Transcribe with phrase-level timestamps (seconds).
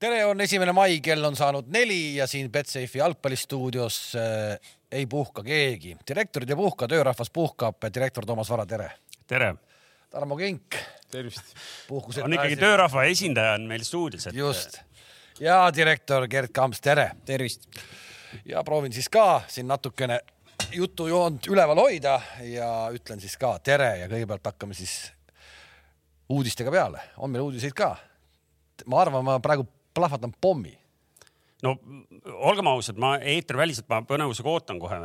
[0.00, 5.42] tere, on esimene mai, kell on saanud neli ja siin Betsafe'i jalgpallistuudios äh, ei puhka
[5.44, 5.96] keegi.
[6.08, 8.90] direktorid ei puhka, töörahvas puhkab, direktor Toomas Vara, tere.
[9.28, 9.54] tere,
[10.10, 10.76] Tarmo Kink,
[11.10, 11.52] tervist.
[11.88, 12.56] puhkuselt on ikkagi.
[12.56, 14.80] töörahva esindaja on meil stuudios, et just.
[15.40, 17.10] ja direktor Gerd Kamps, tere.
[17.24, 17.68] tervist.
[18.44, 20.20] ja proovin siis ka siin natukene
[20.72, 25.12] jutujoont üleval hoida ja ütlen siis ka tere ja kõigepealt hakkame siis
[26.28, 27.04] uudistega peale.
[27.18, 27.98] on meil uudiseid ka?
[28.86, 30.76] ma arvan, ma praegu plahvatan pommi.
[31.62, 31.74] no
[32.48, 35.00] olgem ausad, ma eetriväliselt, ma põnevusega ootan kohe.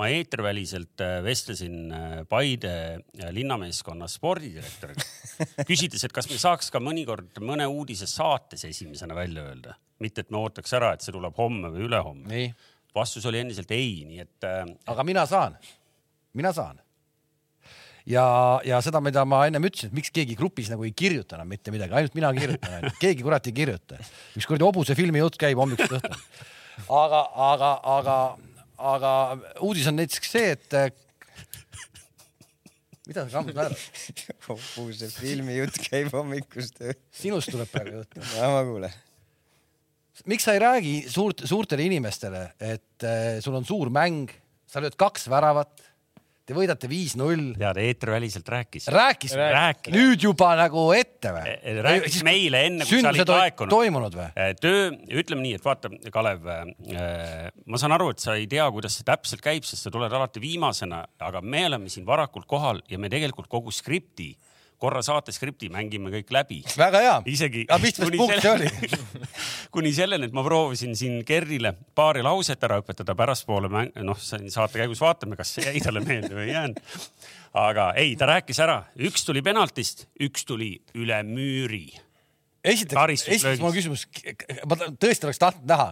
[0.00, 5.06] ma eetriväliselt äh, vestlesin äh, Paide äh, linnameeskonna spordidirektoriga,
[5.70, 10.30] küsides, et kas me saaks ka mõnikord mõne uudise saates esimesena välja öelda, mitte et
[10.34, 12.44] me ootaks ära, et see tuleb homme või ülehomme.
[12.94, 14.46] vastus oli endiselt ei, nii et
[14.90, 15.58] aga mina saan,
[16.34, 16.80] mina saan.
[18.10, 18.26] ja,
[18.66, 21.72] ja seda, mida ma ennem ütlesin, et miks keegi grupis nagu ei kirjuta enam mitte
[21.74, 24.00] midagi, ainult mina kirjutan ainult, keegi kurat ei kirjuta.
[24.38, 26.48] üks kuradi hobuse filmi jutt käib hommikust õhtuni.
[27.02, 28.16] aga, aga, aga,
[28.94, 29.12] aga
[29.66, 30.90] uudis on näiteks see, et äh,
[33.10, 33.84] mida sa kammud naerad,
[34.48, 36.82] hobuse filmi jutt käib hommikust.
[37.22, 38.18] sinust tuleb praegu jutt.
[38.36, 38.98] ja ma kuulen.
[40.30, 44.32] miks sa ei räägi suurt, suurtele inimestele, et äh, sul on suur mäng,
[44.70, 45.89] sa lööd kaks väravat,
[46.48, 48.88] te võidate viis-null, tead, eetriväliselt rääkis.
[48.90, 49.94] rääkis, Rääkis.
[49.94, 51.54] nüüd juba nagu ette või?
[51.86, 53.72] rääkis meile enne, kui sa olid laekunud.
[53.72, 54.28] toimunud või?
[54.60, 54.90] töö,
[55.22, 59.44] ütleme nii, et vaata, Kalev, ma saan aru, et sa ei tea, kuidas see täpselt
[59.44, 63.50] käib, sest sa tuled alati viimasena, aga me oleme siin varakult kohal ja me tegelikult
[63.50, 64.32] kogu skripti,
[64.80, 66.60] korra saate skripti mängime kõik läbi.
[66.78, 67.16] väga hea.
[67.30, 67.64] isegi.
[67.68, 68.70] aga mis punkt see oli?
[69.74, 73.70] kuni selleni, et ma proovisin siin Kerrile paari lauset ära õpetada pärastpoole,
[74.00, 76.84] noh, saate käigus vaatame, kas see jäi talle meelde või ei jäänud.
[77.60, 81.88] aga ei, ta rääkis ära, üks tuli penaltist, üks tuli üle müüri
[82.64, 84.06] esiteks, esiteks mul on küsimus,
[84.68, 85.88] ma tõesti oleks tahtnud näha,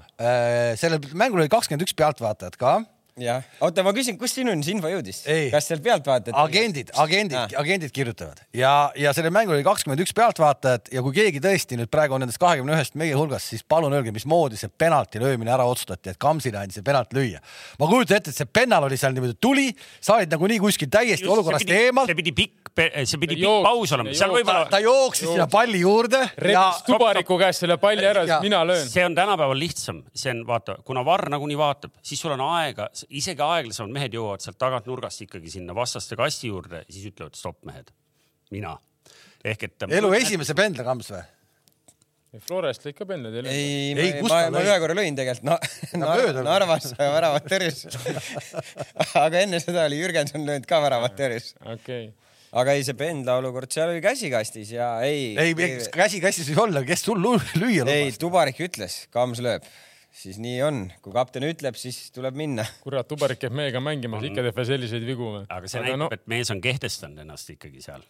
[0.81, 2.79] sellel mängul oli kakskümmend üks pealtvaatajat ka,
[3.23, 5.51] jah, oota, ma küsin, kust sinuni see info jõudis Ei.?
[5.55, 6.37] kas sealt pealt vaatad?
[6.39, 11.15] agendid, agendid Ah., agendid kirjutavad ja, ja sellel mängul oli kakskümmend üks pealtvaatajat ja kui
[11.17, 14.71] keegi tõesti nüüd praegu on nendest kahekümne ühest meie hulgas, siis palun öelge, mismoodi see
[14.71, 17.43] penalti löömine ära otsustati, et Kamsile andis see penalt lüüa.
[17.79, 19.69] ma kujutan ette, et see pennal oli seal niimoodi tuli,
[20.01, 22.19] sa olid nagunii kuskil täiesti Just, olukorrast see pidi, eemal see.
[22.19, 22.73] pidi pikk,
[23.05, 27.39] see pidi pikk paus olema, seal võib-olla ta jooksis sinna palli juurde ja rebbis tubariku
[27.41, 28.87] käest selle palli ära, siis mina löön.
[28.91, 32.89] see on tänapäeval lihtsam, see on vaata, kuna varr nagunii vaatab, siis sul on aega,
[33.09, 37.65] isegi aeglasemad mehed jõuavad sealt tagant nurgast ikkagi sinna vastaste kasti juurde, siis ütlevad stopp
[37.69, 37.91] mehed,
[38.55, 38.77] mina.
[39.45, 39.89] ehk et.
[39.89, 41.25] elu esimese pendla Kams või?
[42.45, 43.49] Florest lõi ka penne teile.
[43.49, 45.57] ei, Ei, ma, ma, ma ühe korra lõin tegelikult no.
[46.03, 46.41] Nar.
[46.45, 47.87] Narvas väravat tõrjus.
[49.25, 51.55] aga enne seda oli Jürgenson löönud ka väravat tõrjus.
[51.65, 52.11] okei.
[52.53, 55.33] aga ei, see pendla olukord, seal oli käsi kastis ja ei.
[55.41, 55.57] ei,
[55.95, 58.21] käsi kassis võib olla, kes sul lü- lüüa ei, lubas?
[58.21, 59.65] Tubarik ütles, Kams lööb,
[60.19, 62.65] siis nii on, kui kapten ütleb, siis tuleb minna.
[62.85, 65.45] kurat, Tubarik käib meiega mängimas, ikka teeb veel selliseid vigu või?
[65.47, 68.05] aga see näitab no..., et mees on kehtestanud ennast ikkagi seal.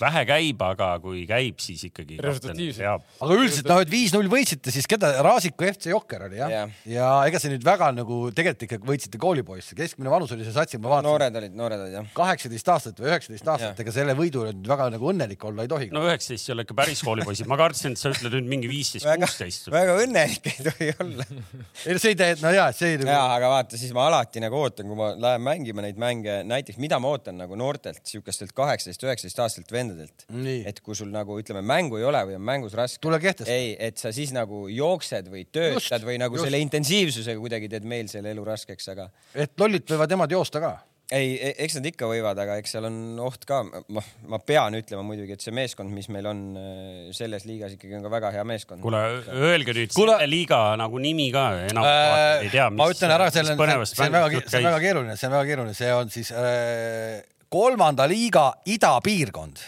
[0.00, 2.18] vähe käib, aga kui käib, siis ikkagi.
[2.24, 3.08] Resultatiivselt.
[3.24, 6.64] aga üldiselt noh, et viis-null võitsite, siis keda, Raasiku FC Jokker oli jah ja.
[6.90, 10.82] Ja ega see nüüd väga nagu tegelikult ikkagi võitsite koolipoisse, keskmine vanus oli see satsil,
[10.84, 12.08] ma vaatasin, noored olid, noored olid jah.
[12.16, 15.90] kaheksateist aastat või üheksateist aastat, ega selle võidu nüüd väga nagu õnnelik olla ei tohi
[15.94, 19.06] no üheksateist ei ole ikka päris koolipoisid, ma kartsin, et sa ütled nüüd mingi viisteist,
[19.08, 19.70] väga, kuusteist.
[19.72, 21.26] väga õnnelik ei tohi olla.
[21.86, 24.42] ei no see ei tee, no jaa, see ei ja, aga vaata, siis ma alati
[24.42, 28.54] nagu ootan, kui ma lähen mängima neid mänge, näiteks mida ma ootan nagu noortelt, siukestelt
[28.56, 30.26] kaheksateist, üheksateist aastaselt vendadelt.
[30.70, 33.02] Et kui sul nagu ütleme, mängu ei ole või on mängus raske.
[33.04, 33.52] Tule kehtesta.
[33.52, 36.48] ei, et sa siis nagu jooksed või töötad Just, või nagu just.
[36.48, 40.76] selle intensiivsusega kuidagi teed meil selle elu raskeks, aga et lollid võivad emad joosta ka.
[41.12, 41.34] ei,
[41.66, 43.58] eks nad ikka võivad, aga eks seal on oht ka.
[43.92, 47.98] ma, ma pean ütlema muidugi, et see meeskond, mis meil on äh, selles liigas ikkagi
[47.98, 48.80] on ka väga hea meeskond.
[48.84, 52.70] kuule, öelge nüüd Kuule- selle liiga nagu nimi ka, enam Äh, ei tea.
[52.70, 53.60] ma ütlen ära, selle, see
[54.08, 57.20] on väga, see on väga keeruline, see on väga keeruline, see on siis äh,
[57.52, 59.60] kolmanda liiga idapiirkond.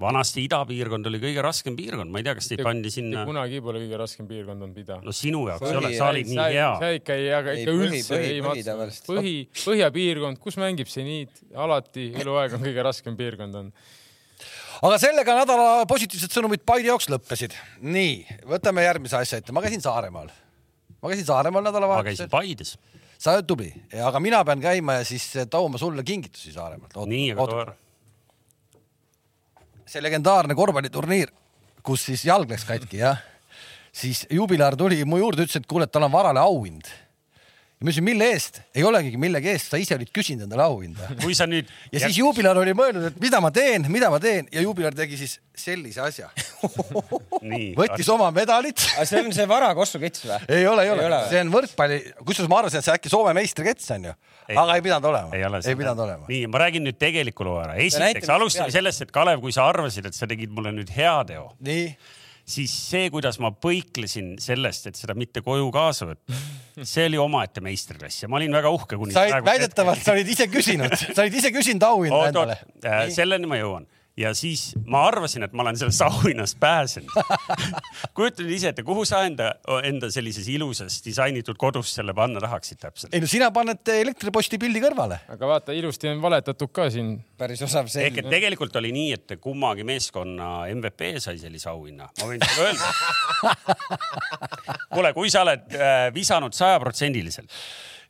[0.00, 3.80] Vanasti idapiirkond oli kõige raskem piirkond, ma ei tea, kas teid pandi sinna, kunagi pole
[3.84, 4.98] kõige raskem piirkond olnud ida.
[5.04, 6.68] no sinu jaoks ei ole, sa olid nii hea.
[6.82, 9.34] see ikka ei, aga Ei, ikka põhi- üldse põhi- ei põhi matsa põhi,
[9.64, 13.72] põhjapiirkond, kus mängib seniit, alati eluaeg on kõige raskem piirkond on.
[14.82, 17.56] aga sellega nädala positiivsed sõnumid Paide jaoks lõppesid.
[17.80, 20.30] nii, võtame järgmise asja ette, ma käisin Saaremaal.
[21.02, 22.28] ma käisin Saaremaal ma käisin nädalavahetusel.
[22.30, 22.76] Paides.
[23.18, 26.94] sa oled tubli, aga mina pean käima ja siis tooma sulle kingitusi Saaremaalt.
[27.06, 27.74] nii, aga too ära.
[29.88, 31.32] See legendaarne korvpalliturniir,
[31.84, 33.20] kus siis jalg läks katki jah,
[33.92, 36.90] siis jubilaar tuli mu juurde, ütles, et kuule, et tal on varale auhind.
[37.78, 41.12] Ja ma ütlesin, mille eest, ei olegi millegi eest, sa ise olid küsinud endale auhinda.
[41.22, 44.48] kui sa nüüd ja siis juubilar oli mõelnud, et mida ma teen, mida ma teen
[44.50, 46.26] ja juubilar tegi siis sellise asja.
[47.78, 48.82] võttis oma medalit.
[48.96, 50.40] aga see on see vara kossukets või?
[50.58, 51.22] ei ole, ei ole, ole.
[51.30, 54.18] see on võrkpalli, kusjuures ma arvasin, et see äkki Soome meistrikets on ju,
[54.58, 55.34] aga ei pidanud olema.
[55.38, 56.26] ei ole ei pidanud olema.
[56.30, 57.78] nii, ma räägin nüüd tegeliku loo ära.
[57.84, 61.92] esiteks alustame sellest, et Kalev, kui sa arvasid, et sa tegid mulle nüüd heateo, nii,
[62.48, 66.38] siis see, kuidas ma põiklesin sellest, et seda mitte koju kaasa võtta,
[66.86, 70.48] see oli omaette meistriklass ja ma olin väga uhke, sa olid väidetavalt, sa olid ise
[70.52, 72.58] küsinud, sa olid ise küsinud auhinda endale.,
[73.14, 77.12] selleni ma jõuan ja siis ma arvasin, et ma olen sellest auhinnast pääsenud.
[78.16, 79.52] kujuta nüüd ise ette, kuhu sa enda,
[79.86, 83.14] enda sellises ilusas disainitud kodus selle panna tahaksid täpselt?
[83.14, 85.20] ei no sina paned elektriposti pildi kõrvale.
[85.34, 87.14] aga vaata, ilusti on valetatud ka siin.
[87.38, 88.30] päris osav ehk selg et.
[88.30, 92.92] tegelikult oli nii, et kummagi meeskonna MVP sai sellise auhinna, ma võin sulle öelda.
[94.94, 97.54] kuule, kui sa oled äh, visanud sajaprotsendiliselt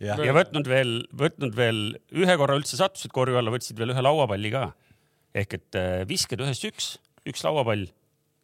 [0.03, 1.81] jah, ja võtnud veel, võtnud veel
[2.17, 4.69] ühe korra üldse sattusid korju alla, võtsid veel ühe lauapalli ka.
[5.35, 6.97] Ehk et äh, visked ühest üks,
[7.29, 7.89] üks lauapall,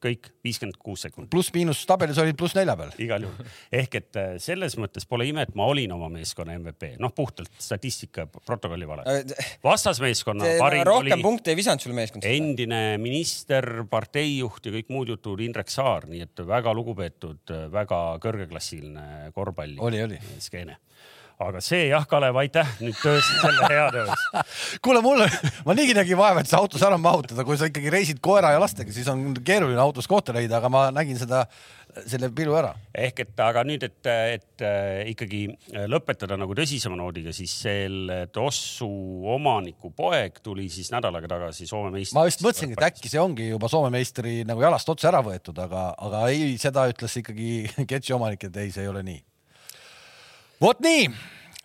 [0.05, 2.91] kõik viiskümmend kuus sekundit pluss-miinus tabelis olid pluss nelja peal.
[3.01, 3.49] igal juhul.
[3.81, 7.53] ehk et äh, selles mõttes pole ime, et ma olin oma meeskonna MVP, noh puhtalt
[7.59, 9.07] statistika protokolli vale.
[9.65, 12.27] vastasmeeskonna parim rohkem oli punkte ei visanud sul meeskond.
[12.29, 19.33] endine minister, parteijuht ja kõik muud jutud Indrek Saar, nii et väga lugupeetud, väga kõrgeklassiline
[19.37, 20.21] korvpalli oli, oli.
[20.43, 20.79] skeene.
[21.43, 24.51] Aga see jah, Kalev, aitäh nüüd tõesti selle heateo eest.
[24.85, 25.25] kuule, mul,
[25.67, 28.63] ma niigi nägin vaeva, et see autos ära mahutada, kui sa ikkagi reisid koera ja
[28.63, 31.45] lastega, siis on keeruline autos kohta leida, aga ma nägin seda,
[32.07, 32.73] selle pilu ära.
[32.95, 35.43] ehk et aga nüüd, et, et äh, ikkagi
[35.91, 38.89] lõpetada nagu tõsisema noodiga, siis selle Tossu
[39.35, 42.17] omaniku poeg tuli siis nädal aega tagasi Soome meistriks.
[42.17, 45.59] ma just mõtlesingi, et äkki see ongi juba Soome meistri nagu jalast otse ära võetud,
[45.67, 47.53] aga, aga ei, seda ütles ikkagi
[47.91, 49.23] Ketši omanik, et ei, see ei ole nii.
[50.63, 51.07] Vot nii,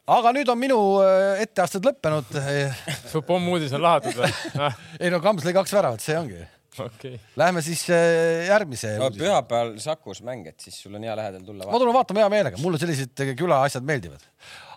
[0.09, 2.31] aga nüüd on minu äh, etteasted lõppenud.
[3.12, 4.31] su pommuudis on lahatud või?
[5.01, 6.41] ei no Kams lõi kaks väravat, see ongi.
[6.80, 7.19] okei.
[7.39, 11.68] Lähme siis äh, järgmise no pühapäeval Sakus mäng, et siis sul on hea lähedal tulla
[11.68, 11.77] ma.
[11.81, 14.25] tulen vaatama hea meelega, mulle sellised külaasjad meeldivad.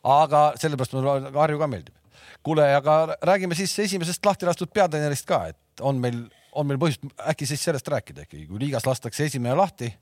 [0.03, 1.97] aga sellepärast mulle Harju ka meeldib.
[2.43, 7.05] kuule, aga räägime siis esimesest lahti lastud peatreenerist ka, et on meil, on meil põhjust
[7.33, 9.93] äkki siis sellest rääkida ikkagi, kui liigas lastakse esimene lahti,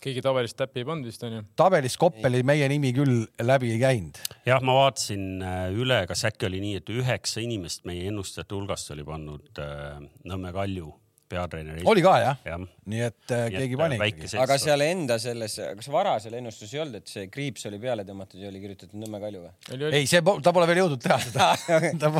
[0.00, 1.42] keegi tabelist täppi ei pannud vist onju.
[1.60, 4.20] tabelis Koppeli meie nimi küll läbi ei käinud.
[4.48, 8.94] jah, ma vaatasin äh, üle, kas äkki oli nii, et üheksa inimest meie ennustajate hulgast
[8.96, 10.00] oli pannud äh,
[10.30, 10.92] Nõmme Kalju
[11.30, 11.84] peatreeneri.
[11.88, 12.38] oli ka jah?
[12.46, 12.62] jah.
[12.90, 14.28] nii et äh, keegi pani ikkagi.
[14.32, 18.04] selts aga seal enda selles, kas varasel ennustus ei olnud, et see kriips oli peale
[18.08, 19.90] tõmmatud ja oli kirjutatud Nõmme Kalju või?
[19.90, 21.48] ei, see, ta pole veel jõudnud teha seda.
[22.02, 22.12] ta,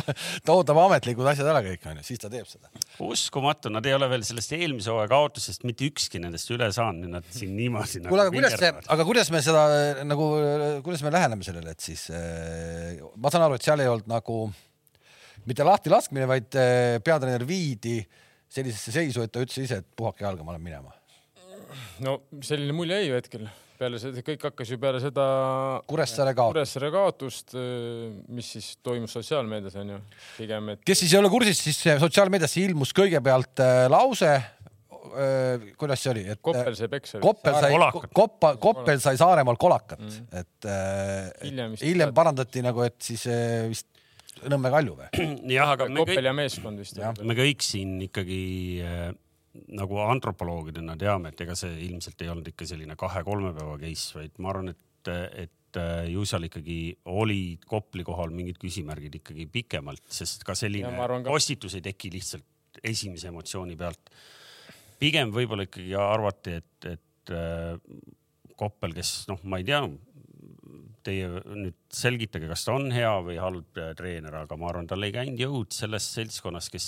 [0.45, 2.71] ta ootab ametlikud asjad ära kõik onju, siis ta teeb seda.
[3.03, 7.13] uskumatu, nad ei ole veel sellest eelmise hooaja kaotusest mitte ükski nendest üle saanud ja
[7.19, 8.05] nad siin niimoodi.
[8.05, 9.67] nagu kuule, aga kuidas see, aga kuidas me seda
[10.07, 10.31] nagu,
[10.85, 14.43] kuidas me läheneme sellele, et siis äh, ma saan aru, et seal ei olnud nagu
[15.49, 17.99] mitte lahti laskmine, vaid äh, peatreener viidi
[18.51, 20.95] sellisesse seisu, et ta ütles ise, et puhake jalga, ma lähen minema.
[22.03, 23.49] no selline mulje jäi ju hetkel.
[23.81, 25.25] peale seda, kõik hakkas ju peale seda
[25.89, 26.53] Kuressaare kaotus.
[26.53, 27.55] Kuressaare kaotust,
[28.29, 30.01] mis siis toimus sotsiaalmeedias onju,
[30.37, 34.35] pigem, et kes siis ei ole kursis, siis sotsiaalmeediasse ilmus kõigepealt äh, lause,
[35.77, 37.19] kuidas see oli, et Koppel sai peksa.
[37.23, 42.83] Koppel sai Kolakat., Koppa, Koppel sai Saaremaal kolakat mm., et äh, Hiljem hiljem parandati nagu,
[42.85, 43.90] et siis äh, vist
[44.51, 45.09] Nõmme Kalju või?
[45.57, 47.01] jah, aga me Koppel kõik, ja meeskond vist.
[47.21, 48.43] me kõik siin ikkagi
[48.85, 49.09] äh,
[49.75, 54.39] nagu antropoloogidena teame, et ega see ilmselt ei olnud ikka selline kahe-kolme päeva case, vaid
[54.39, 55.11] ma arvan, et,
[55.43, 56.79] et äh, ju seal ikkagi
[57.11, 61.21] olid Kopli kohal mingid küsimärgid ikkagi pikemalt, sest ka selline Ja ka.
[61.27, 64.13] postitus ei teki lihtsalt esimese emotsiooni pealt.
[65.01, 67.75] pigem võib-olla ikkagi arvati, et, et äh,
[68.61, 69.81] Koppel, kes noh, ma ei tea,
[71.05, 75.13] teie nüüd selgitage, kas ta on hea või halb treener, aga ma arvan, tal ei
[75.15, 76.87] käinud jõud sellest seltskonnast, kes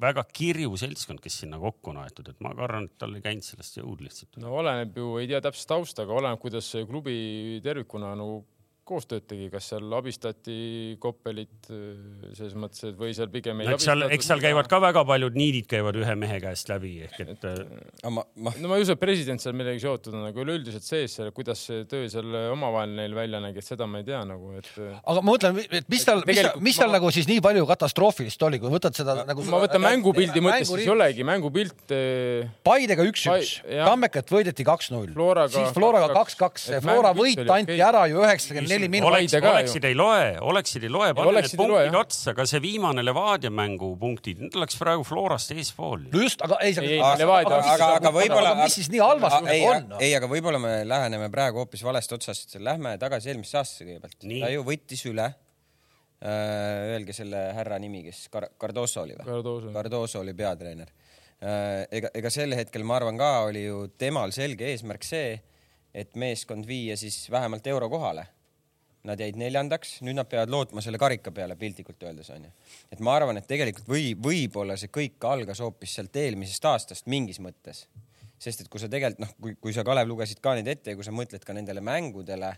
[0.00, 3.46] väga kirju seltskond, kes sinna kokku on aetud, et ma arvan, et tal ei käinud
[3.46, 4.40] sellest jõud lihtsalt.
[4.42, 8.42] no oleneb ju, ei tea täpset tausta, aga oleneb, kuidas klubi tervikuna nagu
[8.88, 10.56] koostööd tegi, kas seal abistati
[11.00, 14.68] Koppelit äh, selles mõttes, et või seal pigem ei no eks seal, eks seal käivad
[14.70, 17.62] ka väga paljud niidid käivad ühe mehe käest läbi ehk et äh,
[18.02, 20.86] aga ma, ma, no ma ei usu, et president seal midagi seotud on, aga üleüldiselt
[20.86, 24.20] sees seal, kuidas see töö seal omavahel neil välja nägi, et seda ma ei tea
[24.28, 27.28] nagu, et aga ma mõtlen, et mis tal, mis tal, mis tal ma- nagu siis
[27.30, 29.46] nii palju katastroofilist oli, kui võtad seda nagu.
[29.48, 31.94] ma võtan mängupildi mõttes, siis ei olegi mängupilt
[32.64, 33.56] Paidega üks-üks.
[33.64, 35.12] Tammekat võideti kaks-null,
[35.52, 36.68] siis Floraga kaks-kaks.
[36.76, 39.50] Et Flora võit anti ära ju üheksakümmend neli minu ju.
[39.50, 41.98] oleksid ei loe, oleksid ei loe, pane need loe, punktid jah.
[42.02, 46.04] otsa, ka see viimane Levadia mängu punktid, need oleks praegu Florast eespool.
[46.12, 48.54] no just, aga ei, Ei, aga, Levadia- aga, aga, aga võib-olla.
[48.62, 50.02] mis siis nii nagu, on no??
[50.02, 52.58] ei, aga võib-olla me läheneme praegu hoopis valest otsast.
[52.60, 54.18] Lähme tagasi eelmisse aastasse kõigepealt.
[54.20, 55.30] Ta ju võttis üle.
[56.24, 59.26] Öelge selle härra nimi, kes Car-, Cardoso oli või?
[59.74, 60.20] Cardoso.
[60.22, 60.88] Oli peatreener.
[61.92, 65.34] ega, ega sel hetkel ma arvan ka oli ju temal selge eesmärk see,
[65.94, 68.24] et meeskond viia siis vähemalt eurokohale.
[69.04, 72.48] Nad jäid neljandaks, nüüd nad peavad lootma selle karika peale piltlikult öeldes onju.
[72.92, 77.40] et ma arvan, et tegelikult või võib-olla see kõik algas hoopis sealt eelmisest aastast mingis
[77.40, 77.84] mõttes.
[78.38, 80.96] sest et kui sa tegelikult noh, kui, kui sa Kalev lugesid ka neid ette ja
[80.96, 82.54] kui sa mõtled ka nendele mängudele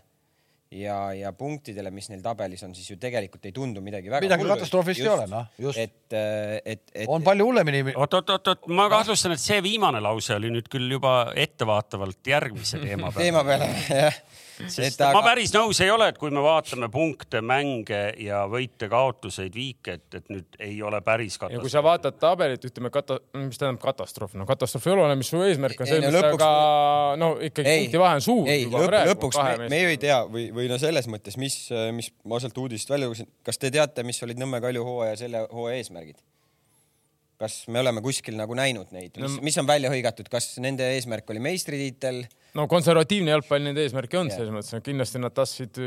[0.71, 4.47] ja, ja punktidele, mis neil tabelis on, siis ju tegelikult ei tundu midagi väga Midagi
[4.47, 5.79] katastroofilist ei ole, noh, just.
[5.79, 6.15] et,
[6.63, 7.83] et, et on palju hullemini.
[7.95, 13.23] oot-oot-oot, ma kahtlustan, et see viimane lause oli nüüd küll juba ettevaatavalt järgmise teema peale.
[13.23, 13.71] teema peale
[14.03, 14.21] jah.
[14.65, 15.13] Sest aga...
[15.15, 20.19] ma päris nõus ei ole, et kui me vaatame punkte, mänge ja võite-kaotuseid, viike, et,
[20.19, 21.73] et nüüd ei ole päris ja kui katastroof.
[21.73, 25.83] sa vaatad tabelit, ütleme kata-, mis tähendab katastroof, no katastroof ei ole, mis su eesmärk
[25.83, 28.81] on Ei, selles no lõpuks- aga no ikkagi ei, punkti vahe on suur ei juba
[28.81, 31.59] lõpp, praegu lõpuks me, me ju ei tea või, või no selles mõttes, mis,
[31.97, 35.45] mis ma sealt uudist välja lugesin, kas te teate, mis olid Nõmme Kalju hooaja selle
[35.51, 36.19] hooaja eesmärgid?
[37.37, 40.87] Kas me oleme kuskil nagu näinud neid, mis No-, mis on välja hõigatud, kas nende
[40.95, 42.23] eesmärk oli meistritiitel?
[42.57, 45.77] no konservatiivne jalgpall nende eesmärk on selles mõttes, et kindlasti nad tahtsid,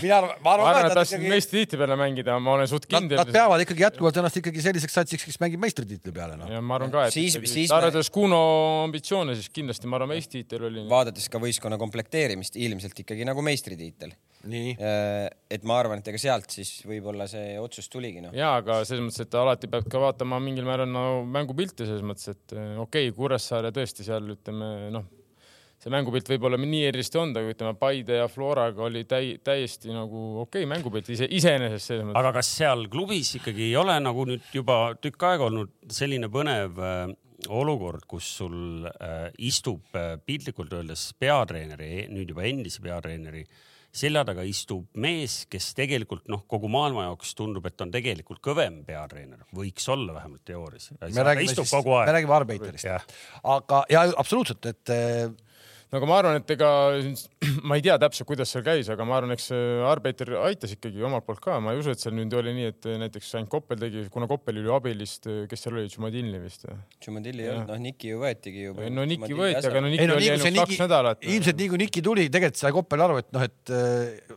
[0.00, 3.20] mina arvan, ma arvan et nad tahtsid ikkagi, meistritiitli peale mängida, ma olen suht kindel
[3.20, 3.32] nad.
[3.34, 6.48] peavad ikkagi jätkuvalt ennast ikkagi selliseks satsiks, kes mängib meistritiitli peale, noh.
[6.52, 8.40] ja ma arvan ka, et Siis- siis me- arvestades Kuno
[8.86, 10.86] ambitsioone, siis kindlasti ma arvan, meistritiitel oli.
[10.88, 14.16] vaadates ka võistkonna komplekteerimist, ilmselt ikkagi nagu meistritiitel.
[14.50, 14.76] nii.
[15.50, 18.34] et ma arvan, et ega sealt siis võib-olla see otsus tuligi noh.
[18.36, 22.32] ja, aga selles mõttes, et alati peab ka vaatama mingil määral no mängupilti selles mõttes,
[22.34, 25.06] et eh, okei okay,, Kuressaare tõesti seal ütleme noh,
[25.82, 29.92] see mängupilt võib-olla nii erilist ei olnud, aga ütleme Paide ja Floraga oli täi, täiesti
[29.92, 32.20] nagu okei okay, mängupilt ise iseenesest selles mõttes.
[32.22, 36.80] aga kas seal klubis ikkagi ei ole nagu nüüd juba tükk aega olnud selline põnev
[36.80, 37.14] äh,
[37.52, 43.44] olukord, kus sul äh, istub äh, piltlikult öeldes peatreeneri, nüüd juba endise peatreeneri
[43.96, 48.82] selja taga istub mees, kes tegelikult noh, kogu maailma jaoks tundub, et on tegelikult kõvem
[48.86, 50.90] peatreener, võiks olla vähemalt teoorias.
[51.00, 53.10] me räägime istub siis, me räägime Arbeiterist.
[53.56, 54.94] Aga, ja absoluutselt, et
[55.90, 56.70] no aga ma arvan, et ega
[57.68, 61.04] ma ei tea täpselt, kuidas seal käis, aga ma arvan, eks see Arbeiter aitas ikkagi
[61.06, 63.80] omalt poolt ka, ma ei usu, et seal nüüd oli nii, et näiteks ainult Koppel
[63.80, 66.78] tegi, kuna Koppel oli abilist, kes seal oli, Tšumadinli vist või?
[66.98, 68.74] Tšumadilli ei olnud, noh Niki ju võetigi ju.
[68.96, 71.22] no Niki võeti, aga no ei Niki no oli ainult kaks nädalat.
[71.26, 73.74] ilmselt nii kui Niki tuli, tegelikult sai Koppel aru, et noh, et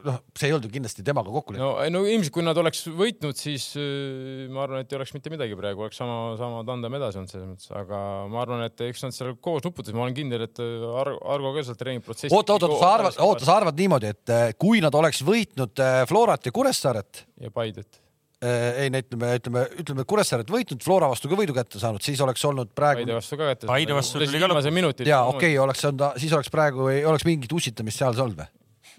[0.05, 1.65] noh, see ei olnud ju kindlasti temaga kokku lepitud.
[1.65, 5.33] no, no ilmselt kui nad oleks võitnud, siis äh, ma arvan, et ei oleks mitte
[5.33, 9.05] midagi praegu, oleks sama, sama tandem edasi olnud selles mõttes, aga ma arvan, et eks
[9.05, 12.33] nad seal koos nuputasid, ma olen kindel, et äh, Argo, Argo ka sealt treeningprotsessi.
[12.35, 15.83] oota, oota, oota, sa arvad, oota, sa arvad niimoodi, et eh, kui nad oleks võitnud
[15.85, 18.01] eh, Florat ja Kuressaaret, ja Paidet.
[18.39, 22.71] ei, ütleme, ütleme, ütleme Kuressaaret võitnud, Flora vastu ka võidu kätte saanud, siis oleks olnud
[22.75, 23.67] praegu Paide vastu ka kätte.
[23.71, 25.09] Paide vastu tuli ka viimase minuti.
[25.09, 28.51] ja okei okay,, oleks olnud, siis oleks praegu, ei oleks mingit ussitamist seal olnud või?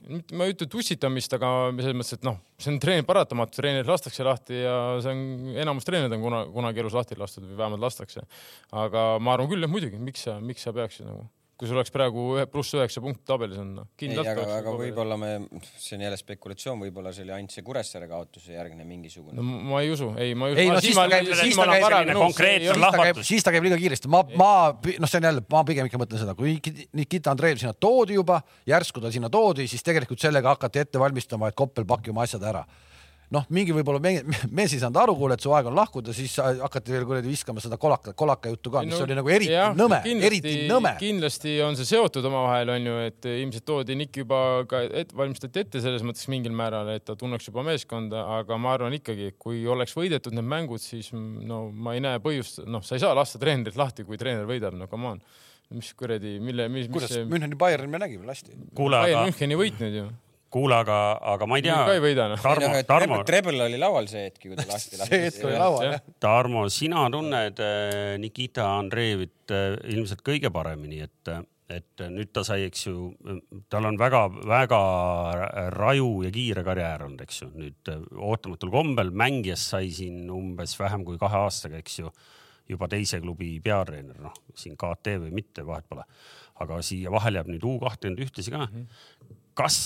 [0.09, 3.89] mitte ma ei ütle tussitamist, aga selles mõttes, et noh, see on treeneri paratamatu, treener
[3.89, 7.85] lastakse lahti ja see on, enamus treenerid on kuna, kunagi elus lahti lastud või vähemalt
[7.85, 8.25] lastakse.
[8.85, 11.27] aga ma arvan küll, et muidugi, miks sa, miks sa peaksid nagu,
[11.61, 14.73] kui sul oleks praegu ühe pluss üheksa punkti tabelis on no,, ei, kindlalt aga, aga
[14.81, 15.29] võib-olla me,
[15.77, 19.83] see on jälle spekulatsioon, võib-olla see oli ainult see Kuressaare kaotuse järgne mingisugune no ma
[19.85, 20.63] ei usu, ei, ma ei usu.
[20.65, 23.29] Ei, no siis ta käib- siis ta käib selline konkreetne lahvatus.
[23.29, 26.25] siis ta käib liiga kiiresti, ma, ma, noh, see on jälle, ma pigem ikka mõtlen
[26.25, 28.41] seda, kui Nikit- Nikita Andreev sinna toodi juba,
[28.71, 32.49] järsku ta sinna toodi, siis tegelikult sellega hakati ette valmistama, et Koppel pakki oma asjad
[32.55, 32.65] ära.
[33.31, 34.25] noh, mingi võib-olla me-
[34.59, 37.63] mees ei saanud aru, kuule, et su aeg on lahkuda, siis hakati veel kuradi viskama
[37.63, 40.93] seda kolaka, kolaka juttu ka, mis oli nagu eriti jah, nõme, kindlasti- eriti nõme.
[40.99, 45.63] kindlasti on see seotud omavahel, on ju, et ilmselt toodi Nick juba ka et, valmistati
[45.63, 49.63] ette selles mõttes mingil määral, et ta tunneks juba meeskonda, aga ma arvan ikkagi, kui
[49.67, 53.39] oleks võidetud need mängud, siis no ma ei näe põhjust, noh, sa ei saa lasta
[53.39, 55.23] treenerit lahti, kui treener võidab, no come on.
[55.71, 58.51] mis kuradi, mille, mis, mis kuidas see, Müncheni Bayern me nägime, lasti.
[58.75, 60.09] Bayern aga, Müncheni võitnud ju.
[60.51, 60.97] kuule, aga,
[61.33, 62.41] aga ma ei tea ka ei võida noh.
[62.43, 66.03] Tarmo, Tarmo, Treble oli laual see hetk, kui ta lahti see hetk oli laual, jah.
[66.23, 71.33] Tarmo, sina tunned äh, Nikita Andreevit äh, ilmselt kõige paremini, et,
[71.71, 72.97] et nüüd ta sai, eks ju,
[73.71, 74.83] tal on väga-väga
[75.77, 80.75] raju ja kiire karjäär olnud, eks ju, nüüd äh, ootamatul kombel mängijast sai siin umbes
[80.81, 82.11] vähem kui kahe aastaga, eks ju,
[82.71, 86.07] juba teise klubi peatreener, noh siin KT või mitte, vahet pole.
[86.61, 88.67] aga siia vahele jääb nüüd U kakskümmend ühtesi ka.
[89.61, 89.79] Kas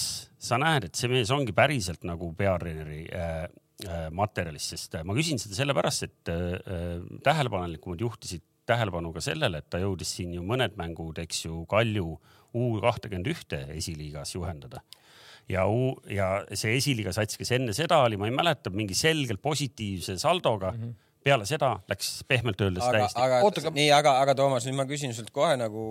[0.45, 3.45] sa näed, et see mees ongi päriselt nagu peatreeneri äh,
[3.89, 9.61] äh, materjalist, sest äh, ma küsin seda sellepärast, et äh, tähelepanelikumad juhtisid tähelepanu ka sellele,
[9.61, 12.15] et ta jõudis siin ju mõned mängud, eks ju, Kalju
[12.55, 14.85] U kahtekümmend ühte esiliigas juhendada.
[15.51, 15.65] ja,
[16.09, 20.71] ja see esiliiga sats, kes enne seda oli, ma ei mäleta, mingi selgelt positiivse saldoga
[20.73, 20.81] mm.
[20.81, 20.95] -hmm.
[21.25, 23.73] Peale seda läks pehmelt öeldes aga, täiesti.
[23.73, 25.85] nii, aga, aga Toomas, nüüd ma küsin sult kohe nagu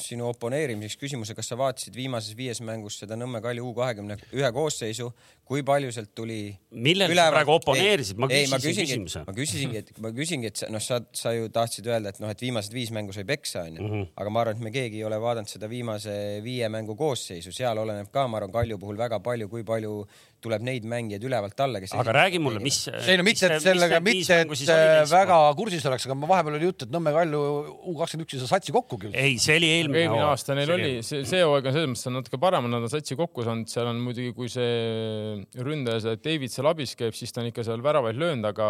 [0.00, 4.50] sinu oponeerimiseks küsimuse, kas sa vaatasid viimases viies mängus seda Nõmme Kalju U kahekümne ühe
[4.54, 5.10] koosseisu,
[5.44, 6.38] kui palju sealt tuli
[6.70, 8.20] Millele sa praegu oponeerisid?
[8.20, 9.24] Ma ei, ma küsisin küsingi, küsimuse.
[9.26, 12.30] ma küsisingi, et ma küsingi, et sa, noh, sa, sa ju tahtsid öelda, et noh,
[12.30, 13.82] et viimased viis mängu sai peksa, onju.
[13.82, 14.06] Mhm.
[14.20, 17.82] aga ma arvan, et me keegi ei ole vaadanud seda viimase viie mängu koosseisu, seal
[17.82, 20.04] oleneb ka, ma arvan, Kalju puhul väga palju, kui palju
[20.44, 22.82] tuleb neid mängijaid ülevalt alla, kes aga räägi mulle, mis.
[22.92, 26.70] ei no mitte, et sellega, mitte, et äh, väga kursis oleks, aga ma vahepeal oli
[26.70, 27.42] jutt, et Nõmme Kalju
[27.90, 29.16] U kakskümmend üks ei saa satsi kokku küll.
[29.18, 32.18] ei, see oli eelmine, eelmine aasta neil oli, see, see hooaeg on selles mõttes on
[32.20, 36.54] natuke parem, nad on satsi kokku saanud, seal on muidugi, kui see ründaja, see David
[36.54, 38.68] seal abis käib, siis ta on ikka seal väravaid löönud, aga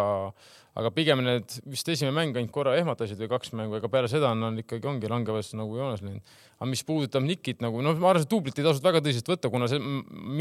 [0.75, 4.33] aga pigem need vist esimene mäng ainult korra ehmatasid või kaks mängu, ega peale seda
[4.35, 6.33] on nad ikkagi ongi langevas nagu joones läinud.
[6.57, 9.51] aga mis puudutab Nikit nagu noh, ma arvan, seda duublit ei tasunud väga tõsiselt võtta,
[9.53, 9.79] kuna see,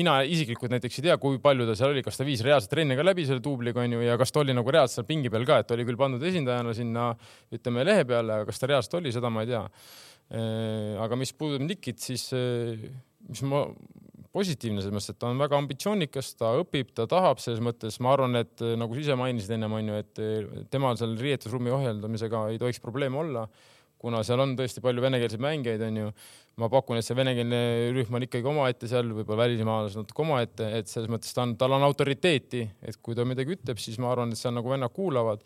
[0.01, 2.99] mina isiklikult näiteks ei tea, kui palju ta seal oli, kas ta viis reaalselt trenne
[2.99, 5.61] ka läbi selle duubliga onju ja kas ta oli nagu reaalselt seal pingi peal ka,
[5.63, 7.13] et ta oli küll pandud esindajana sinna
[7.55, 9.63] ütleme lehe peale, aga kas ta reaalselt oli, seda ma ei tea.
[11.05, 13.69] aga mis puudutab Nikit, siis mis ma
[14.35, 18.15] positiivne selles mõttes, et ta on väga ambitsioonikas, ta õpib, ta tahab selles mõttes, ma
[18.17, 22.49] arvan, et eh, nagu sa ise mainisid ennem onju, et eh, temal seal riietusruumi ohjeldamisega
[22.53, 23.45] ei tohiks probleeme olla,
[24.05, 26.11] kuna seal on tõesti palju venekeelseid mängijaid onju.
[26.55, 27.61] ma pakun, et see venekeelne
[27.97, 31.75] rühm on ikkagi omaette seal, võib-olla välismaalased natuke omaette, et selles mõttes ta on, tal
[31.75, 35.43] on autoriteeti, et kui ta midagi ütleb, siis ma arvan, et seal nagu vennad kuulavad.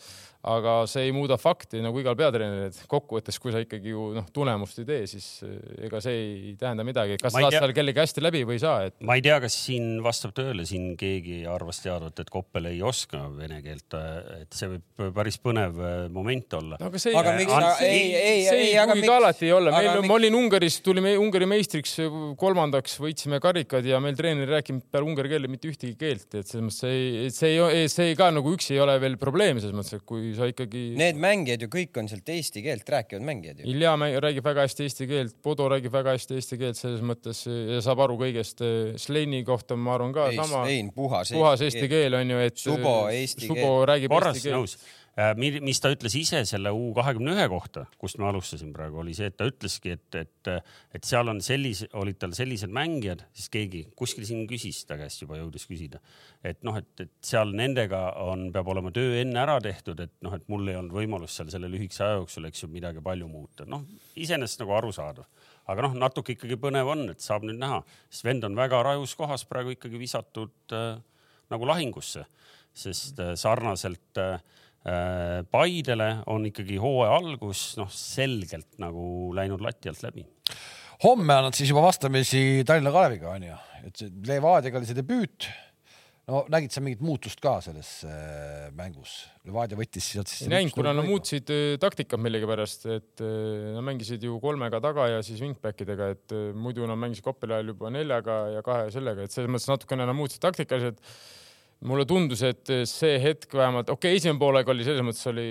[0.49, 4.27] Aga see ei muuda fakti nagu igal peatreeneril, et kokkuvõttes, kui sa ikkagi ju noh,
[4.35, 7.75] tulemust ei tee, siis eh, ega see ei tähenda midagi, kas ei saad tea- seal
[7.77, 10.95] kellegi hästi läbi või ei saa, et ma ei tea, kas siin vastab tõele, siin
[11.01, 13.97] keegi arvas teadvat, et Koppel ei oska vene keelt,
[14.41, 16.79] et see võib päris põnev äh, moment olla.
[16.81, 19.75] no aga see aga ei, miks sa, ei, ei, ei, ei aga ka alati olla,
[19.75, 21.97] aga meil, miks- ma olin Ungaris, tulime Ungari meistriks
[22.41, 26.49] kolmandaks, võitsime karikad ja meil treener ei rääkinud peale ungari keele mitte ühtegi keelt, et
[26.49, 29.59] selles mõttes see ei, see ei, see ei ka nagu üksi ei ole veel probleem
[29.61, 33.27] selles mõttes, et kui sa ikkagi Need mängijad ju kõik on sealt eesti keelt rääkivad
[33.27, 33.69] mängijad ju.
[33.73, 37.83] Ilja räägib väga hästi eesti keelt, Bodo räägib väga hästi eesti keelt selles mõttes ja
[37.85, 38.63] saab aru kõigest.
[39.03, 42.63] Sleni kohta ma arvan ka ei, sama, ei, puhas puhas eesti keel on ju, et
[42.63, 43.85] Subo eesti Subo keel.
[43.93, 44.89] räägib korras eesti keelt.
[45.19, 45.61] nõus.
[45.67, 49.31] mis ta ütles ise selle U kahekümne ühe kohta, kust me alustasin praegu, oli see,
[49.33, 50.51] et ta ütleski, et, et,
[50.95, 55.23] et seal on sellise, olid tal sellised mängijad, siis keegi kuskil siin küsis ta käest
[55.25, 56.01] juba jõudis küsida,
[56.47, 60.39] et noh, et, et seal nendega on, peab olema töö enne ära tehtud, et noh,
[60.39, 63.67] et mul ei olnud võimalust seal selle lühikese aja jooksul, eks ju, midagi palju muuta,
[63.67, 63.87] noh
[64.19, 65.27] iseenesest nagu arusaadav,
[65.69, 69.15] aga noh, natuke ikkagi põnev on, et saab nüüd näha, sest vend on väga rajus
[69.19, 70.97] kohas praegu ikkagi visatud äh,
[71.53, 72.25] nagu lahingusse,
[72.77, 74.57] sest äh, sarnaselt äh, äh,
[75.53, 80.27] Paidele on ikkagi hooaja algus noh, selgelt nagu läinud lati alt läbi.
[81.05, 85.49] homme on nad siis juba vastamisi Tallinna Kaleviga onju, et see Levadiaga oli see debüüt.
[86.29, 89.23] no nägid sa mingit muutust ka selles äh, mängus?
[89.49, 90.45] Levadia võttis sealt siis.
[90.45, 95.09] ei näinud, kuna nad muutsid äh, taktikat millegipärast, et äh, nad mängisid ju kolmega taga
[95.15, 98.91] ja siis wingback idega, et äh, muidu nad mängisid Koppeli ajal juba neljaga ja kahe
[98.95, 101.01] sellega, et selles mõttes natukene nad muutsid taktikaliselt.
[101.87, 105.45] Mulle tundus, et see hetk vähemalt, okei okay,, esimene poolaeg oli selles mõttes oli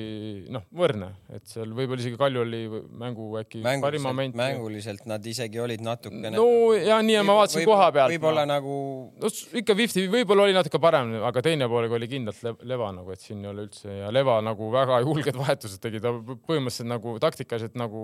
[0.51, 2.59] noh, võrdne, et seal võib-olla isegi Kalju oli
[2.99, 4.35] mängu äkki parim mänguliselt, moment.
[4.41, 6.33] mänguliselt nad isegi olid natukene.
[6.35, 8.11] no ja nii, ma vaatasin koha pealt.
[8.11, 8.75] võib-olla nagu
[9.23, 13.15] no ikka fifty, võib-olla oli natuke parem, aga teine poolega oli kindlalt le leva nagu,
[13.15, 17.15] et siin ei ole üldse ja leva nagu väga julged vahetused tegi, ta põhimõtteliselt nagu
[17.23, 18.03] taktikaliselt nagu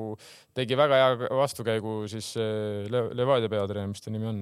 [0.56, 4.42] tegi väga hea vastukäigu siis eh, Le Levadia peatreener, mis ta nimi on.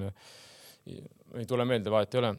[1.38, 2.32] Ei tule meelde, vahet ei ole.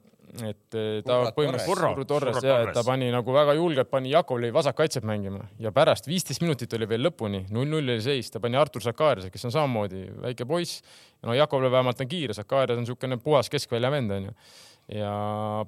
[0.48, 1.92] et eh, ta põhimõtteliselt, Torres.
[1.92, 6.08] Urro Torres ja, et ta pani nagu väga julgelt, pani Jakovlevi vasakkaitset mängima ja pärast
[6.08, 10.06] viisteist minutit oli veel lõpuni, null-null oli seis, ta pani Artur Sakariase, kes on samamoodi
[10.22, 10.80] väike poiss.
[11.26, 14.36] no Jakovlev vähemalt on kiire, Sakarias on niisugune puhas keskvälja vend onju
[14.90, 15.12] ja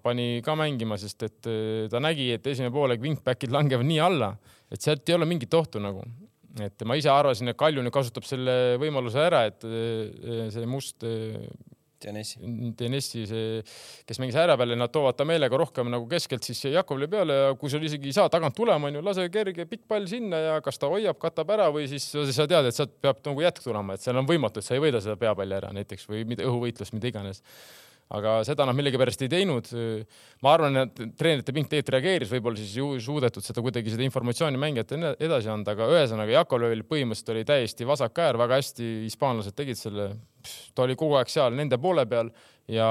[0.02, 4.32] pani ka mängima, sest et eh, ta nägi, et esimene poolek wingback'id langevad nii alla,
[4.72, 6.02] et sealt ei ole mingit ohtu nagu.
[6.62, 11.02] et ma ise arvasin, et Kalju nüüd kasutab selle võimaluse ära, et eh, see must
[12.04, 12.52] Tennessee.
[12.78, 13.60] DNS-i see,
[14.08, 17.38] kes mängis ääre peal ja nad toovad ta meelega rohkem nagu keskelt siis Jakovile peale
[17.38, 20.58] ja kui sul isegi ei saa tagant tulema, onju, lase kerge pikk pall sinna ja
[20.64, 23.96] kas ta hoiab, katab ära või siis sa tead, et sealt peab nagu jätk tulema,
[23.96, 26.96] et seal on võimatu, et sa ei võida seda peapalli ära näiteks või mida õhuvõitlust,
[26.96, 27.42] mida iganes
[28.12, 29.70] aga seda nad millegipärast ei teinud.
[30.44, 34.60] ma arvan, et treenerite pink tegelikult reageeris, võib-olla siis ju suudetud seda kuidagi seda informatsiooni
[34.60, 39.80] mängijatele edasi anda, aga ühesõnaga Jakovlevil põhimõtteliselt oli täiesti vasak äär, väga hästi hispaanlased tegid
[39.80, 40.12] selle.
[40.74, 42.32] Ta oli kogu aeg seal nende poole peal
[42.70, 42.86] ja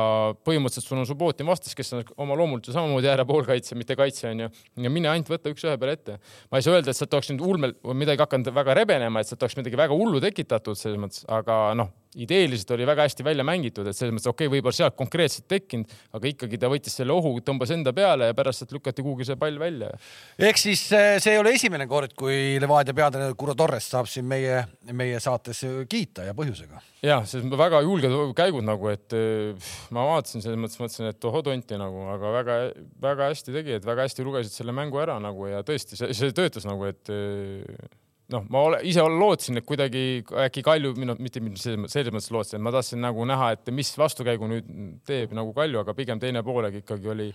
[0.45, 4.49] põhimõtteliselt sul on Subbotin vastas, kes on oma loomult ju samamoodi äärepoolkaitse, mitte kaitse onju.
[4.85, 6.19] ja mine ainult võta üks ühe peale ette.
[6.51, 9.43] ma ei saa öelda, et sealt oleks nüüd ulmel midagi hakanud väga rebenema, et sealt
[9.43, 11.89] oleks midagi väga hullu tekitatud selles mõttes, aga noh,
[12.21, 15.89] ideeliselt oli väga hästi välja mängitud, et selles mõttes okei okay,, võib-olla sealt konkreetselt tekkinud,
[16.13, 19.39] aga ikkagi ta võttis selle ohu, tõmbas enda peale ja pärast sealt lükati kuhugi see
[19.41, 19.89] pall välja.
[20.37, 24.29] ehk siis eh, see ei ole esimene kord, kui Levadia peatreener Kuro Torres saab siin
[24.29, 24.61] meie,
[24.93, 26.83] meie saates kiita ja põhjusega.
[27.01, 31.43] jah, selles väga julged käigud nagu, et eh, ma vaatasin selles mõttes, mõtlesin, et ohoh
[31.45, 35.63] tonti nagu, aga väga-väga hästi tegi, et väga hästi lugesid selle mängu ära nagu ja
[35.67, 37.89] tõesti, see, see töötas nagu, et eh,
[38.33, 42.73] noh, ma ole, ise lootsin, et kuidagi äkki Kalju, minu, mitte selles mõttes lootsin, ma
[42.73, 44.71] tahtsin nagu näha, et mis vastukäigu nüüd
[45.07, 47.29] teeb nagu Kalju, aga pigem teine poolek ikkagi oli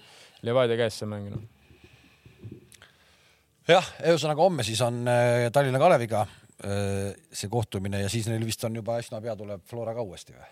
[0.46, 1.40] Levadia käes see mäng no..
[3.68, 6.24] jah, ühesõnaga homme siis on äh, Tallinna Kaleviga.
[6.24, 10.34] äh, see kohtumine ja siis neil vist on juba äsja pea tuleb Flora ka uuesti
[10.34, 10.48] või?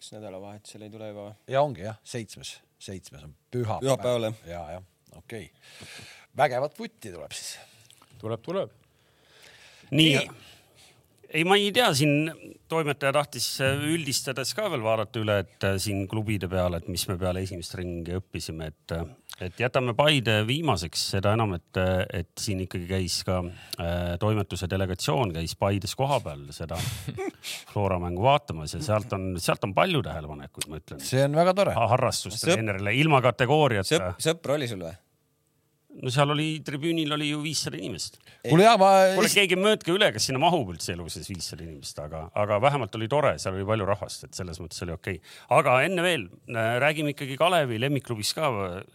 [0.00, 1.34] kas nädalavahetusel ei tule juba või?
[1.54, 3.84] ja ongi jah, seitsmes, seitsmes on pühapäev.
[3.84, 4.42] pühapäeval jah?
[4.48, 6.06] ja, jah, okei okay..
[6.42, 7.58] vägevat vutti tuleb siis.
[8.18, 8.74] tuleb, tuleb
[9.90, 10.49] nii, nii.,
[11.30, 12.30] ei, ma ei tea, siin
[12.70, 17.16] toimetaja tahtis üldistades ka veel vaadata üle, et äh, siin klubide peale, et mis me
[17.20, 19.04] peale esimest ringi õppisime, et, äh,
[19.46, 24.68] et jätame Paide viimaseks, seda enam, et, äh, et siin ikkagi käis ka äh, toimetuse
[24.70, 26.78] delegatsioon käis Paides kohapeal seda
[27.72, 31.04] Flora mängu vaatamas ja sealt on, sealt on palju tähelepanekuid, ma ütlen.
[31.04, 31.76] see on väga tore.
[31.78, 34.26] harrastustreenerile ilma kategooriata Sõp,.
[34.30, 34.96] sõpru oli sul või?
[36.00, 38.18] No seal oli, tribüünil oli ju viissada inimest.
[38.46, 38.90] kuule jaa, ma.
[39.16, 42.94] kuule, keegi mõõtke üle, kas sinna mahub üldse elu sees viissada inimest, aga, aga vähemalt
[42.98, 45.34] oli tore, seal oli palju rahvast, et selles mõttes oli okei okay..
[45.58, 48.50] aga enne veel äh, räägime ikkagi Kalevi lemmikklubist ka,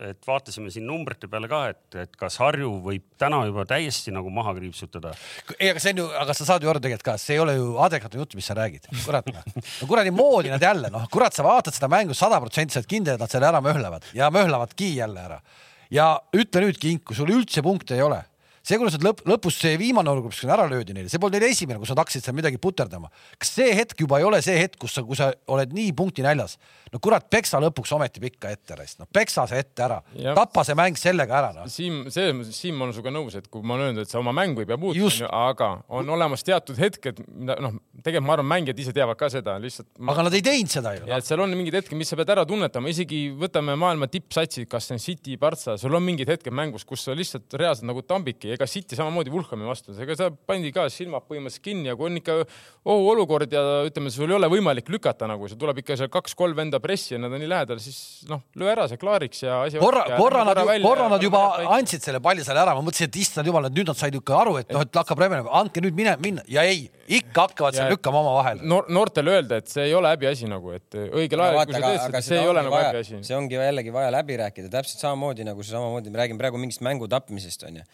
[0.07, 4.31] et vaatasime siin numbrite peale ka, et, et kas Harju võib täna juba täiesti nagu
[4.33, 5.13] maha kriipsutada.
[5.59, 7.57] ei, aga see on ju, aga sa saad ju aru tegelikult ka, see ei ole
[7.59, 9.53] ju adekvaatne jutt, mis sa räägid, kurat noh.
[9.53, 12.89] no kuradi moodi nad jälle noh, kurat, sa vaatad seda mängu sada protsenti, sa oled
[12.89, 15.41] kindel, et nad selle ära möhlavad ja möhlavadki jälle ära
[15.91, 18.23] ja ütle nüüd, Kink, kui sul üldse punkte ei ole
[18.65, 21.53] see, kuidas nad lõpp, lõpus see viimane olukord, kus ära löödi neile, see polnud neil
[21.53, 23.11] esimene, kus nad hakkasid seal midagi puterdama.
[23.41, 26.25] kas see hetk juba ei ole see hetk, kus sa, kui sa oled nii punkti
[26.25, 26.57] näljas,
[26.93, 29.99] no kurat, peksa lõpuks ometi pikka ette raisk, no peksa see ette ära,
[30.37, 31.67] tapa see mäng sellega ära no..
[31.71, 34.33] Siim, mõttes, Siim, ma olen sinuga nõus, et kui ma olen öelnud, et sa oma
[34.35, 38.81] mängu ei pea muutma, aga on olemas teatud hetked, mida noh, tegelikult ma arvan, mängijad
[38.81, 40.15] ise teavad ka seda, lihtsalt ma....
[40.15, 41.05] aga nad ei teinud seda ju.
[41.11, 44.69] ja et seal on mingid hetked, mis sa pead ära tunnetama, isegi võtame maailma tippsatsid,
[44.71, 48.03] kas see on City, Partsa, sul on mingid hetked mängus, kus sa lihtsalt reaalselt nagu
[48.07, 52.09] tambidki, ega City samamoodi Vulkami vastu, ega sa pandi ka silmad põhimõtteliselt kinni ja kui
[52.09, 52.37] on ikka
[52.85, 56.79] ohuolukord ja ütleme, sul ei ole võimalik lükata nagu, sul tuleb ikka seal kaks-kolm venda
[56.83, 59.81] pressi ja nad on nii lähedal, siis noh, löö ära see klaariks ja asi.
[59.81, 61.43] korra, korra nad, korra nad juba
[61.77, 64.37] andsid selle palli seal ära, ma mõtlesin, et issand jumal, et nüüd nad said ikka
[64.43, 66.87] aru, et noh, et hakkab revenema, andke nüüd mine, minna ja ei,
[67.19, 68.89] ikka hakkavad seal lükkama omavahel Noor,.
[68.93, 72.23] noortele öelda, et see ei ole häbiasi nagu, et õigel ajal, kui sa teed seda,
[72.29, 73.21] see ei ole nagu häbiasi.
[73.25, 77.09] see ongi jällegi vaja läbi rääkida, täpselt samamoodi nagu samamoodi me räägime praegu mingist mängu
[77.11, 77.85] tapmisest onju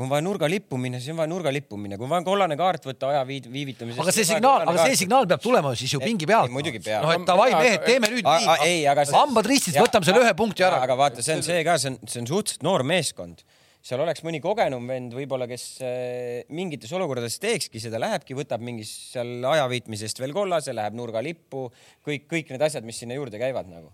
[0.00, 2.86] kui on vaja nurgalippu minna, siis on vaja nurgalippu minna, kui on vaja kollane kaart
[2.88, 4.00] võtta aja viid, viivitamisest.
[4.00, 6.52] aga see signaal, aga see signaal peab tulema siis ju pingi pealt.
[6.54, 7.04] muidugi peab.
[7.04, 8.58] noh, et davai mehed, teeme nüüd a, nii.
[8.64, 9.18] ei, aga see....
[9.18, 10.80] hambad ristis, võtame selle ühe punkti ära.
[10.86, 13.44] aga vaata, see on see ka, see on, see on suhteliselt noor meeskond
[13.84, 18.90] seal oleks mõni kogenum vend võib-olla, kes äh, mingites olukordades teekski seda, lähebki, võtab mingis
[19.14, 21.68] seal ajaviitmisest veel kollase, läheb nurgalippu,
[22.08, 23.92] kõik, kõik need asjad, mis sinna juurde käivad nagu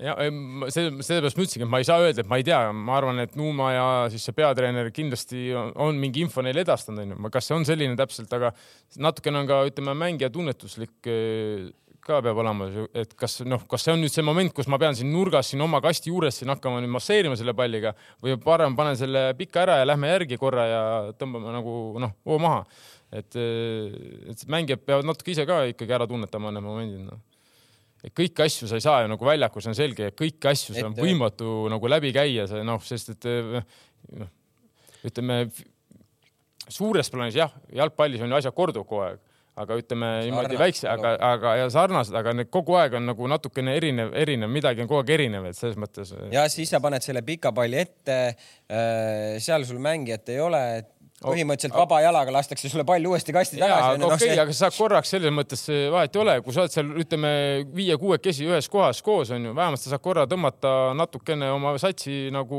[0.00, 0.14] ja
[0.74, 3.20] see, sellepärast ma ütlesingi, et ma ei saa öelda, et ma ei tea, ma arvan,
[3.22, 7.30] et Nuuma ja siis see peatreener kindlasti on, on mingi info neile edastanud, onju.
[7.34, 8.50] kas see on selline täpselt, aga
[9.02, 11.68] natukene on ka, ütleme, mängija tunnetuslik eh,
[12.04, 14.98] ka peab olema, et kas noh, kas see on nüüd see moment, kus ma pean
[14.98, 18.98] siin nurgas siin oma kasti juures siin hakkama nüüd masseerima selle palliga või parem panen
[19.00, 20.82] selle pika ära ja lähme järgi korra ja
[21.20, 22.64] tõmbame nagu noh, hoo maha.
[23.14, 23.94] et, eh,
[24.32, 27.22] et mängijad peavad natuke ise ka ikkagi ära tunnetama need momendid noh
[28.04, 30.86] et kõiki asju sa ei saa ju nagu väljakul, see on selge, kõiki asju see
[30.86, 33.30] on võimatu nagu läbi käia, see noh, sest et
[34.20, 34.32] noh,
[35.04, 35.44] ütleme
[36.72, 39.22] suures plaanis jah, jalgpallis on ju asjad korduvad kogu aeg,
[39.60, 43.76] aga ütleme niimoodi väikse, aga, aga ja sarnased, aga need kogu aeg on nagu natukene
[43.78, 46.14] erinev, erinev, midagi on kogu aeg erinev, et selles mõttes.
[46.34, 48.18] ja siis sa paned selle pika palli ette.
[48.64, 50.93] Äh, seal sul mängijat ei ole, et
[51.24, 53.96] põhimõtteliselt vaba jalaga lastakse sulle pall uuesti kasti tagasi.
[53.96, 56.90] okei okay, no,, aga sa korraks selles mõttes vahet ei ole, kui sa oled seal
[57.04, 57.32] ütleme
[57.74, 62.58] viie-kuuekesi ühes kohas koos onju, vähemalt sa saad korra tõmmata natukene oma satsi nagu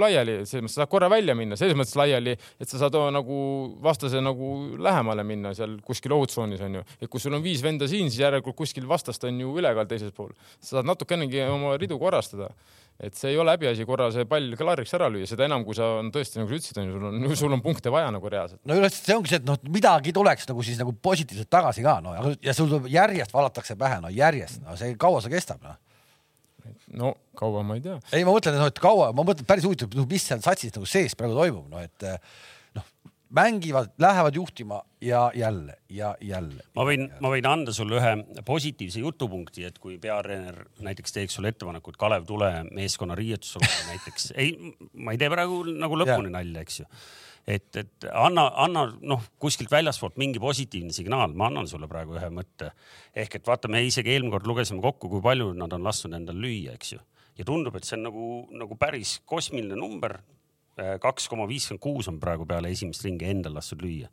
[0.00, 3.40] laiali, selles mõttes sa saad korra välja minna, selles mõttes laiali, et sa saad nagu
[3.84, 4.52] vastase nagu
[4.82, 6.84] lähemale minna seal kuskil ohutsoonis onju.
[7.00, 10.12] et kui sul on viis venda siin, siis järelikult kuskil vastast on ju ülekaal teisel
[10.16, 12.50] pool, sa saad natukenegi oma ridu korrastada
[13.00, 15.88] et see ei ole häbiasi korra see pall klaariks ära lüüa, seda enam, kui sa
[16.00, 18.62] on tõesti, nagu sa ütlesid, on ju, sul on, sul on punkte vaja nagu reaalselt.
[18.68, 21.98] no just, see ongi see, et noh, midagi tuleks nagu siis nagu positiivselt tagasi ka,
[22.04, 25.76] no ja sul järjest valatakse pähe, no järjest, no see kaua see kestab, noh
[26.96, 27.96] no kaua ma ei tea.
[28.14, 30.88] ei, ma mõtlen, et noh, et kaua, ma mõtlen päris huvitav, mis seal satsis nagu
[30.88, 32.36] sees praegu toimub, noh et noh,
[33.36, 36.64] mängivad, lähevad juhtima ja jälle ja jälle.
[36.74, 41.52] ma võin, ma võin anda sulle ühe positiivse jutupunkti, et kui peatreener näiteks teeks sulle
[41.52, 44.54] ettepaneku, et Kalev, tule meeskonna riietusruumi näiteks, ei,
[44.94, 46.86] ma ei tee praegu nagu lõpuni nalja, eks ju.
[47.56, 52.30] et, et anna, anna noh, kuskilt väljaspoolt mingi positiivne signaal, ma annan sulle praegu ühe
[52.32, 52.72] mõtte.
[53.14, 56.40] ehk et vaata, me isegi eelmine kord lugesime kokku, kui palju nad on lasknud endal
[56.40, 57.02] lüüa, eks ju.
[57.36, 58.30] ja tundub, et see on nagu,
[58.64, 60.18] nagu päris kosmiline number.
[61.00, 64.10] Kaks koma viiskümmend kuus on praegu peale esimest ringi endal lastud lüüa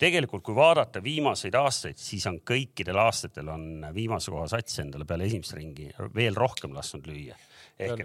[0.00, 5.28] tegelikult, kui vaadata viimaseid aastaid, siis on kõikidel aastatel on viimase koha sats endale peale
[5.28, 7.36] esimest ringi veel rohkem lasknud lüüa.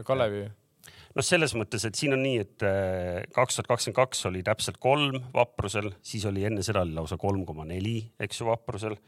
[0.08, 0.45] Kalevi.
[1.15, 4.80] noh, selles mõttes, et siin on nii, et äh, kaks tuhat kakskümmend kaks oli täpselt
[4.84, 8.99] kolm Vaprusel, siis oli enne seda oli lausa kolm koma neli, eks ju, Vaprusel.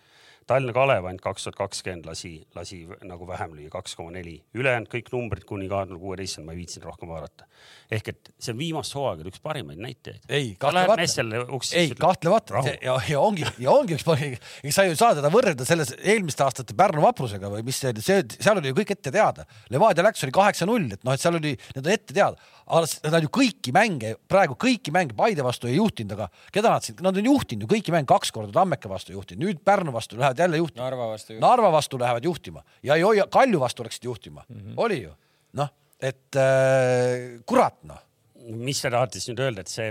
[0.47, 4.87] Tallinna Kalev ainult kaks tuhat kakskümmend lasi, lasi nagu vähem lüüa, kaks koma neli, ülejäänud
[4.93, 7.49] kõik numbrid kuni kahe tuhande kuueteistkümne, ma ei viitsinud rohkem vaadata.
[7.91, 10.23] Ehk et see on viimaste hooaegade üks parimaid näitajaid.
[10.29, 11.05] ei, kahtlemata.
[11.77, 15.65] ei, kahtlemata ja, ja ongi, ja ongi üks eks sa ju ei saa teda võrrelda
[15.67, 19.45] selles eelmiste aastate Pärnu vaprusega või mis see see, seal oli ju kõik ette teada.
[19.73, 23.25] Levadia läks, oli kaheksa-null, et noh, et seal oli, need on ette teada, aga nad
[23.25, 27.17] ju kõiki mänge, praegu kõiki mänge Paide vastu ei juhtinud, aga keda nad siin, nad
[27.17, 30.61] on juhtinud ju kõiki mänge kaks korda Tammeka vastu juhtinud, nüüd Pärnu vastu lähevad jälle
[30.61, 30.85] juhtima.
[30.85, 31.41] Narva vastu ju.
[31.43, 34.79] Narva vastu lähevad juhtima ja ei hoia, Kalju vastu läksid juhtima mm, -hmm.
[34.83, 35.13] oli ju,
[35.57, 38.06] noh, et äh, kurat noh
[38.47, 39.87] mis te tahate siis nüüd öelda, et see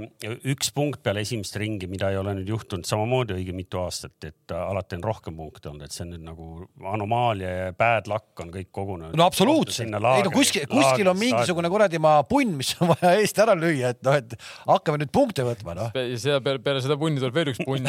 [0.52, 4.54] üks punkt peale esimest ringi, mida ei ole nüüd juhtunud samamoodi õige mitu aastat, et
[4.54, 6.46] äh, alati on rohkem punkte olnud, et see on nüüd nagu
[6.92, 9.16] anomaalia ja bad luck on kõik kogunenud.
[9.18, 13.38] no absoluutselt, ei no kuskil, kuskil on mingisugune kuradi maa punn, mis on vaja eest
[13.42, 15.92] ära lüüa, et noh, et hakkame nüüd punkte võtma, noh.
[15.96, 17.86] ja seda peale, peale seda punni tuleb veel üks punn.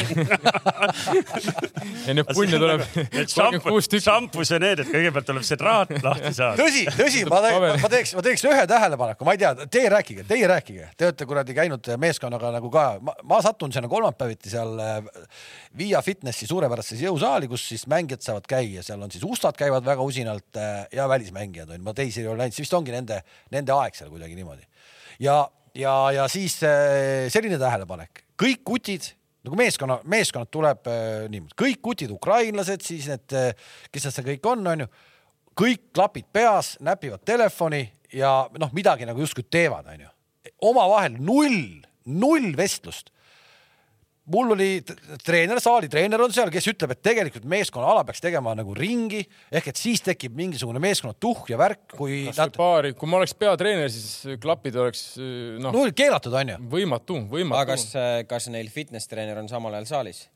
[2.06, 4.04] ja neid punne tuleb kolmkümmend kuus tükki.
[4.08, 6.56] šampus ja need, et kõigepealt tuleb see traat lahti saada.
[6.60, 7.40] tõsi, tõsi, ma,
[7.80, 10.57] ma teeks, ma teeks ühe tähelepaneku, ma ei tea, teie rääkige, teie rääkige,
[10.96, 15.10] te olete kuradi käinud meeskonnaga nagu ka, ma satun sinna kolmapäeviti seal äh,
[15.78, 20.04] Via Fitnessi suurepärasesse jõusaali, kus siis mängijad saavad käia, seal on siis ustad käivad väga
[20.04, 23.20] usinalt äh, ja välismängijad on, ma teisi ei ole näinud, see vist ongi nende,
[23.54, 24.66] nende aeg seal kuidagi niimoodi.
[25.24, 25.42] ja,
[25.74, 29.12] ja, ja siis äh, selline tähelepanek, kõik kutid
[29.46, 30.88] nagu meeskonna, meeskonnad tuleb
[31.32, 33.38] niimoodi, kõik kutid, ukrainlased, siis need,
[33.92, 34.88] kes nad seal kõik on, onju,
[35.58, 40.10] kõik klapid peas, näpivad telefoni ja noh, midagi nagu justkui teevad, onju.
[40.64, 43.12] Omavahel null, null vestlust
[44.32, 44.68] mul oli
[45.24, 49.70] treener, saalitreener on seal, kes ütleb, et tegelikult meeskonna ala peaks tegema nagu ringi ehk
[49.72, 53.90] et siis tekib mingisugune meeskonna tuhh ja värk, kui nad, paari, kui ma oleks peatreener,
[53.92, 56.58] siis klapid oleks noh, null keelatud onju.
[56.72, 57.86] võimatu, aga võimatu kas.
[58.28, 60.26] kas neil fitness treener on samal ajal saalis?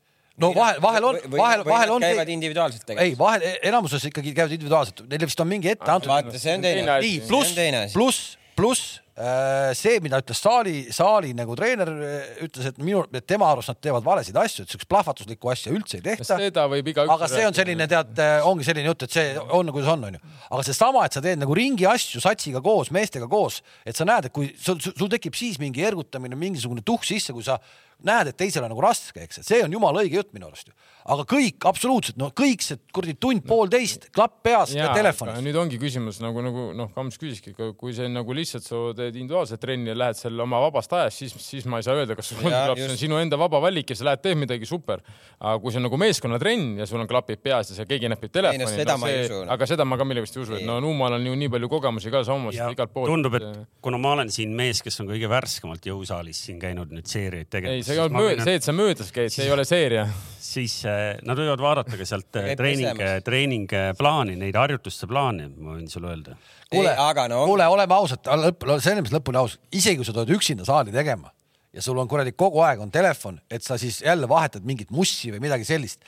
[0.41, 2.05] no vahel, vahel on, vahel, vahel on.
[2.05, 3.19] käivad individuaalselt ei, tegelikult?
[3.21, 6.09] vahel enamuses ikkagi käivad individuaalselt, neile vist on mingi ette antud.
[6.09, 7.19] vaata, see on teine asi.
[7.27, 7.53] pluss
[7.93, 8.23] pluss,
[8.57, 13.51] pluss äh, see, mida ütles saali, saali nagu treener äh, ütles, et minu, et tema
[13.51, 16.39] arust nad teevad valesid asju, et siukest plahvatuslikku asja üldse ei tehta.
[16.41, 17.13] seda võib igaüks.
[17.13, 20.23] aga see on selline, tead, ongi selline jutt, et see on, kuidas on, onju.
[20.49, 24.29] aga seesama, et sa teed nagu ringi asju satsiga koos, meestega koos, et sa näed,
[24.29, 27.59] et kui sul, sul sul tekib siis mingi ergutamine, mingisugune tuhk sisse, kui sa
[28.07, 30.69] näed, et teisel on nagu raske, eks, et see on jumala õige jutt minu arust
[30.69, 30.75] ju.
[31.03, 35.41] Aga kõik absoluutselt, no kõik see kuradi tund-poolteist, klapp peas ja telefonis.
[35.43, 39.61] nüüd ongi küsimus nagu, nagu noh, Kams küsiski, kui see nagu lihtsalt sa teed individuaalset
[39.63, 42.39] trenni ja lähed seal oma vabast ajast, siis, siis ma ei saa öelda, kas sul
[42.39, 45.03] on, klapp, see on sinu enda vaba valik ja sa lähed teed midagi super.
[45.39, 48.31] aga kui see on nagu meeskonnatrenn ja sul on klapid peas ja sa keegi näpib
[48.31, 48.69] telefoni.
[48.71, 49.51] seda ma ei usu, noh.
[49.57, 52.13] aga seda ma ka millegipärast ei usu, et no Nuumal on ju nii palju kogemusi
[52.13, 53.11] ka samamoodi ja igalt poolt.
[53.11, 57.09] tundub, et kuna ma olen siin mees, kes on kõige värskemalt jõusaalis siin käinud nüüd
[57.11, 59.65] seeriaid ei, tegemas, see ei olnud mööda, see, et sa möödas käid, see ei ole
[59.67, 60.07] seeria.
[60.43, 60.92] siis äh,
[61.25, 66.11] nad võivad vaadata ka sealt äh, treening pesemas., treeningplaani, neid harjutuste plaane, ma võin sulle
[66.13, 66.37] öelda.
[66.71, 70.33] kuule, aga no kuule, oleme ausad, lõpp, selles mõttes lõpuni aus, isegi kui sa tuled
[70.37, 71.33] üksinda saali tegema
[71.73, 75.33] ja sul on kuradi kogu aeg on telefon, et sa siis jälle vahetad mingit mussi
[75.33, 76.03] või midagi sellist.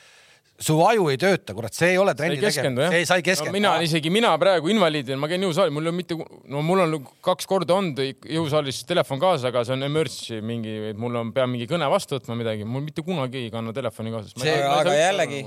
[0.56, 3.52] Su aju ei tööta, kurat, see ei ole ei trenni tegemine, see sa ei keskendu
[3.52, 3.58] no,.
[3.58, 6.18] mina isegi, mina praegu invaliidina, ma käin jõusaalis, mul ei ole mitte,
[6.52, 11.02] no mul on kaks korda olnud jõusaalis telefon kaasas, aga see on emergency mingi, et
[11.02, 14.36] mul on, pean mingi kõne vastu võtma midagi, mul mitte kunagi ei kanna telefoni kaasas.
[14.40, 15.44] see, aga jällegi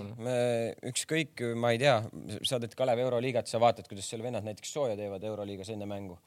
[0.93, 2.01] ükskõik, ma ei tea,
[2.43, 6.21] sa oled Kalev Euroliigat, sa vaatad, kuidas seal vennad näiteks sooja teevad Euroliigas enne mängu.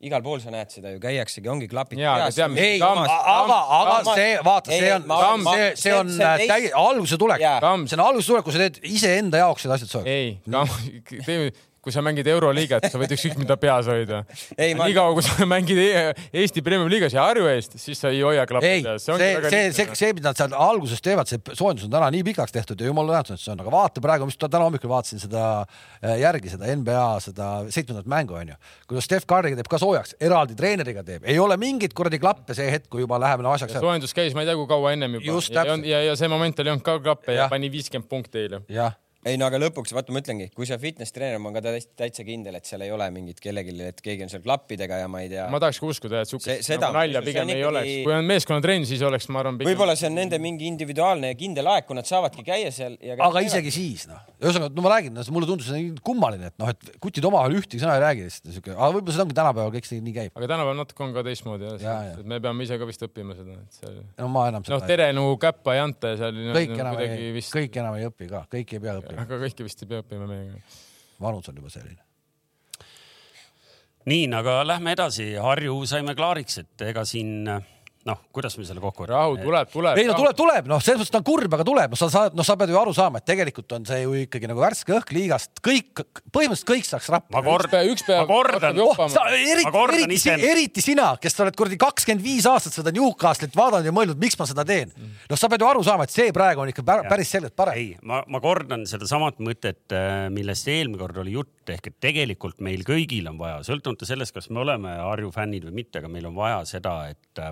[0.00, 1.98] Igal pool sa näed seda ju, käiaksegi, ongi klapid
[2.48, 2.78] mis- ei,
[3.44, 5.02] aga, aga see, vaata, see on
[5.58, 6.12] see, see on
[6.48, 7.42] täi-, alguse tulek.
[7.90, 10.08] See on alguse tulek, kui sa teed iseenda jaoks seda asja soojaks.
[10.08, 10.38] ei,
[11.28, 11.50] teeme,
[11.80, 14.20] kui sa mängid Euroliigat, sa võid ükskõik mida peas hoida.
[14.58, 16.12] Niikaua, kui sa mängid E-
[16.42, 19.06] Eesti Premium-liigas ja Harju eest, siis sa ei hoia klappi peas.
[19.06, 22.54] see, see, see, see, mida nad seal alguses teevad, see soojendus on täna nii pikaks
[22.54, 25.44] tehtud ja jumala tänatud, et see on, aga vaata praegu, mis täna hommikul vaatasin seda
[25.62, 28.56] äh, järgi, seda NBA seda seitsmendat mängu onju,
[28.90, 32.68] kuidas Steph Curry teeb ka soojaks, eraldi treeneriga teeb, ei ole mingit kuradi klappe see
[32.72, 33.78] hetk, kui juba läheme no, asjaks.
[33.80, 35.40] soojendus käis, ma ei tea, kui kaua ennem juba.
[35.50, 38.64] Ja, ja, ja see moment oli olnud ka klappe ja, ja pani viiskümmend punkti eile.
[38.68, 38.96] jah,
[39.28, 41.90] ei no aga lõpuks vaata, ma ütlengi, kui sa fitness treener, ma olen ka täitsa,
[42.00, 45.20] täitsa kindel, et seal ei ole mingit kellelgi, et keegi on seal klappidega ja ma
[45.20, 45.44] ei tea.
[45.52, 47.90] ma tahaks ka uskuda, et siukest seda- nagu nalja see pigem on ei ikkagi- oleks.
[48.06, 51.38] kui on meeskonnatrenn, siis oleks, ma arvan, pigem võib-olla see on nende mingi individuaalne ja
[51.42, 53.18] kindel aeg, kui nad saavadki käia seal ja.
[53.20, 56.96] aga isegi siis noh, ühesõnaga, no ma räägin, mulle tundus see kummaline, et noh, et
[57.04, 60.00] kutid omavahel ühtegi sõna ei räägi, lihtsalt siuke, aga võib-olla see ongi tänapäeval kõik see
[60.00, 60.32] nii käib.
[60.34, 62.16] aga tänapäeval natuke on ka teistmoodi jah Ja, ja.
[62.24, 65.12] me peame ise ka vist õppima seda, et see no ma enam noh, seda, tere
[65.12, 68.08] nagu käppa ei anta ja seal no, kõik no, enam ei, vist, kõik enam ei
[68.08, 70.60] õpi ka, kõik ei pea õppima, aga kõike vist ei pea õppima meiega.
[71.20, 72.02] vanus on juba selline.
[74.10, 77.48] nii, aga lähme edasi, Harju saime klaariks, et ega siin
[78.08, 79.98] noh, kuidas me selle kokku rahu tuleb, tuleb.
[80.00, 82.46] ei no tuleb, tuleb, noh, selles mõttes ta on kurb, aga tuleb, sa saad, noh,
[82.46, 85.60] sa pead ju aru saama, et tegelikult on see ju ikkagi nagu värske õhk liigast,
[85.64, 86.00] kõik,
[86.32, 87.34] põhimõtteliselt kõik saaks rappa.
[87.36, 88.80] ma kord- päev- üks päev ma kordan.
[88.80, 89.02] oh,
[89.36, 93.56] eriti Ma, kordan eriti, eriti sina, kes sa oled kuradi kakskümmend viis aastat seda Newcastle'it
[93.56, 94.92] vaadanud ja mõelnud, miks ma seda teen.
[94.96, 97.76] noh, sa pead ju aru saama, et see praegu on ikka pär, päris selgelt parem.
[97.76, 99.92] ei, ma, ma kordan sedasamat mõtet,
[100.32, 104.48] millest eelmine kord oli jutt, ehk et tegelikult meil kõigil on vaja, sõltumata sellest, kas
[104.48, 107.44] me oleme Harju fännid või mitte, aga meil on vaja seda, et,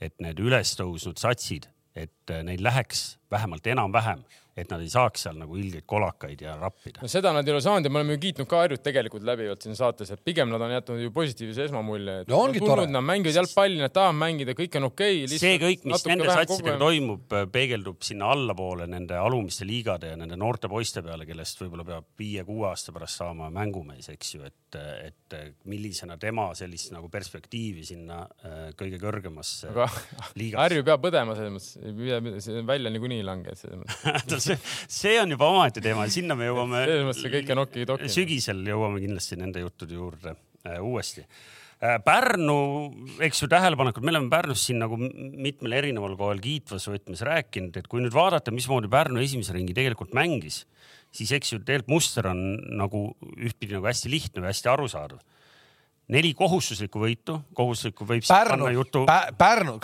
[0.00, 4.22] et need üles tõusnud satsid, et neil läheks vähemalt enam-vähem,
[4.58, 7.02] et nad ei saaks seal nagu ilgeid kolakaid ja rappida.
[7.02, 9.64] no seda nad ei ole saanud ja me oleme ju kiitnud ka Harjut tegelikult läbivalt
[9.64, 12.16] siin saates, et pigem nad on jätnud ju positiivse esmamulje.
[12.28, 12.86] No ongi tore.
[12.88, 15.40] Nad mängivad jalgpalli, nad tahavad mängida, kõik on okei okay,.
[15.40, 20.70] see kõik, mis nende satsidega toimub, peegeldub sinna allapoole nende alumiste liigade ja nende noorte
[20.70, 26.18] poiste peale, kellest võib-olla peab viie-kuue aasta pärast saama mängumees, eks ju, et, et millisena
[26.20, 29.86] tema sellist nagu perspektiivi sinna äh, kõige kõrgemasse aga
[30.38, 34.47] liigasse Harju peab põdema selles mõttes, välja niikuinii ei lange, selles mõttes,
[35.00, 38.10] see, on juba omaette teema, sinna me jõuame selles mõttes see kõik on okidoki.
[38.12, 42.58] sügisel jõuame kindlasti nende juttude juurde äh, uuesti äh, Pärnu,
[43.24, 47.88] eks ju tähelepanekud, me oleme Pärnust siin nagu mitmel erineval kohal kiitvas võtmes rääkinud, et
[47.90, 50.64] kui nüüd vaadata, mismoodi Pärnu esimese ringi tegelikult mängis,
[51.14, 52.44] siis eks ju tegelikult muster on
[52.80, 55.22] nagu ühtpidi nagu hästi lihtne või hästi arusaadav.
[56.12, 59.02] Neli kohustuslikku võitu, kohustuslikku võib Pärnu panna jutu,
[59.38, 59.74] Pärnu,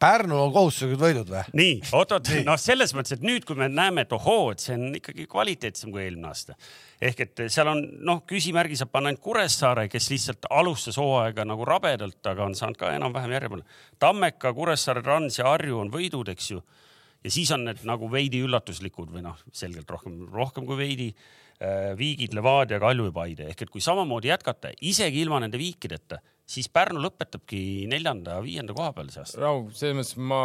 [0.00, 1.42] Pärnul on kohustuslikud võidud või?
[1.58, 4.94] nii, oot-oot, noh, selles mõttes, et nüüd, kui me näeme, et ohoo, et see on
[5.00, 6.54] ikkagi kvaliteetsem kui eelmine aasta.
[7.02, 11.66] ehk et seal on noh, küsimärgi saab panna ainult Kuressaare, kes lihtsalt alustas hooaega nagu
[11.66, 13.78] rabedalt, aga on saanud ka enam-vähem järje panna.
[13.98, 16.62] Tammeka, Kuressaare, Trans ja Harju on võidud, eks ju.
[17.24, 21.14] ja siis on need nagu veidi üllatuslikud või noh, selgelt rohkem, rohkem kui veidi
[21.98, 26.68] viigid, Levadia, Kalju ja Paide ehk et kui samamoodi jätkata, isegi ilma nende viikideta, siis
[26.72, 29.40] Pärnu lõpetabki neljanda-viienda koha peal see aasta.
[29.40, 30.40] rahu, selles mõttes ma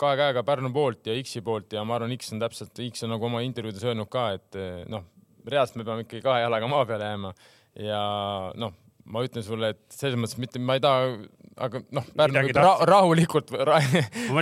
[0.00, 3.14] kahe käega Pärnu poolt ja X-i poolt ja ma arvan, X on täpselt, X on
[3.16, 5.04] nagu oma intervjuudes öelnud ka, et eh, noh,
[5.46, 7.32] reaalselt me peame ikkagi kahe jalaga maa peale jääma
[7.86, 8.02] ja
[8.60, 8.74] noh,
[9.06, 11.10] ma ütlen sulle, et selles mõttes mitte, ma ei taha,
[11.66, 13.78] aga noh, Pärnu võib ra rahulikult ra,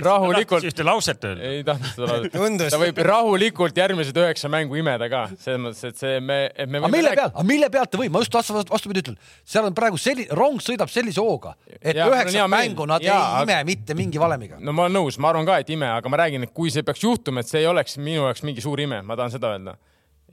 [0.03, 1.51] rahulikult ühte lauset öelda.
[1.51, 2.71] ei tahtnud seda lauset.
[2.73, 6.81] Ta võib rahulikult järgmised üheksa mängu imeda ka, selles mõttes, et see me, et me
[6.81, 9.77] aga mille pealt, aga mille pealt ta võib, ma just vastu, vastupidi ütlen, seal on
[9.77, 12.51] praegu selline, rong sõidab sellise hooga, et hea meel.
[12.57, 14.59] mängu nad Jaa, ei aga- ime mitte mingi valemiga.
[14.59, 16.83] no ma olen nõus, ma arvan ka, et ime, aga ma räägin, et kui see
[16.83, 19.77] peaks juhtuma, et see ei oleks minu jaoks mingi suur ime, ma tahan seda öelda.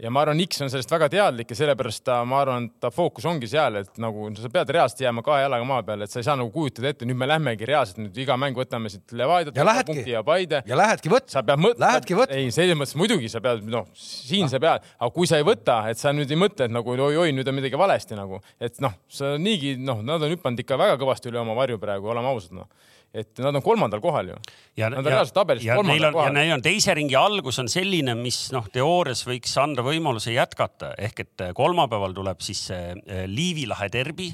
[0.01, 3.27] Ja ma arvan, X on sellest väga teadlik ja sellepärast ta, ma arvan, ta fookus
[3.29, 6.27] ongi seal, et nagu sa pead reaalselt jääma kahe jalaga maa peale, et sa ei
[6.27, 10.15] saa nagu kujutada ette, nüüd me lähmegi reaalselt nüüd iga mäng võtame siit Levadiat punkti
[10.15, 10.63] ja Paide.
[10.69, 12.39] ja lähedki võtma, sa pead mõtlema, Lähedki võtma.
[12.39, 15.83] ei, selles mõttes muidugi sa pead, noh, siin sa pead, aga kui sa ei võta,
[15.93, 18.97] et sa nüüd ei mõtle, et nagu oi-oi, nüüd on midagi valesti nagu, et noh,
[19.13, 22.57] sa niigi noh, nad on hüpanud ikka väga kõvasti üle oma varju praegu, oleme ausad
[22.57, 22.71] noh.
[23.15, 24.37] Et nad on kolmandal kohal ju.
[24.77, 26.33] ja, Nad on reaalselt tabelis kolmandal on, ja kohal.
[26.37, 31.21] neil on teise ringi algus on selline, mis noh, teoorias võiks anda võimaluse jätkata, ehk
[31.27, 34.33] et kolmapäeval tuleb siis see eh, Liivi lahe derbi.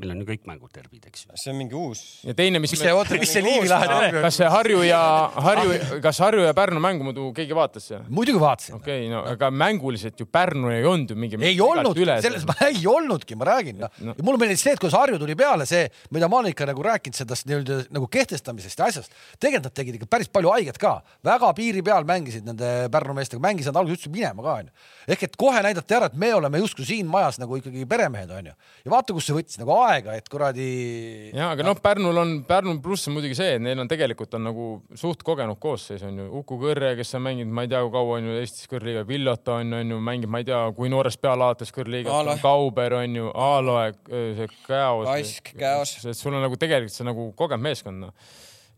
[0.00, 1.34] Meil on ju kõik mängud derbid, eks ju.
[1.36, 2.00] see on mingi uus.
[2.24, 4.14] ja teine, mis mis see, oota, mis see Liivi lahe on?
[4.24, 5.00] kas see Harju ja
[5.46, 5.74] Harju,
[6.04, 7.98] kas Harju ja Pärnu mängu muidu keegi vaatas see?
[8.08, 8.78] muidugi vaatasin.
[8.78, 11.40] okei okay,, no aga mänguliselt ju Pärnu ei olnud ju mingi.
[11.44, 14.14] ei olnud, selles ma ei olnudki, ma räägin noh no..
[14.16, 15.84] ja mulle meeldis see, et kuidas Harju tuli peale see,
[16.16, 19.12] mida ma olen ikka nagu rääkinud sellest nii-öelda nagu kehtestamisest ja asjast.
[19.36, 23.44] tegelikult nad tegid ikka päris palju haiget ka, väga piiri peal mängisid nende Pärnu meestega,
[23.44, 24.72] mängisid nad alguses üldse minema ka onju.
[25.12, 28.56] ehk et kohe näidati ära, et me oleme justkui siin majas nagu ikkagi peremehed onju.
[28.86, 30.66] ja vaata, kus see võttis nagu aega, et kuradi.
[31.34, 34.46] ja, aga noh, Pärnul on, Pärnul pluss on muidugi see, et neil on tegelikult on
[34.48, 34.66] nagu
[34.98, 38.18] suht kogenud koosseis on ju, Uku Kõrre, kes on mänginud, ma ei tea, kui kaua
[38.18, 41.48] on ju Eestis kõrgliiga, Villota on, on ju mängib, ma ei tea, kui noorest peale
[41.48, 45.08] alates kõrgliigas Aalo., Kauber on ju, Aaloe, see Käos.
[45.10, 45.96] Kask, Käos.
[46.04, 48.36] et sul on nagu tegelikult see nagu kogenud meeskond noh.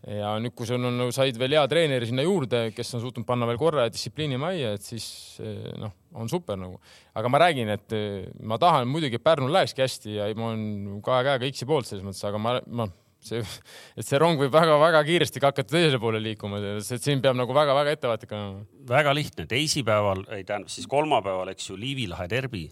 [0.09, 3.48] ja nüüd, kui sul on, said veel hea treeneri sinna juurde, kes on suutnud panna
[3.48, 5.07] veel korra ja distsipliini majja, et siis
[5.42, 6.80] eh, noh, on super nagu.
[7.14, 11.00] aga ma räägin, et eh, ma tahan muidugi, et Pärnul lähekski hästi ja ma olen
[11.04, 12.88] kahe käega X-i poolt selles mõttes, aga ma, ma
[13.24, 13.42] see,
[13.98, 17.56] et see rong võib väga-väga kiiresti ka hakata teisele poole liikuma, et siin peab nagu
[17.56, 18.64] väga-väga ettevaatlik olema.
[18.90, 22.66] väga lihtne, teisipäeval, ei tähendab siis kolmapäeval, eks ju, Liivi lahe derbi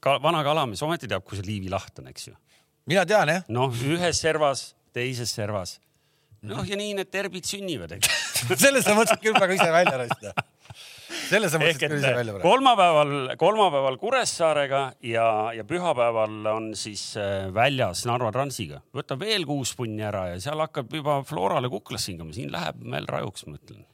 [0.00, 0.18] ka,.
[0.22, 2.36] vana kalamees ometi teab, kus see Liivi laht on, eks ju.
[2.90, 5.78] mina tean jah, noh, ühes servas, teises servas.
[6.46, 8.12] noh, ja nii need derbid sünnivad, eks.
[8.64, 10.46] selle sa mõtlesid küll praegu ise välja raiskada.
[11.30, 17.02] Selle sa ehk mõtlesid küll ise välja kolmapäeval, kolmapäeval Kuressaarega ja, ja pühapäeval on siis
[17.20, 18.80] äh, väljas Narva Transiga.
[18.96, 23.08] võta veel kuus punni ära ja seal hakkab juba Florale kuklas hingama, siin läheb meil
[23.10, 23.84] rajuks, ma ütlen.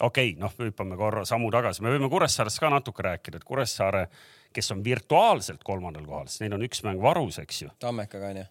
[0.00, 4.06] okei okay,, noh, hüppame korra sammu tagasi, me võime Kuressaarest ka natuke rääkida, et Kuressaare,
[4.54, 8.48] kes on virtuaalselt kolmandal kohal, sest neil on üks mäng varus, eks ju Tammekaga onju.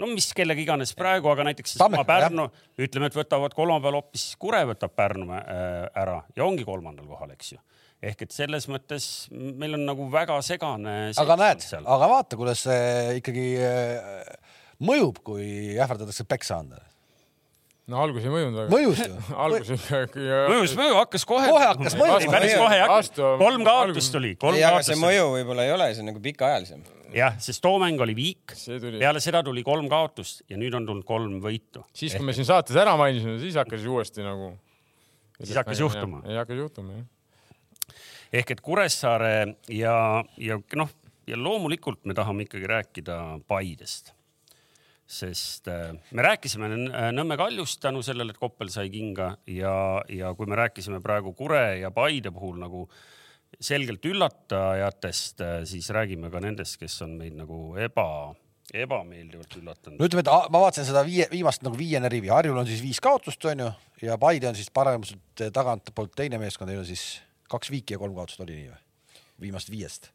[0.00, 2.48] No mis kellega iganes praegu, aga näiteks seesama Tammeka, Pärnu,
[2.86, 7.52] ütleme, et võtavad kolmapäeval hoopis Kure võtab Pärnu äh, ära ja ongi kolmandal kohal, eks
[7.54, 7.60] ju.
[8.02, 11.12] ehk et selles mõttes meil on nagu väga segane.
[11.22, 14.34] aga näed, aga vaata, kuidas see ikkagi äh,
[14.82, 15.46] mõjub, kui
[15.78, 16.82] ähvardatakse peksa anda.
[17.86, 18.72] no algus ei mõjunud väga.
[18.72, 19.22] mõjus ju.
[19.46, 20.26] algus ikkagi.
[20.50, 21.48] mõjus, mõju hakkas kohe.
[21.52, 22.32] Kohe hakkas mõjuma.
[22.32, 23.22] päris kohe hakanud.
[23.44, 26.84] kolm kaotust tuli, kolm ei, aga see mõju võib-olla ei ole, see on nagu pikaajalisem.
[27.14, 28.54] jah, sest too mäng oli viik,
[28.98, 31.84] peale seda tuli kolm kaotust ja nüüd on tulnud kolm võitu.
[31.94, 34.54] siis kui me siin saates ära mainisime, siis hakkas uuesti nagu.
[35.40, 36.22] Siis hakkas juhtuma.
[36.28, 37.94] ei hakkas juhtuma jah.
[38.40, 39.96] ehk et Kuressaare ja,
[40.38, 40.92] ja noh,
[41.26, 44.12] ja loomulikult me tahame ikkagi rääkida Paidest.
[45.06, 49.74] sest äh, me rääkisime Nõn- Nõmme Kaljust tänu sellele, et Koppel sai kinga ja,
[50.08, 52.88] ja kui me rääkisime praegu Kure ja Paide puhul nagu
[53.60, 58.06] selgelt üllatajatest, siis räägime ka nendest, kes on meid nagu eba,
[58.74, 59.98] ebameeldivalt üllatanud.
[60.00, 62.82] No ütleme, et a- ma vaatasin seda viie, viimast nagu viiene rivi, Harjul on siis
[62.82, 63.70] viis kaotust, onju,
[64.02, 68.14] ja Paide on siis paremuselt tagantpoolt teine meeskond, neil on siis kaks viiki ja kolm
[68.16, 68.40] kaotust.
[68.40, 68.80] Oli nii või?
[69.44, 70.10] viimast viiest.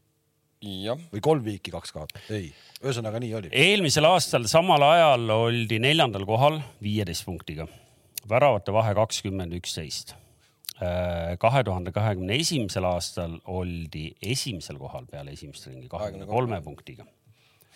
[0.59, 2.49] Või kolm viiki, kaks kaotust, ei,
[2.83, 3.49] ühesõnaga nii oli.
[3.55, 7.63] eelmisel aastal samal ajal oldi neljandal kohal viieteist punktiga,
[8.27, 10.15] väravate vahe kakskümmend üksteist.
[10.79, 17.03] Kahe tuhande kahekümne esimesel aastal oldi esimesel kohal peale esimest ringi kahekümne kolme punktiga,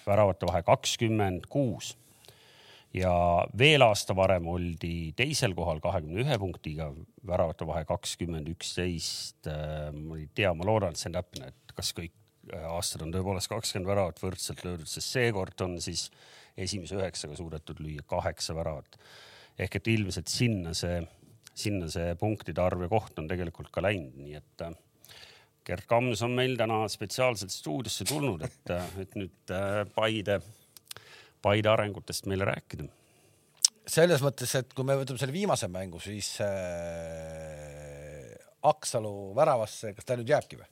[0.05, 1.97] väravate vahe kakskümmend kuus
[2.93, 3.13] ja
[3.57, 6.91] veel aasta varem oldi teisel kohal kahekümne ühe punktiga,
[7.27, 9.49] väravate vahe kakskümmend üksteist.
[9.93, 12.13] ma ei tea, ma loodan, et see on täpne, et kas kõik
[12.53, 16.09] äh, aastad on tõepoolest kakskümmend väravat võrdselt löödud, sest seekord on siis
[16.57, 18.99] esimese üheksaga suudetud lüüa kaheksa väravat.
[19.57, 21.01] ehk et ilmselt sinna see,
[21.53, 24.73] sinna see punktide arv ja koht on tegelikult ka läinud, nii et äh,
[25.63, 28.73] Gerd Kams on meil täna spetsiaalselt stuudiosse tulnud, et,
[29.03, 30.41] et nüüd äh, Paide,
[31.43, 32.89] Paide arengutest meile rääkida
[33.89, 36.53] selles mõttes, et kui me võtame selle viimase mängu, siis äh,
[38.63, 40.69] Aksalu väravasse, kas ta nüüd jääbki või?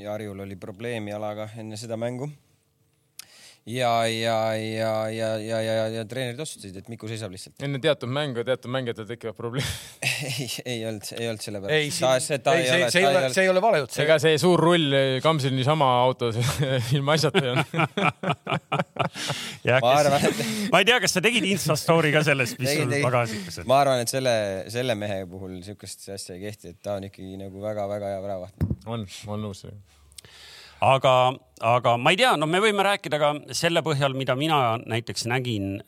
[0.00, 2.30] ja Harjul oli probleem jalaga enne seda mängu.
[3.66, 7.56] ja, ja, ja, ja, ja, ja, ja treenerid otsustasid, et Miku seisab lihtsalt.
[7.66, 9.66] enne teatud mängu ja teatud mängijatel tekivad probleemid.
[10.28, 12.28] ei, ei olnud, ei olnud selle ei, pärast.
[12.28, 14.94] see, ei, see, see ei ole, see ei ole vale jutt, ega see suur rull
[15.24, 16.38] Kamsil niisama autos
[16.96, 17.74] ilma asjata ei olnud.
[19.82, 22.96] ma arvan, et, ma ei tea, kas sa tegid Insta story ka sellest, mis sul
[23.02, 23.70] pagasikas on?
[23.72, 24.36] ma arvan, et selle,
[24.72, 28.66] selle mehe puhul siukest asja ei kehti, et ta on ikkagi nagu väga-väga hea väravaht.
[28.86, 29.66] on, on nõus.
[30.86, 31.12] aga,
[31.64, 35.78] aga ma ei tea, no me võime rääkida ka selle põhjal, mida mina näiteks nägin,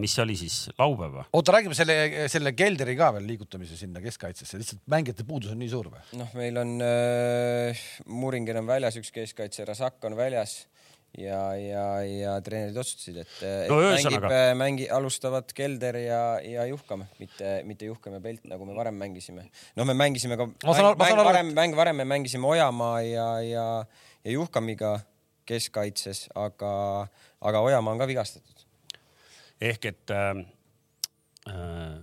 [0.00, 1.28] mis see oli siis laupäev või?
[1.38, 1.96] oota, räägime selle,
[2.32, 6.04] selle Kelderi ka veel liigutamise sinna keskkaitsesse, lihtsalt mängijate puudus on nii suur või?
[6.20, 10.62] noh, meil on äh, Muringer on väljas, üks keskkaitse, Rasak on väljas
[11.18, 16.64] ja, ja, ja treenerid otsustasid, et, et No mängib ühesõnaga-, mängi, alustavad Kelder ja, ja
[16.70, 19.48] Juhkam, mitte, mitte Juhkam ja Pelt, nagu me varem mängisime.
[19.76, 23.66] no me mängisime ka, mäng, varem, mäng varem me mängisime Ojamaa ja, ja,
[24.24, 24.96] ja Juhkamiga
[25.48, 26.72] keskkaitses, aga,
[27.40, 28.64] aga Ojamaa on ka vigastatud.
[29.60, 30.42] ehk et äh,
[31.50, 32.00] äh,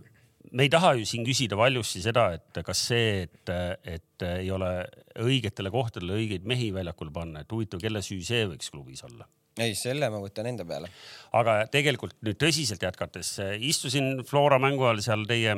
[0.52, 3.52] me ei taha ju siin küsida valjusti seda, et kas see, et,
[3.84, 4.72] et ei ole
[5.20, 9.28] õigetele kohtadele õigeid mehi väljakule panna, et huvitav, kelle süü see võiks klubis olla
[9.60, 10.90] ei, selle ma võtan enda peale.
[11.36, 13.34] aga tegelikult nüüd tõsiselt jätkates,
[13.66, 15.56] istusin Flora mängu ajal seal teie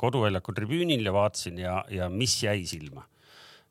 [0.00, 3.06] koduväljaku tribüünil ja vaatasin ja, ja mis jäi silma.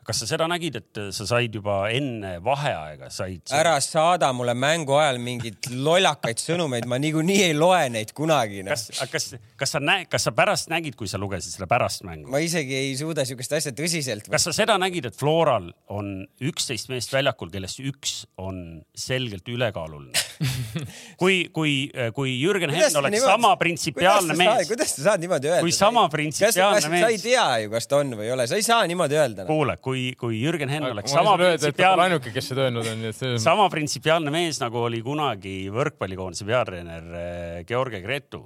[0.07, 3.43] Kas sa seda nägid, et sa said juba enne vaheaega, said?
[3.55, 8.71] ära saada mulle mängu ajal mingeid lollakaid sõnumeid, ma niikuinii ei loe neid kunagi no..
[8.71, 9.27] kas, kas,
[9.59, 12.31] kas sa näed, kas sa pärast nägid, kui sa lugesid seda pärast mängu?
[12.31, 16.91] ma isegi ei suuda siukest asja tõsiselt kas sa seda nägid, et Floral on üksteist
[16.93, 20.25] meest väljakul, kellest üks on selgelt ülekaaluline
[21.21, 21.75] kui, kui,
[22.15, 24.71] kui Jürgen Henn oleks niimoodi, sama printsipiaalne mees.
[24.71, 25.65] kuidas sa saad niimoodi öelda?
[25.65, 27.05] kui sama printsipiaalne mees.
[27.05, 29.43] sa ei tea ju, kas ta on või ei ole, sa ei saa niimoodi öelda
[29.43, 29.51] no..
[29.51, 32.05] kuule, kui kui, kui Jürgen Henn oleks sama printsipiaalne.
[32.07, 33.35] ainuke, kes seda öelnud on, nii et see.
[33.41, 38.43] sama printsipiaalne mees, nagu oli kunagi võrkpallikoondise peatreener eh, Georgi Gretu,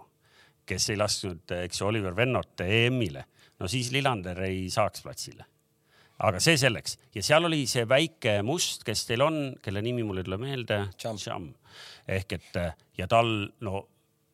[0.68, 3.26] kes ei lasknud, eks ju, Oliver Vennot EM-ile.
[3.60, 5.47] no siis Lillander ei saaks platsile
[6.22, 10.22] aga see selleks ja seal oli see väike must, kes teil on, kelle nimi mul
[10.22, 10.84] ei tule meelde.
[12.08, 12.60] ehk et
[12.97, 13.88] ja tal no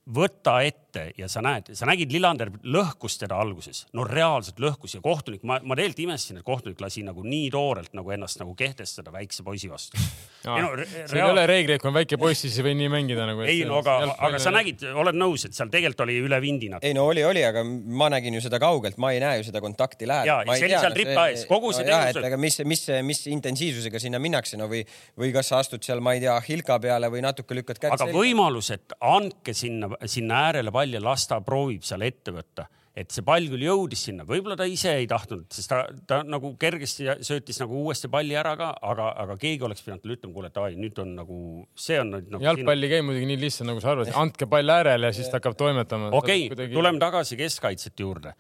[0.07, 0.86] võta ette
[1.17, 5.59] ja sa näed, sa nägid, Lillander lõhkus teda alguses, no reaalselt lõhkus ja kohtunik, ma,
[5.63, 9.71] ma tegelikult imestasin, et kohtunik lasi nagu nii toorelt nagu ennast nagu kehtestada väikse poisi
[9.71, 9.99] vastu.
[10.47, 13.25] No, see ei ole reegel, et kui on väike poiss, siis ei või nii mängida
[13.27, 13.41] nagu.
[13.43, 13.97] ei no aga,
[14.29, 16.87] aga sa nägid, oled nõus, et seal tegelikult oli üle vindi natuke.
[16.87, 19.59] ei no oli, oli, aga ma nägin ju seda kaugelt, ma ei näe ju seda
[19.65, 20.29] kontakti lähedal.
[20.29, 22.29] ja, ja see oli seal ripa ees, kogu see no, teenus.
[22.29, 24.85] aga mis, mis, mis intensiivsusega sinna minnakse, no või,
[25.19, 28.07] või kas sa astud seal, ma ei tea, Hilka peale või natuke lükkad kätt selga.
[28.07, 32.67] aga võimalus, et andke sinna, sinna äärele pall ja las ta proovib seal ette võtta
[32.97, 36.53] et see pall küll jõudis sinna, võib-olla ta ise ei tahtnud, sest ta, ta nagu
[36.59, 40.51] kergesti söötis nagu uuesti palli ära ka, aga, aga keegi oleks pidanud talle ütlema, kuule
[40.55, 41.39] davai, nüüd on nagu,
[41.77, 42.41] see on nagu.
[42.41, 45.37] jalgpall ei käi muidugi nii lihtsalt, nagu sa arvad, andke pall äärele ja siis ta
[45.37, 46.09] hakkab toimetama.
[46.09, 48.33] okei okay, kuidagi..., tuleme tagasi keskkaitsjate juurde.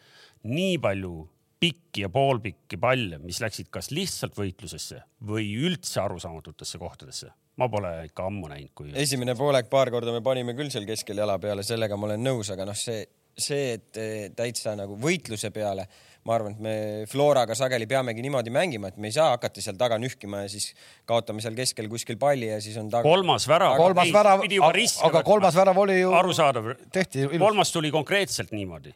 [0.49, 1.15] nii palju
[1.61, 7.91] pikki ja poolpikki palle, mis läksid kas lihtsalt võitlusesse või üldse arusaamatutesse kohtadesse ma pole
[8.07, 8.91] ikka ammu näinud, kui.
[9.01, 12.51] esimene poolek paar korda me panime küll seal keskel jala peale, sellega ma olen nõus,
[12.53, 13.01] aga noh, see,
[13.33, 15.87] see, et eh, täitsa nagu võitluse peale,
[16.27, 16.75] ma arvan, et me
[17.09, 20.69] Floraga sageli peamegi niimoodi mängima, et me ei saa hakata seal taga nühkima ja siis
[21.09, 23.07] kaotame seal keskel kuskil palli ja siis on taga.
[23.07, 23.77] kolmas värav.
[23.79, 24.45] kolmas värav,
[25.09, 26.13] aga kolmas värav oli ju.
[26.13, 26.73] arusaadav.
[27.39, 28.93] kolmas tuli konkreetselt niimoodi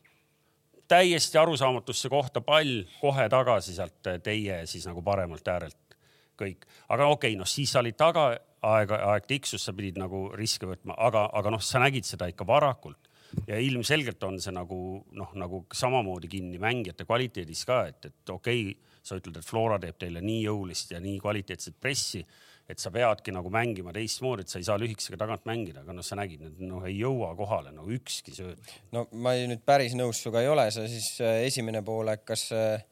[0.92, 5.96] täiesti arusaamatusse kohta pall kohe tagasi sealt teie siis nagu paremalt äärelt
[6.42, 8.32] kõik, aga okei okay,, noh siis sa olid taga,
[8.68, 12.48] aeg, aeg tiksus, sa pidid nagu riske võtma, aga, aga noh, sa nägid seda ikka
[12.48, 13.10] varakult
[13.48, 14.78] ja ilmselgelt on see nagu
[15.18, 19.80] noh, nagu samamoodi kinni mängijate kvaliteedis ka, et, et okei okay,, sa ütled, et Flora
[19.82, 22.22] teeb teile nii jõulist ja nii kvaliteetset pressi,
[22.70, 26.06] et sa peadki nagu mängima teistmoodi, et sa ei saa lühikesega tagant mängida, aga noh,
[26.06, 28.76] sa nägid, et noh, ei jõua kohale no ükski sööt.
[28.94, 32.84] no ma nüüd päris nõus sinuga ei ole, sa siis äh, esimene poolek, kas äh,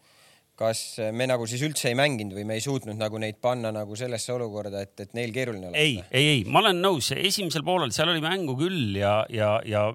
[0.59, 0.81] kas
[1.15, 4.33] me nagu siis üldse ei mänginud või me ei suutnud nagu neid panna nagu sellesse
[4.35, 5.79] olukorda, et, et neil keeruline oleks?
[5.79, 9.85] ei, ei, ei, ma olen nõus, esimesel poolel seal oli mängu küll ja, ja, ja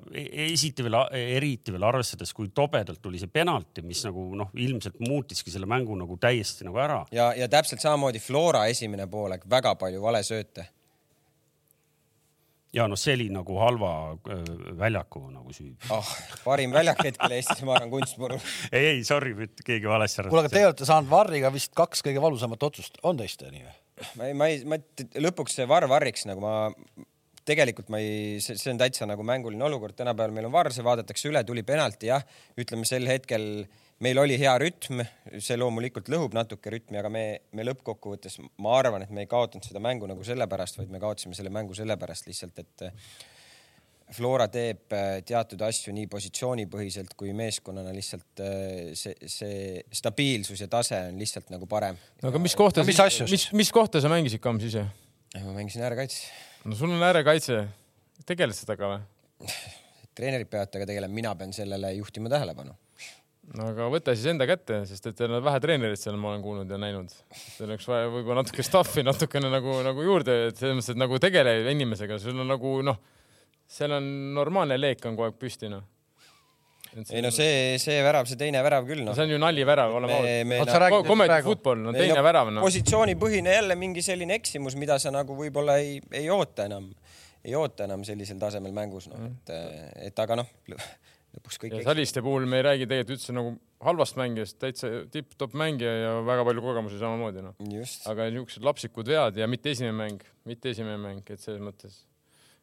[0.46, 0.98] esiti veel,
[1.36, 5.98] eriti veel arvestades, kui tobedalt tuli see penalti, mis nagu noh, ilmselt muutiski selle mängu
[6.00, 7.02] nagu täiesti nagu ära.
[7.14, 10.68] ja, ja täpselt samamoodi Flora esimene poolek, väga palju valesööte
[12.74, 14.42] ja noh, see oli nagu halva äh,
[14.80, 16.12] väljaku nagu süü oh,.
[16.44, 18.38] parim väljak hetkel Eestis, ma arvan, kunstmuru
[18.74, 20.34] ei, ei sorry, keegi valesti arvas.
[20.34, 23.74] kuule, aga te olete saanud Varriga vist kaks kõige valusamat otsust, on tõesti nii või?
[24.18, 24.80] ma ei, ma ei, ma
[25.28, 26.54] lõpuks see Varr Varriks nagu ma
[27.44, 31.28] tegelikult ma ei, see on täitsa nagu mänguline olukord, tänapäeval meil on Varr, see vaadatakse
[31.30, 32.24] üle, tuli penalti jah,
[32.60, 33.66] ütleme sel hetkel
[34.02, 35.02] meil oli hea rütm,
[35.38, 37.24] see loomulikult lõhub natuke rütmi, aga me,
[37.54, 41.36] me lõppkokkuvõttes, ma arvan, et me ei kaotanud seda mängu nagu sellepärast, vaid me kaotasime
[41.38, 42.90] selle mängu sellepärast lihtsalt, et
[44.12, 50.68] Flora teeb äh, teatud asju nii positsioonipõhiselt kui meeskonnana lihtsalt äh, see, see stabiilsus ja
[50.70, 51.96] tase on lihtsalt nagu parem.
[52.20, 54.84] no aga mis kohta no,, mis, mis, mis kohta sa mängisid, Kams ise?
[55.38, 56.28] ma mängisin äärekaitses.
[56.68, 57.62] no sul on äärekaitse,
[58.28, 59.54] tegeled sellega või?
[60.14, 62.76] treenerid peavad temaga tegelema, mina pean sellele juhtima tähelepanu
[63.58, 66.44] no aga võta siis enda kätte, sest et teil on vähe treenereid seal, ma olen
[66.44, 67.14] kuulnud ja näinud.
[67.56, 71.20] Teil oleks vaja võib-olla natuke staff'i natukene nagu, nagu juurde, et selles mõttes, et nagu
[71.22, 73.00] tegele inimesega, sul on nagu noh,
[73.70, 75.90] seal on normaalne leek on kogu aeg püsti noh
[77.10, 79.14] ei no see, see värav, see teine värav küll noh no..
[79.16, 80.18] see on ju naljivärav, oleme
[80.60, 80.84] ausad.
[81.08, 82.62] Comedy football, no teine no, värav no..
[82.62, 86.86] positsioonipõhine jälle mingi selline eksimus, mida sa nagu võib-olla ei, ei oota enam,
[87.42, 89.54] ei oota enam sellisel tasemel mängus noh, et,
[90.10, 90.52] et aga noh
[91.36, 91.76] lõpuks kõik.
[91.86, 93.54] Saliste puhul me ei räägi tegelikult üldse nagu
[93.84, 97.58] halvast mängijast, täitsa tipp-topp mängija ja väga palju kogemusi samamoodi noh.
[98.10, 102.00] aga niisugused lapsikud vead ja mitte esimene mäng, mitte esimene mäng, et selles mõttes,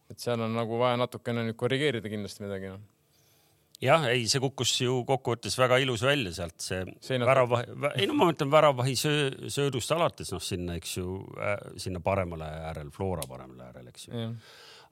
[0.09, 2.81] et seal on nagu vaja natukene nüüd korrigeerida kindlasti midagi noh
[3.81, 7.27] jah, ei, see kukkus ju kokkuvõttes väga ilus välja sealt, see Seinat...
[7.29, 12.01] väravahi, ei no ma mõtlen väravahi söö, söödust alates noh, sinna, eks ju äh,, sinna
[12.03, 14.29] paremale äärele, Flora paremale äärele, eks ju.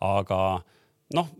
[0.05, 0.39] aga
[1.17, 1.33] noh,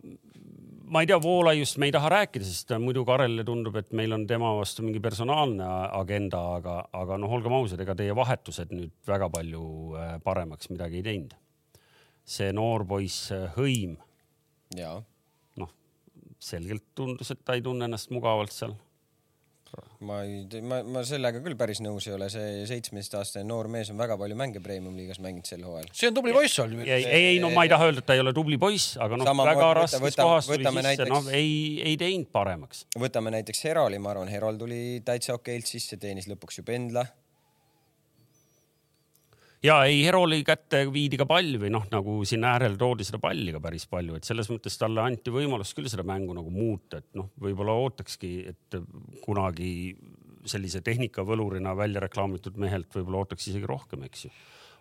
[0.89, 4.25] ma ei tea, Voolaiust me ei taha rääkida, sest muidu Karelile tundub, et meil on
[4.29, 5.67] tema vastu mingi personaalne
[5.99, 9.63] agenda, aga, aga noh, olgem ausad, ega teie vahetused nüüd väga palju
[9.99, 11.37] äh, paremaks midagi ei teinud.
[12.29, 13.95] see noor poiss äh, Hõim,
[15.61, 15.71] noh,
[16.39, 18.75] selgelt tundus, et ta ei tunne ennast mugavalt seal
[20.07, 23.99] ma ei, ma, ma sellega küll päris nõus ei ole, see seitsmeteistaastane noor mees on
[23.99, 25.89] väga palju mänge Premium-liigas mänginud sel hooajal.
[25.93, 26.83] see on tubli poiss olnud.
[26.87, 29.19] ei, ei, ei, no ma ei taha öelda, et ta ei ole tubli poiss, aga
[29.19, 31.53] noh, väga raskes võta- kohas tuli võtame sisse, näiteks- noh, ei,
[31.91, 32.85] ei teinud paremaks.
[32.97, 37.05] võtame näiteks Heroli, ma arvan, Herol tuli täitsa okeilt sisse, teenis lõpuks ju pendla.
[39.63, 43.53] Ja ei, Heroli kätte viidi ka pall või noh, nagu sinna äärele toodi seda palli
[43.55, 47.09] ka päris palju, et selles mõttes talle anti võimalus küll seda mängu nagu muuta, et
[47.19, 48.79] noh, võib-olla ootakski, et
[49.25, 49.71] kunagi
[50.49, 54.33] sellise tehnikavõlurina välja reklaamitud mehelt võib-olla ootaks isegi rohkem, eks ju.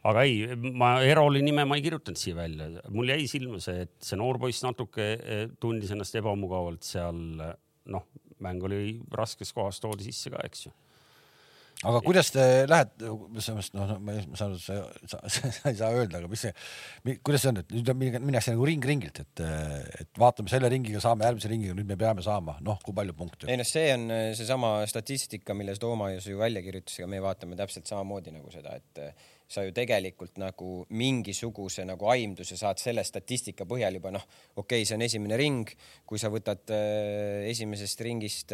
[0.09, 3.97] aga ei, ma Heroli nime ma ei kirjutanud siia välja, mul jäi silma see, et
[4.05, 7.19] see noor poiss natuke eh, tundis ennast ebamugavalt seal,
[7.91, 8.11] noh,
[8.45, 10.77] mäng oli raskes kohas, toodi sisse ka, eks ju
[11.87, 14.79] aga kuidas te lähete, selles mõttes noh, ma ei aru, sa,
[15.13, 16.53] sa, sa, ei saa öelda, aga mis see,
[17.23, 19.45] kuidas see on, et nüüd minnakse nagu ring ringilt, et,
[20.03, 23.51] et vaatame selle ringiga, saame järgmise ringiga, nüüd me peame saama, noh, kui palju punkte.
[23.51, 27.59] ei noh, see on äh, seesama statistika, milles Toomas ju välja kirjutas, ega me vaatame
[27.59, 29.05] täpselt samamoodi nagu seda, et
[29.49, 34.25] sa ju tegelikult nagu mingisuguse nagu aimduse saad selle statistika põhjal juba noh,
[34.55, 35.71] okei okay,, see on esimene ring,
[36.09, 38.53] kui sa võtad äh, esimesest ringist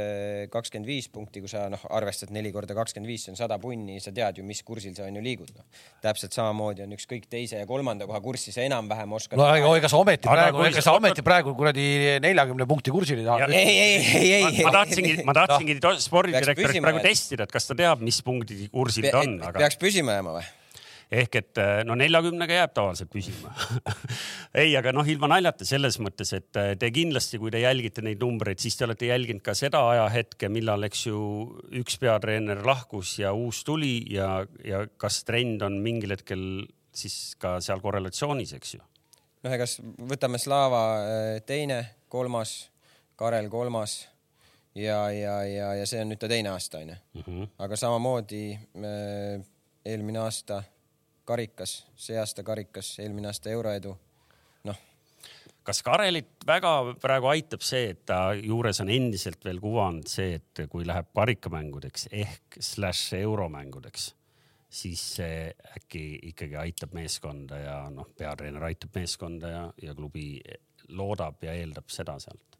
[0.54, 3.98] kakskümmend viis punkti, kui sa noh, arvestad neli korda kakskümmend viis, see on sada punni,
[4.02, 5.66] sa tead ju, mis kursil sa on ju liigud noh..
[6.04, 9.40] täpselt samamoodi on ükskõik teise ja kolmanda koha kurssi, sa enam-vähem oskad.
[9.40, 11.86] no ega ega sa ometi Aga praegu, kui ega sa ometi praegu kuradi
[12.22, 13.50] neljakümne punkti kursil ei taha.
[13.50, 14.66] ei, ei, ei, ei, ei.
[14.66, 19.10] ma tahtsingi, ma tahtsingi to- spordidirektorit praegu testida, et kas ta teab, mis punktid kursil
[19.10, 20.52] ta on, aga peaks püsima jääma või?
[21.14, 23.52] Ehk et eh, no neljakümnega jääb tavaliselt püsima
[24.62, 28.22] ei, aga noh, ilma naljata selles mõttes, et eh, te kindlasti, kui te jälgite neid
[28.22, 31.20] numbreid, siis te olete jälginud ka seda ajahetke, millal, eks ju,
[31.82, 34.30] üks peatreener lahkus ja uus tuli ja,
[34.64, 38.82] ja kas trend on mingil hetkel siis ka seal korrelatsioonis, eks ju.
[39.44, 39.68] noh, ega
[40.10, 42.58] võtame Slava äh, teine, kolmas,
[43.18, 44.00] Karel kolmas
[44.74, 47.00] ja, ja, ja, ja see on nüüd ta teine aasta onju.
[47.20, 47.50] Mhm.
[47.62, 49.42] aga samamoodi äh,
[49.84, 50.62] eelmine aasta
[51.24, 53.96] karikas, see aasta karikas, eelmine aasta euroedu.
[54.64, 54.80] noh,
[55.64, 60.66] kas Karelit väga praegu aitab see, et ta juures on endiselt veel kuvand see, et
[60.70, 64.10] kui läheb karikamängudeks ehk slaš euromängudeks,
[64.74, 65.38] siis see
[65.78, 70.28] äkki ikkagi aitab meeskonda ja noh, peatreener aitab meeskonda ja, ja klubi
[70.88, 72.53] loodab ja eeldab seda sealt.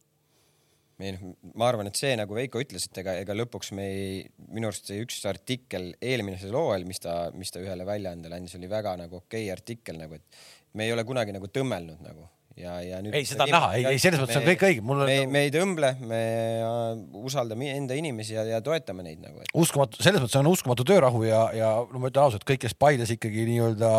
[1.03, 4.21] Ei noh, ma arvan, et see nagu Veiko ütles, et ega, ega lõpuks me ei,
[4.55, 8.71] minu arust see üks artikkel eelmisel hooajal, mis ta, mis ta ühele väljaandele andis, oli
[8.71, 12.29] väga nagu okei artikkel nagu, et me ei ole kunagi nagu tõmmelnud nagu
[12.59, 13.15] ja, ja nüüd.
[13.17, 13.71] Ei, seda on näha.
[13.79, 14.85] Ei, ei, selles mõttes on kõik õige.
[14.87, 16.23] Mul on me, me ei tõmble, me
[17.25, 21.25] usaldame enda inimesi ja, ja toetame neid nagu, et uskumatu, selles mõttes on uskumatu töörahu
[21.27, 23.95] ja, ja no ma ütlen ausalt, kõik, kes Paides ikkagi nii-öelda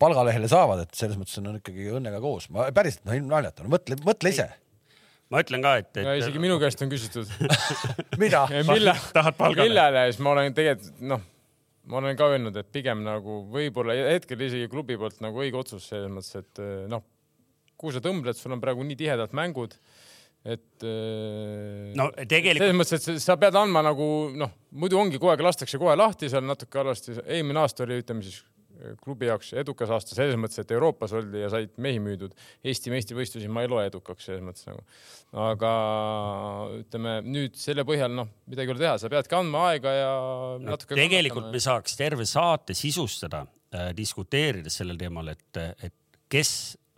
[0.00, 2.50] palgalehele saavad, et selles mõttes on ikkagi õnnega koos.
[2.52, 4.50] ma päriselt, no no mõtle, mõtle ise.
[5.32, 7.30] Ma ütlen ka, et, et isegi minu käest on küsitud,
[8.22, 8.44] mida?
[8.68, 9.68] millal, tahad palgale?
[9.68, 11.24] millal ja siis ma olen tegelikult noh,
[11.90, 15.86] ma olen ka öelnud, et pigem nagu võib-olla hetkel isegi klubi poolt nagu õige otsus
[15.92, 17.04] selles mõttes, et eh, noh,
[17.78, 19.76] kuhu sa tõmbled, sul on praegu nii tihedalt mängud,
[20.46, 25.34] et eh, no tegelikult selles mõttes, et sa- pead andma nagu noh, muidu ongi kogu
[25.34, 27.18] aeg lastakse kohe lahti seal natuke halvasti.
[27.26, 28.55] eelmine aasta oli, ütleme siis eh,
[29.02, 32.34] klubi jaoks edukas aasta selles mõttes, et Euroopas oldi ja said mehi müüdud.
[32.66, 34.84] Eesti meistrivõistlusi ma ei loe edukaks selles mõttes nagu.
[35.46, 35.72] aga
[36.80, 40.10] ütleme nüüd selle põhjal noh, midagi ei ole teha, sa peadki andma aega ja
[40.62, 40.98] natuke.
[40.98, 45.96] tegelikult me saaks terve saate sisustada äh,, diskuteerides sellel teemal, et, et
[46.32, 46.52] kes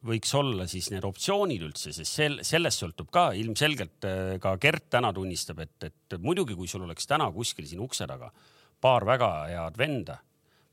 [0.07, 4.87] võiks olla siis need optsioonid üldse, sest sel-, sellest sõltub ka ilmselgelt äh, ka Gert
[4.95, 8.31] täna tunnistab, et, et muidugi, kui sul oleks täna kuskil siin ukse taga
[8.81, 10.18] paar väga head venda,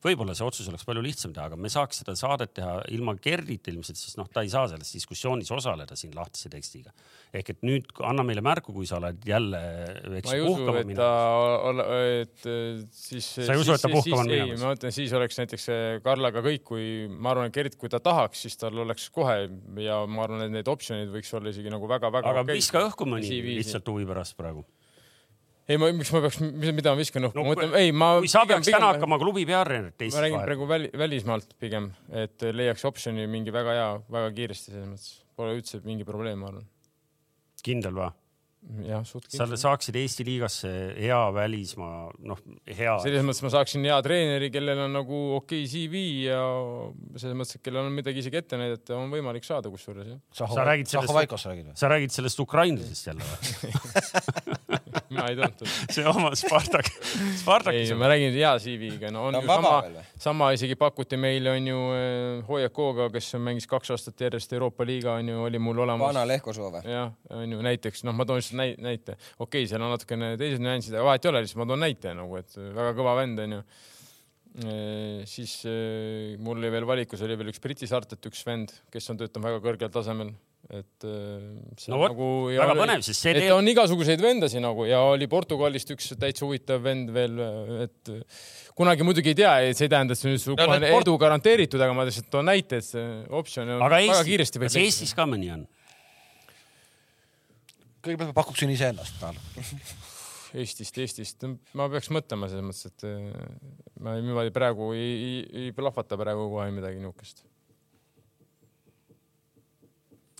[0.03, 3.71] võib-olla see otsus oleks palju lihtsam teha, aga me saaks seda saadet teha ilma Gerdita
[3.71, 6.93] ilmselt, sest noh, ta ei saa selles diskussioonis osaleda siin lahtise tekstiga.
[7.35, 9.61] ehk et nüüd anna meile märku, kui sa oled jälle,
[10.25, 11.09] ma ei usu, et ta,
[12.21, 13.31] et eh, siis.
[13.39, 14.63] Sa ei usu, et ta puhkama on ei, minemas?
[14.63, 15.67] ma ütlen, siis oleks näiteks
[16.05, 19.37] Karlaga kõik, kui ma arvan, et Gert, kui ta tahaks, siis tal oleks kohe
[19.83, 22.35] ja ma arvan, et need optsioonid võiks olla isegi nagu väga-väga.
[22.35, 24.65] aga viska õhku mõni lihtsalt huvi pärast praegu.
[25.65, 28.11] ei, ma, miks ma peaks, mida ma viskan õhku No ma mõtlen, ei, ma.
[28.21, 31.89] kui sa peaks täna hakkama klubi peatreenerit ma teist räägin vahel, praegu väli, välismaalt pigem,
[32.25, 33.87] et leiaks optsiooni mingi väga hea,
[34.17, 35.15] väga kiiresti selles mõttes.
[35.35, 36.69] Pole üldse mingi probleem, ma arvan.
[37.65, 38.13] kindel või?
[38.85, 39.61] jah, suht sa kindlasti.
[39.61, 42.95] saaksid Eesti liigasse hea välismaa, noh, hea.
[43.03, 46.01] selles mõttes ma saaksin hea treeneri, kellel on nagu okei CV
[46.31, 46.39] ja
[47.13, 50.21] selles mõttes, et kellel on midagi isegi ette näidata, on võimalik saada kusjuures jah.
[50.33, 53.73] Sa räägid sellest- sa räägid sellest ukrainlasest jälle või?
[55.09, 55.63] mina ei tulnud.
[55.95, 56.89] see oma Spartak,
[57.41, 61.51] Spartakis ei, ma räägin hea CV-ga, no on on ju sama sama isegi pakuti meile
[61.51, 65.81] on ju äh, Hoiakoga, kes mängis kaks aastat järjest Euroopa liiga on ju, oli mul
[65.85, 66.07] olemas.
[66.07, 66.85] vana Lehkosoo või?
[66.89, 70.35] jah, on ju näiteks noh, ma toon lihtsalt näi- näite, okei okay,, seal on natukene
[70.41, 73.43] teised nüansid, aga vahet ei ole, lihtsalt ma toon näite nagu, et väga kõva vend
[73.45, 73.61] on ju.
[75.27, 79.19] siis eh, mul oli veel valikus oli veel üks Briti saartelt üks vend, kes on
[79.19, 80.31] töötanud väga kõrgel tasemel,
[80.73, 81.43] et eh,
[81.77, 84.63] see no on vot, nagu väga oli- põnev, sest see et teeb, on igasuguseid vendasid
[84.63, 87.37] nagu ja oli Portugalist üks täitsa huvitav vend veel,
[87.85, 88.13] et
[88.75, 91.13] kunagi muidugi ei tea, et see ei tähenda, et see nüüd su No Port- edu
[91.21, 94.79] garanteeritud, aga ma lihtsalt toon näite, et see optsioon on aga väga Eesti, kiiresti kas
[94.81, 95.67] Eestis ka mõni on?
[98.05, 99.37] kõigepealt ma pakuksin iseennast tal.
[100.61, 101.43] Eestist, Eestist,
[101.75, 103.73] ma peaks mõtlema selles mõttes, et eh,
[104.05, 107.41] ma niimoodi praegu ei, ei, ei plahvata praegu kohe midagi niisugust.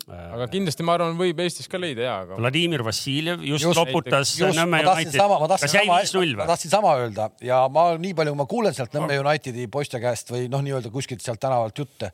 [0.05, 4.35] Aga kindlasti ma arvan, võib Eestis ka leida ja, aga Vladimir Vassiljev just, Just- loputas
[4.37, 5.53] just, Nõmme ma tahtsin sama, ma United.
[5.55, 6.49] tahtsin kas jäi sama, viis-null ma või?
[6.53, 10.29] tahtsin sama öelda ja ma nii palju, kui ma kuulen sealt Nõmme Unitedi poiste käest
[10.29, 12.11] või noh, nii-öelda kuskilt sealt tänavalt jutte,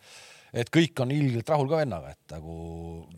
[0.55, 2.55] et kõik on ilgelt rahul ka vennaga, et nagu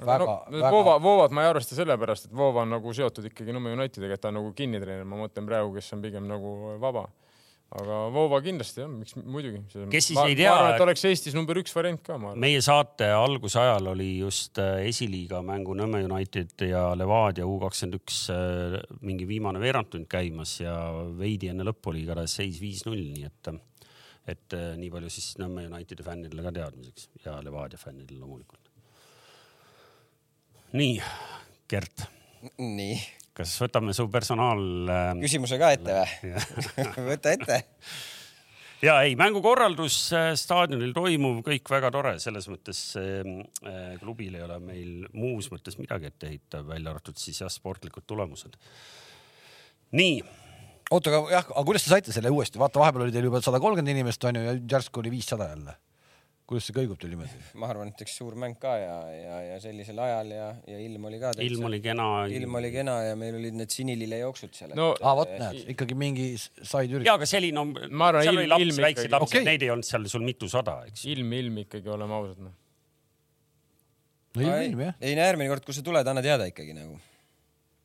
[0.01, 3.53] väga no,, väga Voova, Voovat ma ei arvesta sellepärast, et Voova on nagu seotud ikkagi
[3.53, 7.07] Nõmme Unitediga, et ta on nagu kinnitreener, ma mõtlen praegu, kes on pigem nagu vaba.
[7.73, 9.61] Aga Voova kindlasti jah, miks muidugi.
[9.89, 12.29] Kes siis ma, ei tea- ma arvan, et oleks Eestis number üks variant ka, ma
[12.31, 12.41] arvan.
[12.43, 17.97] meie saate alguse ajal oli just äh, esiliiga mängu Nõmme United ja Levadia U kakskümmend
[18.01, 20.75] üks äh, mingi viimane veerandtund käimas ja
[21.17, 23.51] veidi enne lõppu oli igatahes seis viis-null, nii et,
[24.35, 28.69] et äh, nii palju siis Nõmme Unitedi fännidele ka teadmiseks ja Levadia fännidele loomulikult.
[30.77, 31.01] nii,
[31.69, 32.05] Gert,
[32.57, 32.95] nii,
[33.37, 36.33] kas võtame su personaal äh, küsimuse ka ette või?
[37.11, 37.59] võta ette.
[38.85, 43.23] ja ei, mängukorraldus äh, staadionil toimuv, kõik väga tore, selles mõttes äh,
[43.65, 48.05] äh, klubil ei ole meil muus mõttes midagi ette heita, välja arvatud siis jah, sportlikud
[48.09, 48.59] tulemused.
[49.97, 50.19] nii,
[50.91, 53.61] oota, aga jah, aga kuidas te saite selle uuesti, vaata vahepeal oli teil juba sada
[53.63, 55.77] kolmkümmend inimest onju ja järsku oli viissada jälle.
[56.53, 57.39] Kuidas see kõigub teil niimoodi?
[57.59, 61.09] ma arvan, et üks suur mäng ka ja, ja, ja sellisel ajal ja, ja ilm
[61.09, 62.07] oli ka ilm oli kena.
[62.39, 64.73] ilm oli kena ja meil olid need sinilillejooksud seal.
[64.79, 67.09] no aa, vot näed, ikkagi mingi said üritada.
[67.11, 69.41] ja aga selline on, Ma arvan, seal ilm- oli lapsi, ilm väikseid ikkagi- lapsi Okei.
[69.41, 71.05] okay., neid ei olnud seal sul mitusada, eks.
[71.15, 72.53] ilm, ilm ikkagi, oleme ausad noh.
[74.35, 74.95] no ilm, ilm jah.
[75.01, 76.95] ei no järgmine kord, kui sa tuled, anna teada ikkagi nagu.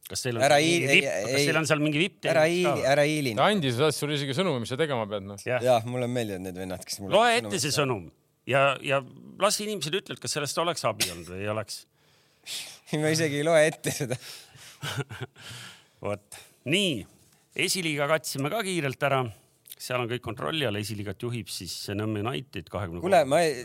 [0.09, 2.25] kas teil on Ära hiili- vipp, ei- kas teil ei- on seal mingi vipp?
[2.33, 3.35] ära hiili, ära hiili.
[3.37, 5.37] ta andis, sulle isegi sõnumi, mis sa tegema pead noh.
[5.45, 7.13] jah, jah, mulle meeldivad need vennad, kes mulle.
[7.17, 7.75] loe ette see.
[7.75, 8.07] sõnum
[8.49, 9.03] ja, ja
[9.43, 11.83] las inimesed ütlevad, kas sellest oleks abi olnud või ei oleks.
[13.03, 14.17] Ma isegi ei loe ette seda.
[16.07, 16.39] vot.
[16.69, 17.03] Nii,
[17.67, 19.23] esiliiga katsime ka kiirelt ära,
[19.79, 23.65] seal on kõik kontrolli all, esiliigat juhib siis Nõmme United kahekümne kuule, ma ei-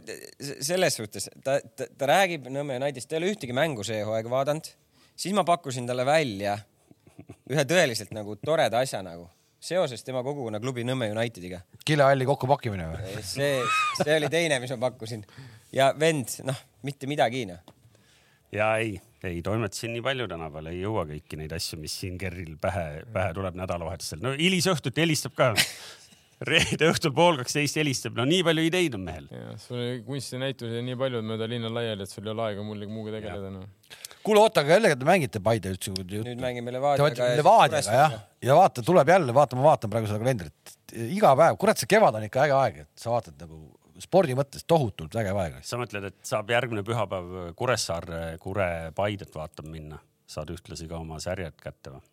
[0.64, 4.30] selles suhtes, ta, ta, ta räägib Nõmme Unitedist, ta ei ole ühtegi mängu see hooaeg
[4.32, 4.70] vaadanud.
[5.16, 6.58] siis ma pakkusin talle välja
[7.50, 9.28] ühe tõeliselt nagu toreda asja nagu
[9.64, 11.62] seoses tema kogukonnaklubi Nõmme Unitediga.
[11.86, 13.16] kilehalli kokkupakkimine või?
[13.24, 13.56] see,
[14.02, 15.24] see oli teine, mis ma pakkusin
[15.76, 17.62] ja vend, noh, mitte midagi noh.
[18.56, 22.58] ja ei, ei toimetasin nii palju tänapäeval, ei jõua kõiki neid asju, mis siin Kerril
[22.62, 24.24] pähe, pähe tuleb nädalavahetusel.
[24.26, 25.54] no hilisõhtuti helistab ka.
[26.44, 29.30] reede õhtul pool kaksteist helistab, no nii palju ideid on mehel.
[29.64, 33.16] sul oli kunstinäitusi nii palju mööda linna laiali, et sul ei ole aega mulle muuga
[33.16, 33.70] tegeleda noh.
[34.26, 35.94] kuule, oota, aga kellega te mängite Paide üldse?
[35.94, 37.30] nüüd mängime Te Levadiaga olete.
[37.40, 40.76] Levadiaga jah, ja vaata, tuleb jälle, vaata, ma vaatan praegu seda kalendrit,
[41.10, 43.62] iga päev, kurat, see kevad on ikka äge aeg, et sa vaatad nagu
[44.04, 45.60] spordi mõttes tohutult vägev aeg.
[45.68, 50.00] sa mõtled, et saab järgmine pühapäev Kuressaare, Kure, Paidet vaatama minna,
[50.30, 52.04] saad ühtlasi ka oma särjed kätte või?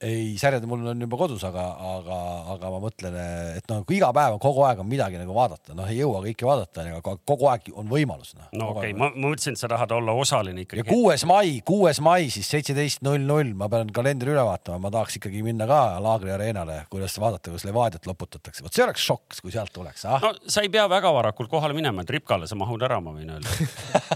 [0.00, 2.18] ei, särjad mul on juba kodus, aga, aga,
[2.54, 3.16] aga ma mõtlen,
[3.58, 6.22] et noh, kui iga päev on kogu aeg on midagi nagu vaadata, noh, ei jõua
[6.24, 8.48] kõike vaadata, aga kogu aeg on võimalus noh.
[8.56, 10.86] no okei okay,, ma, ma mõtlesin, et sa tahad olla osaline ja ikkagi.
[10.88, 15.20] kuues mai, kuues mai siis seitseteist null null, ma pean kalendri üle vaatama, ma tahaks
[15.20, 19.52] ikkagi minna ka Laagri areenale, kuidas vaadata, kuidas Levadiat loputatakse, vot see oleks šokk, kui
[19.52, 20.24] sealt tuleks, ah.
[20.24, 23.36] no sa ei pea väga varakult kohale minema, et Ripkale sa mahud ära, ma võin
[23.36, 23.68] öelda.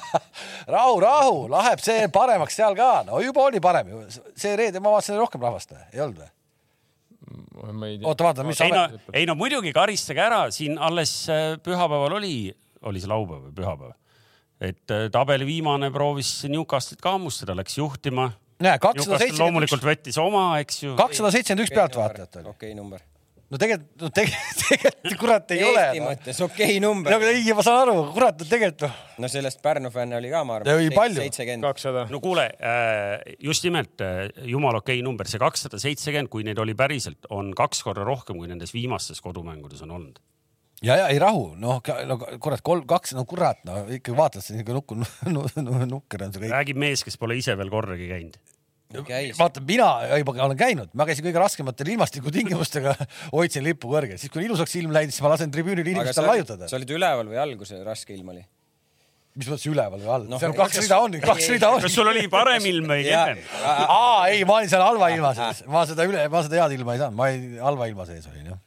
[0.76, 4.96] rahu, rahu, läheb see paremaks seal ka, no juba oli parem ju, see reede ma
[4.96, 6.30] vaatasin rohkem rahvast, ei olnud või?
[7.72, 8.08] ma ei tea.
[8.08, 12.36] oota, vaata, mis ei no ei no muidugi karistage ära, siin alles äh, pühapäeval oli,
[12.84, 13.94] oli see laupäev või pühapäev?
[14.64, 18.30] et äh, tabeli viimane proovis Newcastle'it ka hammustada, läks juhtima.
[18.62, 20.94] näe, kakssada seitsekümmend üks, loomulikult võttis oma, eks ju.
[21.00, 22.54] kakssada seitsekümmend üks pealtvaatajat oli.
[22.54, 23.02] okei number.
[23.54, 26.02] No tegelikult, no tegelikult, tegelikult kurat ei ole Eesti.
[26.02, 29.60] mõttes okei okay, number no ei, ma saan aru, kurat, no tegelikult noh, no sellest
[29.64, 31.22] Pärnu fänne oli ka, ma arvan, palju.
[31.22, 31.66] seitsekümmend.
[31.68, 32.06] kakssada.
[32.10, 32.48] no kuule,
[33.42, 37.84] just nimelt äh, jumala okei number, see kakssada seitsekümmend, kui neid oli päriselt, on kaks
[37.86, 40.18] korda rohkem, kui nendes viimastes kodumängudes on olnud.
[40.82, 41.78] ja, ja ei rahu, noh,
[42.08, 46.42] no kurat, kolm, kaks, no kurat, no ikkagi vaatad, see niisugune nukku, nukker on see
[46.42, 46.56] kõik.
[46.58, 48.42] räägib mees, kes pole ise veel kordagi käinud.
[49.06, 49.88] käis, vaata, mina
[50.20, 52.96] juba olen käinud, ma käisin kõige raskematel ilmastikutingimustega,
[53.36, 56.78] hoidsin lippu kõrgel, siis kui ilusaks ilm läinud, siis ma lasen tribüünil inimestel laiutada sa.
[56.78, 58.44] olid üleval või all, kui see raske ilm oli?
[59.34, 60.38] mis mõttes üleval või all no,?
[60.38, 61.80] seal kaks rida on, kaks rida on.
[61.82, 63.40] kas sul oli parem ilm või kehvem?
[63.66, 66.94] aa, ei, ma olin seal halva ilma sees, ma seda üle, ma seda head ilma
[66.94, 68.60] ei saanud, ma olin halva ilma sees olin jah.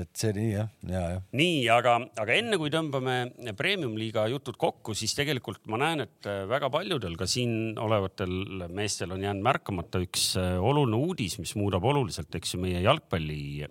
[0.00, 1.22] Et see oli jah, ja, jah.
[1.36, 3.16] nii, aga, aga enne kui tõmbame
[3.58, 9.14] premium-liiga jutud kokku, siis tegelikult ma näen, et äh, väga paljudel ka siin olevatel meestel
[9.14, 13.66] on jäänud märkamata üks äh, oluline uudis, mis muudab oluliselt, eks ju, meie jalgpalli,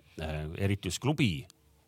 [0.62, 1.44] eriti just klubi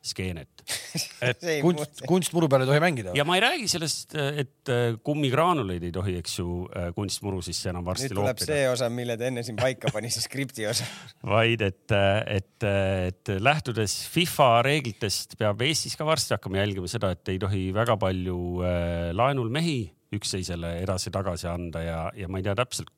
[0.08, 0.64] skeenet.
[1.28, 3.14] et kunst kunstmuru peal ei tohi mängida.
[3.16, 6.48] ja ma ei räägi sellest, et äh, kummigraanuleid ei tohi, eks ju,
[6.96, 10.10] kunstmuru sisse enam varsti nüüd tuleb loopida see osa, mille ta enne siin paika pani,
[10.14, 10.86] see skripti osa.
[11.34, 11.96] vaid et,
[12.38, 17.68] et, et lähtudes FIFA reeglitest peab Eestis ka varsti hakkama jälgima seda, et ei tohi
[17.76, 19.80] väga palju äh, laenul mehi
[20.16, 22.92] üksteisele edasi-tagasi anda ja, ja ma ei tea täpselt,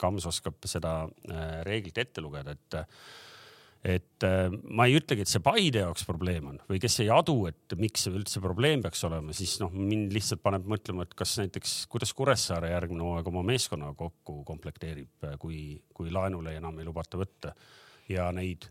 [0.00, 2.78] Kams oskab seda äh, reeglit ette lugeda, et
[3.84, 7.36] et äh, ma ei ütlegi, et see Paide jaoks probleem on või kes ei adu,
[7.48, 11.38] et miks see üldse probleem peaks olema, siis noh, mind lihtsalt paneb mõtlema, et kas
[11.40, 17.20] näiteks, kuidas Kuressaare järgmine hooaeg oma meeskonna kokku komplekteerib, kui, kui laenule enam ei lubata
[17.20, 17.54] võtta.
[18.10, 18.66] Ja neid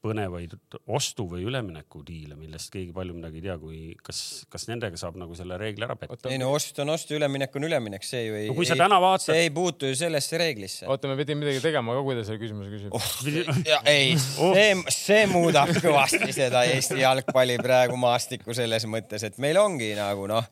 [0.00, 0.54] põnevaid
[0.88, 4.20] ostu või üleminekudiile, millest keegi palju midagi ei tea, kui kas,
[4.52, 6.30] kas nendega saab nagu selle reegli ära petta?
[6.32, 8.80] ei no ost on ost, üleminek on üleminek, see ju ei No kui sa ei,
[8.80, 10.88] täna vaatad- see ei puutu ju sellesse reeglisse.
[10.88, 13.64] oota, me pidime midagi tegema ka, kui ta selle küsimuse küsib oh..
[13.68, 19.60] ja ei, see, see muudab kõvasti seda Eesti jalgpalli praegu maastikku selles mõttes, et meil
[19.60, 20.48] ongi nagu noh,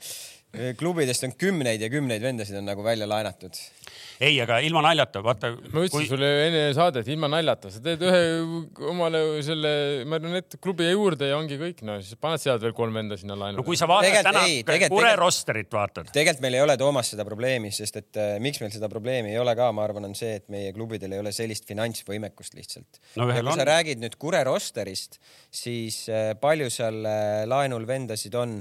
[0.81, 3.53] klubidest on kümneid ja kümneid vendasid on nagu välja laenatud.
[4.21, 5.51] ei, aga ilma naljata, vaata.
[5.53, 6.07] ma ütlesin kui...
[6.09, 8.23] sulle enne saadet, ilma naljata, sa teed ühe
[8.89, 9.73] omale selle
[10.09, 13.67] marionettklubi juurde ja ongi kõik, no siis paned sealt veel kolm venda sinna laenu no
[13.67, 17.71] kui sa vaatad Tegelikult täna Kure rosterit vaatad, tegelikult meil ei ole Toomas seda probleemi,
[17.75, 20.49] sest et äh, miks meil seda probleemi ei ole ka, ma arvan, on see, et
[20.53, 23.03] meie klubidel ei ole sellist finantsvõimekust lihtsalt.
[23.21, 23.53] No kui on.
[23.53, 25.21] sa räägid nüüd Kure rosterist,
[25.53, 28.59] siis äh, palju seal äh, laenul vendasid on?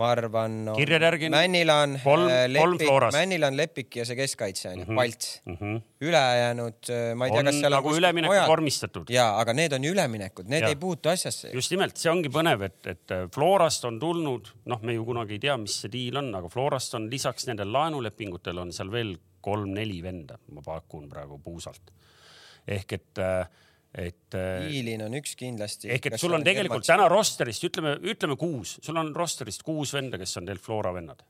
[0.00, 0.74] Ma arvan no,.
[0.78, 3.16] Kirjade järgi Männilan, kolm Florast.
[3.16, 4.96] Männilan, Lepik ja see keskkaitse on ju mm, -hmm.
[5.00, 5.52] Palts mm.
[5.52, 5.76] Mhm.
[6.00, 9.10] ülejäänud, ma ei tea, on kas seal nagu kuskil üleminek mujal- vormistatud.
[9.10, 10.68] ja, aga need on ju üleminekud, need Ja.
[10.68, 11.50] ei puutu asjasse.
[11.54, 15.38] just nimelt, see ongi põnev, et, et Florast on tulnud, noh, me ju kunagi ei
[15.38, 20.02] tea, mis see diil on, aga Florast on lisaks nendele laenulepingutele on seal veel kolm-neli
[20.02, 21.92] venda, ma pakun praegu puusalt.
[22.68, 23.18] ehk et,
[23.92, 24.36] et
[24.72, 25.90] Iilin on üks kindlasti.
[25.92, 30.20] ehk et sul on tegelikult täna rosterist, ütleme, ütleme kuus, sul on rosterist kuus venda,
[30.20, 31.20] kes on teil Flora vennad.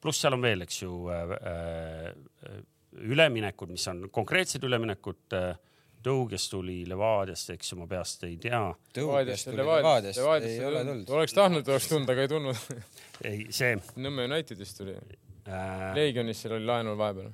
[0.00, 2.58] pluss seal on veel, eks ju äh,, äh,
[2.96, 5.54] üleminekud, mis on konkreetsed üleminekud äh,.
[6.06, 8.60] Tõu, kes tuli Levadiast, eks ju, ma peast ei tea.
[8.94, 11.08] Tõubiast tuli Levadiast, ei ole tulnud.
[11.16, 12.60] oleks tahtnud, oleks tulnud, aga ei tulnud.
[13.26, 13.72] ei, see
[14.04, 14.94] Nõmme Unitedist tuli,
[15.48, 15.88] äh,.
[15.96, 17.32] Legionist seal oli laenul vahepeal.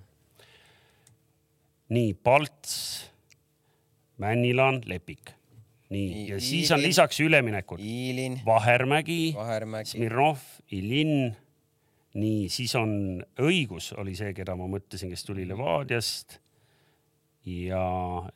[1.92, 2.78] nii Palts,
[4.18, 5.30] Männilaan, Lepik.
[5.90, 7.80] nii Nii, ja siis on lisaks üleminekud
[8.46, 10.38] Vahermägi, Vahermägi, Smirnov,
[10.70, 11.36] Ilin.
[12.14, 16.38] nii, siis on õigus oli see, keda ma mõtlesin, kes tuli Levadiast
[17.44, 17.84] ja,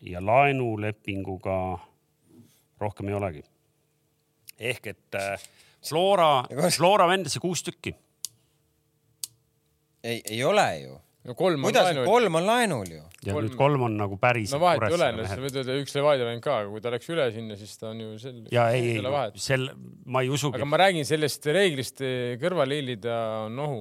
[0.01, 1.79] ja laenulepinguga
[2.81, 3.45] rohkem ei olegi.
[4.59, 5.41] ehk et äh,
[5.89, 6.45] Flora,
[6.77, 7.95] Flora vendasid kuus tükki.
[10.05, 11.01] ei, ei ole ju.
[11.27, 12.07] No kolm on kuidas, laenul.
[12.07, 13.03] kolm on laenul ju.
[13.27, 14.53] ja Kolm- nüüd kolm on nagu päris.
[14.55, 17.11] no vahet ei ole, sa võid öelda üks Levadia vend ka, aga kui ta läks
[17.13, 18.45] üle sinna, siis ta on ju sel-.
[18.55, 19.65] ja ei, ei sel,
[20.07, 20.69] ma ei usugi aga.
[20.69, 23.17] ma räägin sellest reeglist eh, kõrvale hiilida
[23.47, 23.81] on ohu.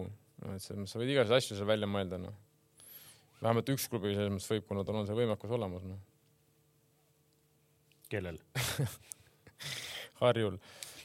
[0.55, 2.35] et sa sa võid igasuguseid asju seal välja mõelda, noh.
[3.43, 6.01] vähemalt üks klubi selles mõttes võib, kuna tal on see võimekus olemas, noh.
[8.11, 8.37] kellel?
[10.21, 10.55] Harjul.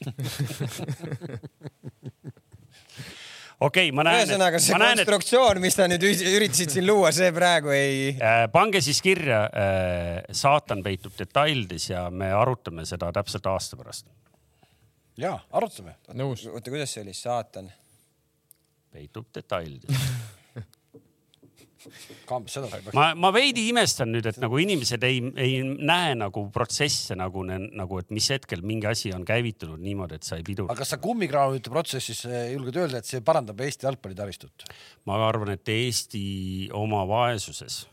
[3.60, 6.86] okei okay,, ma näen, ühesõnaga see ma näen, et konstruktsioon, mis sa nüüd üritasid siin
[6.88, 8.14] luua, see praegu ei.
[8.16, 14.08] äh, pange siis kirja äh,, saatan peitub detailides ja me arutame seda täpselt aasta pärast.
[15.20, 15.98] ja arutame.
[16.16, 16.46] nõus.
[16.50, 17.70] oota, kuidas see oli, saatan?
[18.90, 20.10] peitub detailides.
[22.28, 22.96] Kambs, seda sa ei peaks.
[22.96, 28.00] ma, ma veidi imestan nüüd, et nagu inimesed ei, ei näe nagu protsesse nagu, nagu,
[28.02, 30.80] et mis hetkel mingi asi on käivitunud niimoodi, et sai pidur aga.
[30.82, 34.66] kas sa kummigraanulite protsessis eh, julged öelda, et see parandab Eesti jalgpallitaristut?
[35.08, 36.24] ma arvan, et Eesti
[36.76, 37.84] oma vaesuses,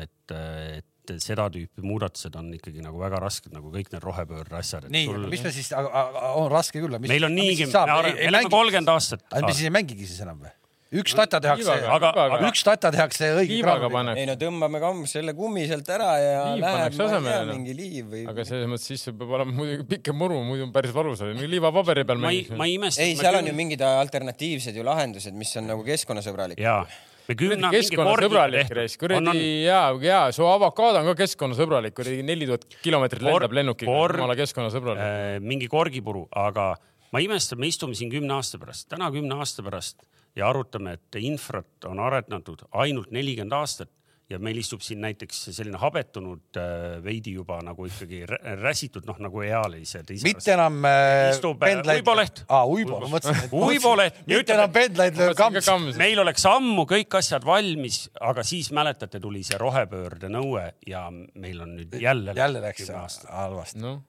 [0.00, 4.56] et, et et seda tüüpi muudatused on ikkagi nagu väga rasked, nagu kõik need rohepöörde
[4.56, 4.88] asjad.
[4.92, 6.96] nii sul..., mis me siis, on raske küll.
[6.96, 9.26] meil on niigi, me oleme kolmkümmend aastat.
[9.30, 10.54] aga me siis ei mängigi siis enam või?
[11.00, 14.14] Üks tata tehakse, aga, aga üks tata tehakse õige kraaviga.
[14.18, 17.76] ei no tõmbame ka selle kummi sealt ära ja liiv läheb, ma ei tea, mingi
[17.78, 18.22] liiv või.
[18.30, 22.06] aga selles mõttes siis peab olema muidugi pikem muru, muidu on päris valus oli, liivapaberi
[22.08, 22.22] peal.
[22.22, 23.02] ma ei, ma ei imesta.
[23.02, 26.96] ei, seal on ju mingid alternatiivsed ju lahendused, mis on nagu keskkonnasõbralikud.
[27.28, 32.66] me kümne keskkonnasõbralik reis, kuradi ja, ja su avokaado on ka keskkonnasõbralik, kuradi neli tuhat
[32.84, 35.38] kilomeetrit lendab lennukiga, jumala keskkonnasõbralik äh,.
[35.42, 36.74] mingi korgipuru, aga
[37.14, 40.02] ma imestan, me istume siin kümne aasta pärast, täna kümne aasta pärast
[40.36, 43.90] ja arutame, et infrat on arendatud ainult nelikümmend aastat
[44.30, 48.22] ja meil istub siin näiteks selline habetunud äh, veidi juba nagu ikkagi
[48.60, 50.10] räsitud, noh nagu ealised.
[50.24, 52.00] mitte enam äh, istub äh, pendlaid.
[52.00, 52.42] Uiboleht.
[52.48, 53.52] aa, Uibo, ma mõtlesin.
[53.52, 54.22] Uiboleht.
[54.30, 55.68] mitte enam pendlaid lööb kamps.
[56.00, 61.60] meil oleks ammu kõik asjad valmis, aga siis mäletate, tuli see rohepöörde nõue ja meil
[61.66, 62.36] on nüüd jälle.
[62.36, 62.90] jälle läks
[63.28, 63.84] halvasti.
[63.84, 64.00] noh,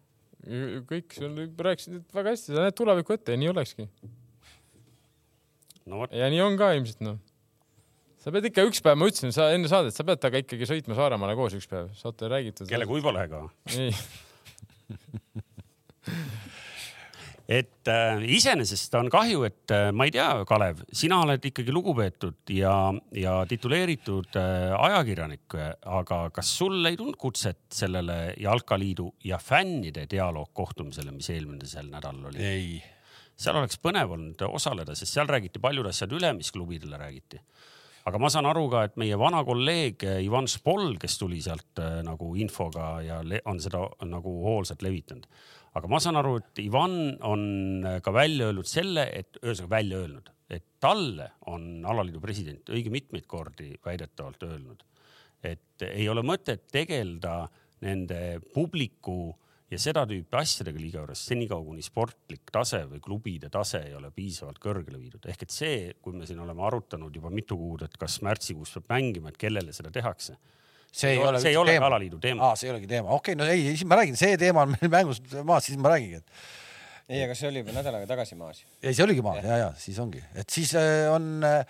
[0.88, 3.90] kõik sul rääkisid väga hästi, sa näed tulevikku ette ja nii olekski
[5.92, 6.06] no,.
[6.12, 7.22] ja nii on ka ilmselt noh
[8.26, 10.98] sa pead ikka üks päev, ma ütlesin sa enne saadet, sa pead temaga ikkagi sõitma
[10.98, 12.66] Saaremaale koos üks päev, saate räägitud.
[12.72, 13.92] kellega Uibo-Lehega või?
[17.60, 22.56] et äh, iseenesest on kahju, et äh, ma ei tea, Kalev, sina oled ikkagi lugupeetud
[22.56, 22.74] ja,
[23.14, 31.14] ja tituleeritud äh, ajakirjanik, aga kas sul ei tulnud kutset sellele Jalkaliidu ja fännide dialoogkohtumisele,
[31.14, 32.42] mis eelmisel nädalal oli?
[32.42, 32.95] ei.
[33.36, 37.42] Seal oleks põnev olnud osaleda, sest seal räägiti paljud asjad üle, mis klubidele räägiti
[38.06, 42.02] aga ma saan aru ka, et meie vana kolleeg Ivan Spol, kes tuli sealt äh,
[42.06, 43.20] nagu infoga ja
[43.50, 45.26] on seda nagu hoolsalt levitanud.
[45.76, 47.46] aga ma saan aru, et Ivan on
[47.86, 52.94] äh, ka välja öelnud selle, et ühesõnaga välja öelnud, et talle on alaliidu president õige
[52.94, 54.86] mitmeid kordi väidetavalt öelnud,
[55.42, 57.48] et ei ole mõtet tegeleda
[57.86, 59.34] nende publiku
[59.72, 64.12] ja seda tüüpi asjadega liiga juures senikaua, kuni sportlik tase või klubide tase ei ole
[64.14, 65.26] piisavalt kõrgele viidud.
[65.32, 68.94] ehk et see, kui me siin oleme arutanud juba mitu kuud, et kas märtsikuus peab
[68.94, 70.38] mängima, et kellele seda tehakse.
[70.92, 72.52] see ei ole, see ei ole alaliidu teema.
[72.52, 74.76] aa, see ei olegi teema, okei okay,, no ei, siis ma räägin, see teema on
[74.76, 76.46] meil mängus maas, siis ma räägingi, et.
[77.10, 78.62] ei, aga see oli juba nädal aega tagasi maas.
[78.84, 81.66] ei, see oligi maas ja, ja, ja siis ongi, et siis äh, on äh,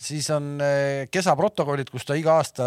[0.00, 2.66] siis on eh, Kesa protokollid, kus ta iga aasta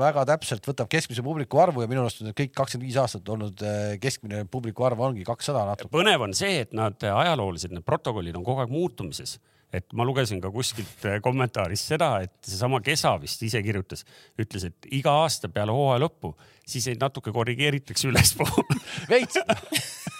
[0.00, 3.64] väga täpselt võtab keskmise publiku arvu ja minu arust on kõik kakskümmend viis aastat olnud
[3.66, 5.92] eh, keskmine publiku arv ongi kakssada natuke.
[5.94, 9.38] põnev on see, et nad ajaloolised, need protokollid on kogu aeg muutumises.
[9.70, 14.02] Et ma lugesin ka kuskilt eh, kommentaarist seda, et seesama Kesa vist ise kirjutas,
[14.40, 16.32] ütles, et iga aasta peale hooaja lõppu,
[16.66, 18.80] siis neid natuke korrigeeritakse ülespoole.
[19.12, 19.38] Veits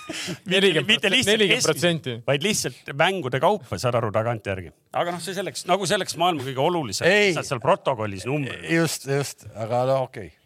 [0.88, 4.72] mitte lihtsalt keskmiselt, vaid lihtsalt mängude kaupa, saad aru, tagantjärgi.
[4.96, 8.66] aga noh, see selleks, nagu selleks maailma kõige olulisem, seal protokollis numbrid.
[8.74, 10.36] just, just, aga no okei okay.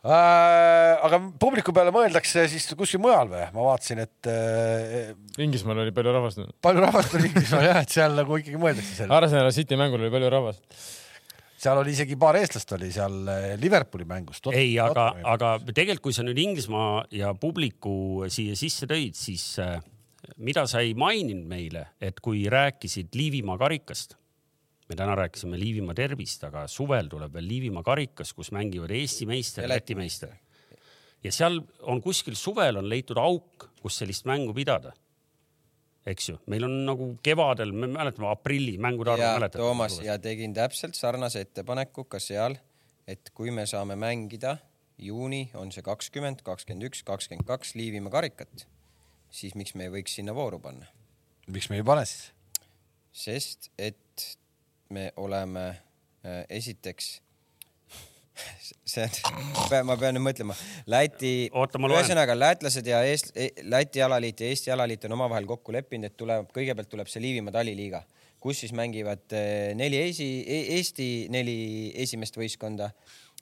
[0.00, 3.42] Äh, aga publiku peale mõeldakse siis kuskil mujal või?
[3.52, 5.10] ma vaatasin, et äh,.
[5.44, 6.40] Inglismaal oli palju rahvast.
[6.64, 9.12] palju rahvast oli Inglismaal jah, et seal nagu ikkagi mõeldakse selle.
[9.12, 10.64] Arsenal City mängul oli palju rahvast
[11.60, 14.40] seal oli isegi paar eestlast oli seal eh, Liverpooli mängus.
[14.52, 19.76] ei, aga, aga tegelikult, kui sa nüüd Inglismaa ja publiku siia sisse tõid, siis äh,
[20.40, 24.16] mida sa ei maininud meile, et kui rääkisid Liivimaa karikast,
[24.88, 29.66] me täna rääkisime Liivimaa derbist, aga suvel tuleb veel Liivimaa karikas, kus mängivad Eesti meister
[29.66, 30.32] ja Läti meister.
[31.24, 34.94] ja seal on kuskil suvel on leitud auk, kus sellist mängu pidada
[36.06, 39.64] eks ju, meil on nagu kevadel, me mäletame aprilli mängude arvu mäletame.
[39.64, 42.56] Toomas ja tegin täpselt sarnase ettepaneku ka seal,
[43.08, 44.56] et kui me saame mängida
[45.00, 48.66] juuni on see kakskümmend, kakskümmend üks, kakskümmend kaks Liivimaa karikat,
[49.32, 50.88] siis miks me ei võiks sinna vooru panna?
[51.50, 52.30] miks me ei pane siis?
[53.10, 54.26] sest et
[54.94, 57.18] me oleme äh, esiteks
[58.84, 60.56] see on, ma pean nüüd mõtlema.
[60.90, 66.10] Läti, ühesõnaga lätlased ja eest-, e-, Läti alaliit ja Eesti alaliit on omavahel kokku leppinud,
[66.10, 68.02] et tuleb, kõigepealt tuleb see Liivimaa taliliiga,
[68.42, 71.58] kus siis mängivad eh, neli esi, e-, Eesti neli
[72.06, 72.90] esimest võistkonda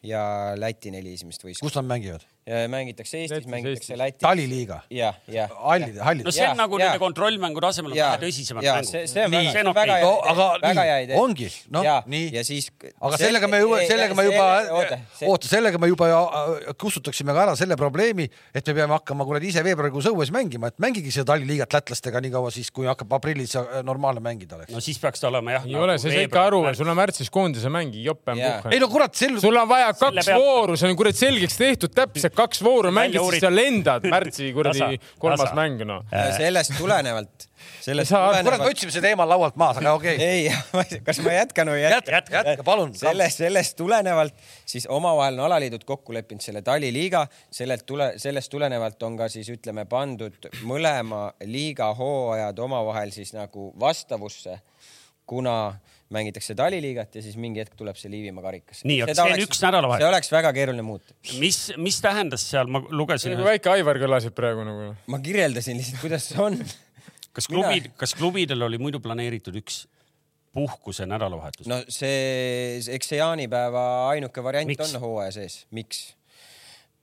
[0.07, 0.23] ja
[0.59, 1.71] Läti neli esimest võistkonda.
[1.71, 2.27] kus nad mängivad?
[2.69, 4.21] Mängitakse Eestis, mängitakse Lätis.
[4.21, 4.81] taliliiga?
[4.91, 5.51] jah, jah.
[5.63, 6.25] hallid, hallid.
[6.25, 6.87] no see on ja, nagu ja.
[6.87, 8.89] nende kontrollmängu tasemel on vähe tõsisemad mängud.
[8.89, 11.19] see, see on nii, väga, väga hea no,, aga väga hea idee.
[11.21, 12.31] ongi, noh, nii.
[12.39, 12.71] ja siis.
[12.81, 14.47] aga sellega me juba, sellega me juba,
[15.29, 19.53] oota, sellega me juba äh, kustutaksime ka ära selle probleemi, et me peame hakkama kuradi
[19.53, 23.57] ise veebruarikuus õues mängima, et mängige seda talliliigat lätlastega nii kaua siis, kui hakkab aprillis
[23.61, 24.73] äh, normaalne mängida oleks.
[24.73, 25.69] no siis peaks ta olema jah.
[25.69, 28.33] ei ole, sa said ka aru, sul on märtsis koondise mäng, jopp.
[28.73, 32.63] ei no kurat, sul on vaja kaks vooru, see on kurat selgeks tehtud täpselt kaks
[32.65, 35.57] vooru mängid, siis sa lendad märtsi kuradi kolmas tasa.
[35.59, 36.05] mäng noh.
[36.37, 37.49] sellest tulenevalt,
[37.83, 40.27] sellest Sa- kurat, me tulenevalt, otsime see teema laualt maas, aga okei okay..
[40.27, 42.15] ei, kas ma jätkan või ei jätka?
[42.19, 42.95] jätka, jätka, palun.
[42.99, 49.03] sellest, sellest tulenevalt siis omavahel on alaliidud kokku leppinud selle taliliiga, sellelt tule, sellest tulenevalt
[49.09, 54.61] on ka siis ütleme pandud mõlema liiga hooajad omavahel siis nagu vastavusse,
[55.29, 55.59] kuna
[56.15, 58.87] mängitakse taliliigat ja siis mingi hetk tuleb see Liivimaa karikasse.
[58.89, 60.05] Nii, aga see on üks nädalavahetus.
[60.05, 61.17] see oleks väga keeruline muuta.
[61.43, 64.93] mis, mis tähendas seal, ma lugesin, nagu väike Aivar kõlasid praegu nagu.
[65.13, 66.59] ma kirjeldasin lihtsalt, kuidas see on.
[67.37, 69.85] kas klubid, kas klubidel oli muidu planeeritud üks
[70.57, 71.83] puhkuse nädalavahetus no.?
[71.93, 73.83] see, eks see jaanipäeva
[74.15, 74.95] ainuke variant Miks?
[74.95, 76.07] on hooaja sees, miks?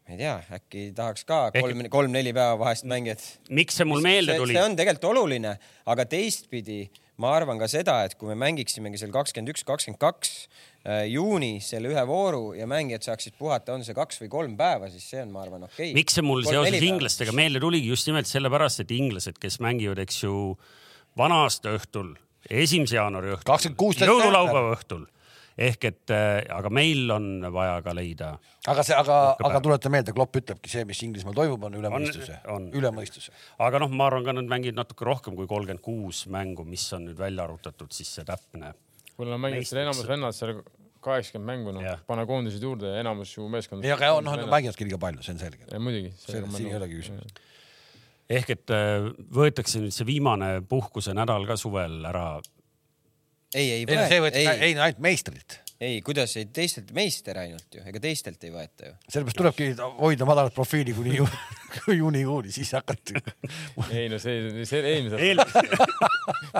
[0.05, 4.33] ma ei tea, äkki tahaks ka kolm, kolm-neli päeva vahest mängijad miks see mul meelde
[4.33, 4.65] see, tuli see?
[4.65, 5.55] on tegelikult oluline,
[5.93, 6.83] aga teistpidi
[7.21, 10.33] ma arvan ka seda, et kui me mängiksimegi seal kakskümmend üks, kakskümmend kaks
[10.83, 14.89] äh, juuni selle ühe vooru ja mängijad saaksid puhata, on see kaks või kolm päeva,
[14.91, 15.97] siis see on, ma arvan, okei okay..
[15.97, 20.23] miks see mul seoses inglastega meelde tuligi just nimelt sellepärast, et inglased, kes mängivad, eks
[20.25, 20.35] ju,
[21.19, 22.15] vana-aasta õhtul,
[22.51, 25.05] esimese jaanuari õhtul, 26 jõululaupäeva õhtul
[25.57, 28.31] ehk et äh, aga meil on vaja ka leida.
[28.67, 31.99] aga see, aga, aga tuleta meelde, Klopp ütlebki, see, mis Inglismaal toimub, on üle On-
[32.01, 33.31] mõistuse on., üle mõistuse.
[33.59, 37.07] aga noh, ma arvan ka nad mängivad natuke rohkem kui kolmkümmend kuus mängu, mis on
[37.09, 38.73] nüüd välja arvutatud, siis see täpne.
[39.17, 40.59] mul on mänginud seal enamus vennad seal
[41.05, 43.85] kaheksakümmend mängu noh pane koondised juurde ja enamus ju meeskond.
[43.85, 45.67] ei, aga noh, nad mängivadki liiga palju, see on selge.
[45.79, 46.11] muidugi.
[46.25, 47.41] siin ei olegi küsimust.
[48.39, 49.07] ehk et äh,
[49.39, 52.27] võetakse nüüd see viimane puhkuse nädal ka suvel ära.
[53.53, 55.59] ei, ei ei, see võeti, ei, ei ainult meistrilt.
[55.79, 58.93] ei, kuidas ei teistelt meister ainult ju, ega teistelt ei võeta ju.
[59.07, 59.69] sellepärast tulebki
[59.99, 61.27] hoida madalat profiili kuni ju,
[61.99, 63.19] juunikuuni, siis hakati.
[63.91, 65.43] ei no see, see eelmisel Eel...,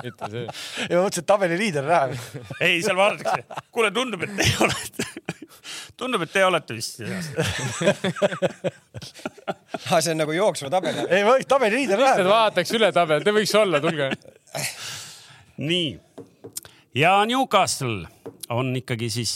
[0.04, 0.44] mitte see.
[0.90, 2.16] ja ma mõtlesin, et tabeli liider läheb.
[2.60, 5.08] ei, seal vaadatakse, kuule, tundub, et teie olete,
[5.96, 7.00] tundub, et teie olete vist.
[9.86, 11.06] Ah, see on nagu jooksva tabeli.
[11.12, 12.28] ei, tabeli liider läheb.
[12.28, 14.12] vaataks üle tabel, te võiks olla, tulge.
[15.56, 15.90] nii
[16.96, 18.06] ja Newcastle
[18.52, 19.32] on ikkagi siis,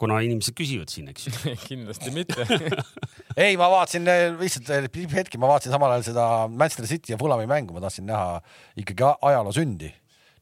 [0.00, 1.34] kuna inimesed küsivad siin, eks ju.
[1.68, 2.44] kindlasti mitte.
[3.44, 7.20] ei, ma vaatasin eh, lihtsalt eh, hetki, ma vaatasin samal ajal seda Manchester City ja
[7.20, 8.40] Fulhami mängu, ma tahtsin näha
[8.82, 9.92] ikkagi ajaloo sündi.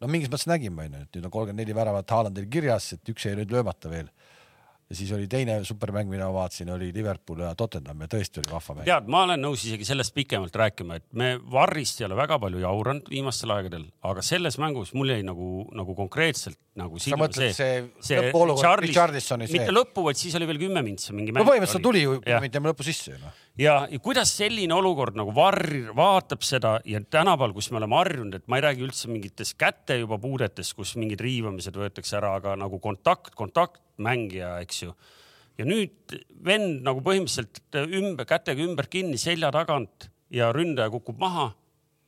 [0.01, 3.29] no mingis mõttes nägime, onju, et nüüd on kolmkümmend neli väravat Haalandil kirjas, et üks
[3.29, 4.11] jäi nüüd löömata veel.
[4.91, 8.53] Ja siis oli teine supermäng, mida ma vaatasin, oli Liverpool ja Tottenham ja tõesti oli
[8.53, 8.87] vahva mäng.
[8.87, 12.63] tead, ma olen nõus isegi sellest pikemalt rääkima, et me Varrist ei ole väga palju
[12.63, 17.81] jauranud viimastel aegadel, aga selles mängus mul jäi nagu, nagu konkreetselt nagu sa mõtled see,
[18.05, 19.75] see lõpuolukord Charlis- Richarlisoni see mitte?
[19.75, 21.43] lõppu, vaid siis oli veel kümme mintsi mingi mäng.
[21.43, 23.43] no põhimõtteliselt tuli ju, mitte lõpu sisse ju noh.
[23.59, 28.39] ja, ja kuidas selline olukord nagu Varr vaatab seda ja tänapäeval, kus me oleme harjunud,
[28.39, 32.57] et ma ei räägi üldse mingitest käte juba puudetest, kus mingid riivamised võetakse ära, aga
[32.61, 34.97] nagu kontakt, kontaktmängija, eks ju.
[35.59, 41.53] ja nüüd vend nagu põhimõtteliselt ümber, kätega ümber kinni selja tagant ja ründaja kukub maha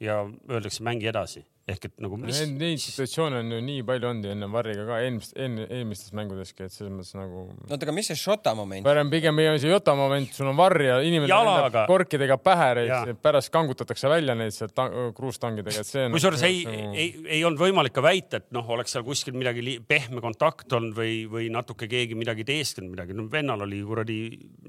[0.01, 2.38] ja öeldakse mängi edasi ehk et nagu mis.
[2.48, 6.72] Neid situatsioone on ju nii palju olnud ju enne Varriga ka eelmist, eelmistes mängudeski, et
[6.72, 7.44] selles mõttes nagu.
[7.68, 8.84] oota, aga mis see Šota moment?
[8.86, 11.84] parem pigem see Jota moment, sul on Varr ja inimene Jalaga.
[11.90, 16.16] korkidega pähe reis, pärast kangutatakse välja neid sealt ta- kruustangidega, et see on.
[16.16, 16.64] kusjuures ei,
[16.94, 17.08] ei,
[17.38, 21.26] ei olnud võimalik ka väita, et noh, oleks seal kuskil midagi pehme kontakt olnud või,
[21.28, 23.16] või natuke keegi midagi teesklenud midagi.
[23.18, 24.18] no vennal oli kuradi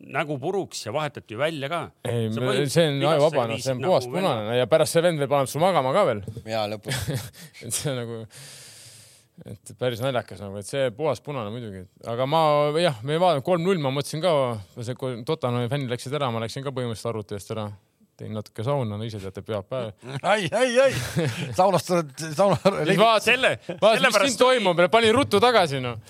[0.10, 1.82] nägu puruks ja vahetati välja ka.
[2.08, 2.30] ei,
[2.70, 5.52] see on ajuvaba, noh, see on nagu puhas punane ja pärast see vend veel paneb
[5.52, 6.24] su magama ka veel.
[6.50, 6.98] ja lõpus.
[7.66, 8.24] et see nagu,
[9.50, 12.42] et päris naljakas nagu, et see puhas punane muidugi, aga ma
[12.82, 14.34] jah, me ei vaadanud kolm-null, ma mõtlesin ka,
[14.80, 17.68] see kui Tottenhami fännid läksid ära, ma läksin ka põhimõtteliselt arvuti eest ära,
[18.20, 19.94] tegin natuke sauna, no ise teate, peab päev.
[20.34, 20.90] ai, ai, ai,
[21.60, 22.58] saunast tuled, sauna.
[22.82, 26.02] mis sellepärast siin toimub, panin ruttu tagasi noh.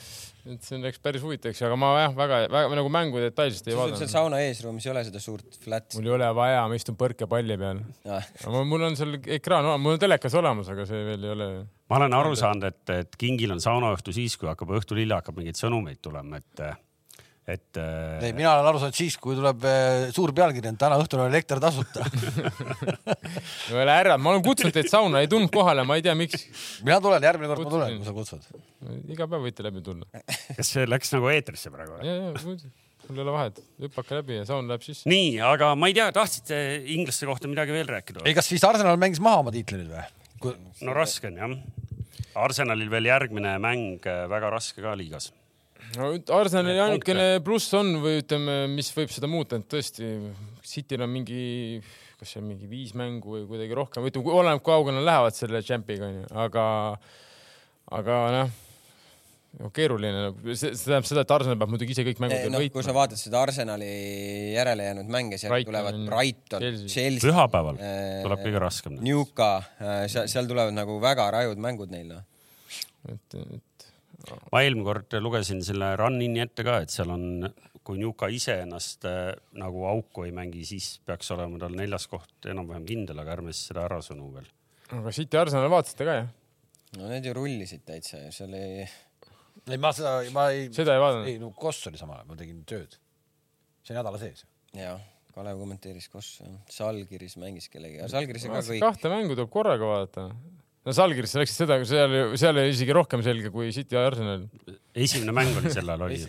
[0.48, 3.82] Et see läks päris huvitavaks, aga ma jah, väga, väga nagu mängu detailselt ei sul
[3.82, 4.14] seal vaadanud.
[4.14, 6.00] sauna eesruumis ei ole seda suurt flat'i?
[6.00, 7.82] mul ei ole vaja, ma istun põrkepalli peal.
[8.08, 11.50] aga mul on seal ekraan, mul on telekas olemas, aga see veel ei ole.
[11.92, 15.42] ma olen aru saanud, et, et kingil on saunaõhtu siis, kui hakkab õhtul hilja hakkab
[15.42, 16.66] mingeid sõnumeid tulema, et,
[17.50, 17.80] et.
[18.24, 21.32] ei, mina olen aru saanud siis, kui tuleb eh, suur pealkiri, et täna õhtul on
[21.32, 22.06] elekter tasuta.
[23.70, 26.46] ei ole ära, ma olen kutsunud teid sauna, ei tulnud kohale, ma ei tea, miks.
[26.86, 28.62] mina tulen, järgmine kord ma tulen, kui sa kutsud.
[29.16, 30.08] iga päev võite läbi tulla.
[30.58, 31.98] kas see läks nagu eetrisse praegu?
[32.06, 32.72] ja, ja muidu,
[33.10, 35.10] mul ei ole vahet, hüppake läbi ja saun läheb sisse.
[35.10, 36.62] nii, aga ma ei tea, tahtsite
[36.96, 38.26] inglaste kohta midagi veel rääkida?
[38.26, 40.08] ei, kas siis Arsenal mängis maha oma tiitli nüüd või?
[40.86, 41.60] no raske on jah.
[42.40, 45.32] Arsenalil veel järgmine mäng äh, väga raske ka liigas.
[45.98, 50.14] No Arsenali ainukene pluss on või ütleme, mis võib seda muuta, et tõesti
[50.70, 51.80] Cityl on mingi,
[52.20, 55.38] kas see on mingi viis mängu või kuidagi rohkem, ütleme, oleneb kui kaugele nad lähevad
[55.38, 56.66] selle Champiga onju, aga,
[57.98, 58.52] aga noh,
[59.58, 62.66] no, keeruline, see, see tähendab seda, et Arsenal peab muidugi ise kõik mängud veel noh,
[62.68, 62.98] kui sa võitma.
[63.00, 63.90] vaatad seda Arsenali
[64.54, 67.24] järele jäänud mänge, seal Brighton, tulevad Brighton, Chelsea.
[67.24, 69.00] Pühapäeval Äh, tuleb kõige raskem.
[69.06, 69.50] Newca,
[70.12, 72.28] seal, seal tulevad nagu väga rajud mängud neil noh.
[73.10, 73.66] et, et
[74.52, 77.48] ma eelmine kord lugesin selle Run-In'i ette ka, et seal on,
[77.86, 82.50] kui Newca ise ennast äh, nagu auku ei mängi, siis peaks olema tal neljas koht
[82.52, 84.50] enam-vähem kindel, aga ärme siis seda ära sõnu veel.
[84.98, 86.34] aga City Arsenal vaatasite ka jah?
[86.98, 88.84] no need ju rullisid täitsa ja seal ei,
[89.68, 91.30] ei, ma seda, ma ei, seda ei vaadanud?
[91.30, 93.00] ei no Koss oli samal ajal, ma tegin tööd.
[93.86, 94.46] see nädala sees.
[94.78, 95.02] jah,
[95.36, 96.40] Kalev kommenteeris koos,
[96.74, 98.84] Salgiris mängis kellegagi, aga Salgiris on ka kõik.
[98.84, 100.30] kahte mängu tuleb korraga vaadata.
[100.88, 104.46] No Salgirisse läksid seda, seal, seal oli isegi rohkem selge kui City ja Arsenal.
[104.96, 106.20] esimene mäng oli sel ajal oli,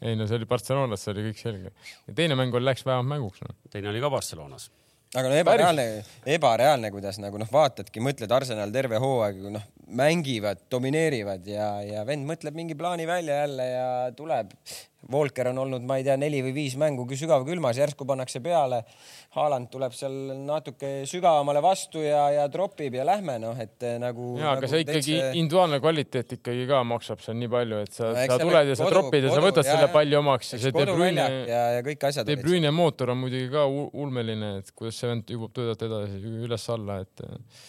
[0.00, 1.72] ei no see oli Barcelonas, see oli kõik selge.
[2.06, 3.56] ja teine mäng oli, läks vähemalt mänguks no..
[3.72, 4.70] teine oli ka Barcelonas.
[5.14, 5.86] aga no ebareaalne,
[6.38, 12.26] ebareaalne, kuidas nagu noh, vaatadki, mõtled Arsenal terve hooaeg noh, mängivad, domineerivad ja, ja vend
[12.28, 14.52] mõtleb mingi plaani välja jälle ja tuleb.
[15.10, 18.82] Volker on olnud, ma ei tea, neli või viis mängu kü- sügavkülmas, järsku pannakse peale.
[19.32, 20.12] Haaland tuleb seal
[20.44, 24.34] natuke sügavamale vastu ja, ja tropib ja lähme noh, et eh, nagu.
[24.38, 28.26] ja, aga see ikkagi individuaalne kvaliteet ikkagi ka maksab seal nii palju, et sa, No
[28.28, 30.62] sa tuled ja sa kodu- tropid ja sa kodu- võtad jaa, selle palli omaks ja
[30.66, 32.36] see De Bruyne ja, ja kõik asjad De.
[32.44, 37.24] Bruyne mootor on muidugi ka ulmeline, et kuidas see vend jõuab töötada edasi üles-alla, et
[37.24, 37.64] äh,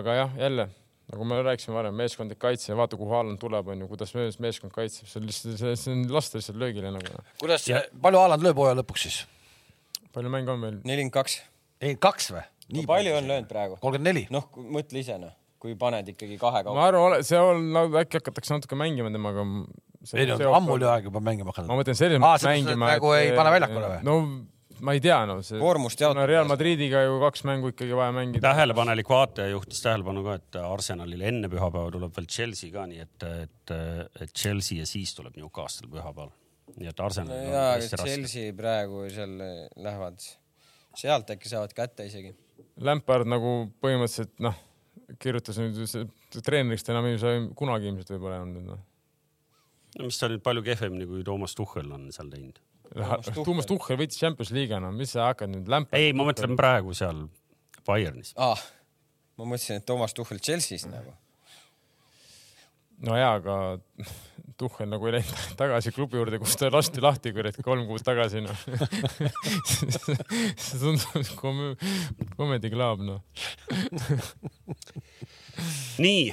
[0.00, 0.70] aga jah, jälle
[1.10, 5.08] nagu me rääkisime varem, meeskondlik kaitse, vaata kuhu Haaland tuleb, onju, kuidas mees- meeskond kaitseb,
[5.10, 7.22] see on lihtsalt, see, on lasta lihtsalt löögile nagu.
[7.42, 7.66] kuidas,
[8.02, 9.18] palju Haaland lööb hooaja lõpuks siis?
[10.14, 10.78] palju mänge on veel?
[10.84, 11.40] nelikümmend kaks.
[11.80, 12.44] ei, kaks või?
[12.76, 13.78] nii palju on löönud praegu?
[13.82, 14.24] kolmkümmend neli.
[14.30, 14.46] noh,
[14.78, 16.86] mõtle ise noh, kui paned ikkagi kahe ma kaupa.
[16.88, 19.44] arvan, see on nagu äkki hakatakse natuke mängima temaga.
[20.14, 21.80] ei no ammu oli aeg juba mängima hakanud ma.
[21.82, 22.88] mõtlen selles Aa, mõttes mängima.
[22.94, 24.00] et nagu ei pane väljakule või?
[24.06, 24.16] no
[24.84, 25.60] ma ei tea, no see.
[25.60, 26.28] koormust no jaotab.
[26.30, 28.42] Real Madridiga ju kaks mängu ikkagi vaja mängida.
[28.48, 33.26] tähelepanelik vaataja juhtis tähelepanu ka, et Arsenalil enne pühapäeva tuleb veel Chelsea ka, nii et,
[33.44, 33.74] et,
[34.26, 36.32] et Chelsea ja siis tuleb Newcastle pühapäeval.
[36.76, 38.02] nii et Arsenalil on jaa, raske.
[38.04, 39.36] Chelsea praegu seal
[39.76, 40.22] lähevad,
[40.96, 42.34] sealt äkki saavad kätte isegi.
[42.80, 44.56] Lampard nagu põhimõtteliselt noh,
[45.20, 46.06] kirjutas nüüd see-
[46.38, 48.82] treeneriks ta enam ei saa kunagi ilmselt võib-olla enam nüüd noh.
[49.98, 52.60] no mis ta nüüd palju kehvemini kui Toomas Tuhhel on seal teinud.
[52.90, 53.44] Tuchel.
[53.46, 56.00] Toomas Tuhhel võitis Champions League'i, no mis sa hakkad nüüd Lampard.
[56.00, 57.26] ei, ma mõtlen praegu seal
[57.86, 58.32] Bayernis.
[58.36, 58.56] aa,
[59.38, 61.14] ma mõtlesin, et Toomas Tuhhel Chelsea's nagu.
[63.06, 63.56] no jaa, aga
[64.60, 68.42] Tuhhel nagu ei läinud tagasi klubi juurde, kus ta lasti lahti kurat kolm kuud tagasi
[68.44, 68.66] noh.
[70.64, 71.76] see tundub kom-,
[72.34, 73.22] comedy club noh.
[76.02, 76.32] nii,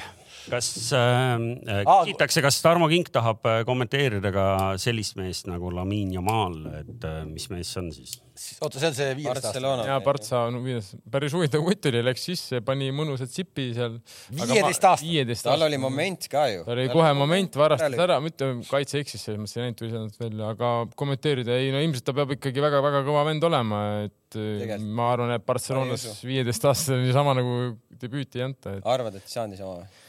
[0.52, 4.48] kas äh, Aa, küsitakse, kas Tarmo Kink tahab äh, kommenteerida ka
[4.82, 8.18] sellist meest nagu Lamin Jamal, et äh, mis mees see on siis?
[8.62, 9.52] oota, see on see viieteist aasta.
[9.52, 9.86] Barcelona.
[9.88, 13.98] ja Partsa on viies, päris huvitav kutt oli, läks sisse, pani mõnusat sipi seal.
[14.38, 15.04] 15 aastat.
[15.06, 15.80] viieteist tal oli.
[15.82, 16.64] moment ka ju.
[16.68, 20.54] tal oli kohe moment, varastas ära, mitte kaitse eksis selles mõttes, ei näinud visanud välja,
[20.56, 24.92] aga kommenteerida, ei no ilmselt ta peab ikkagi väga-väga kõva vend olema, et eh, Tegelikult.
[25.00, 27.58] ma arvan, et Barcelonas viieteist aastasel niisama nagu
[28.02, 30.06] debüüti ei anta, et arvad, et ei saanud niisama või?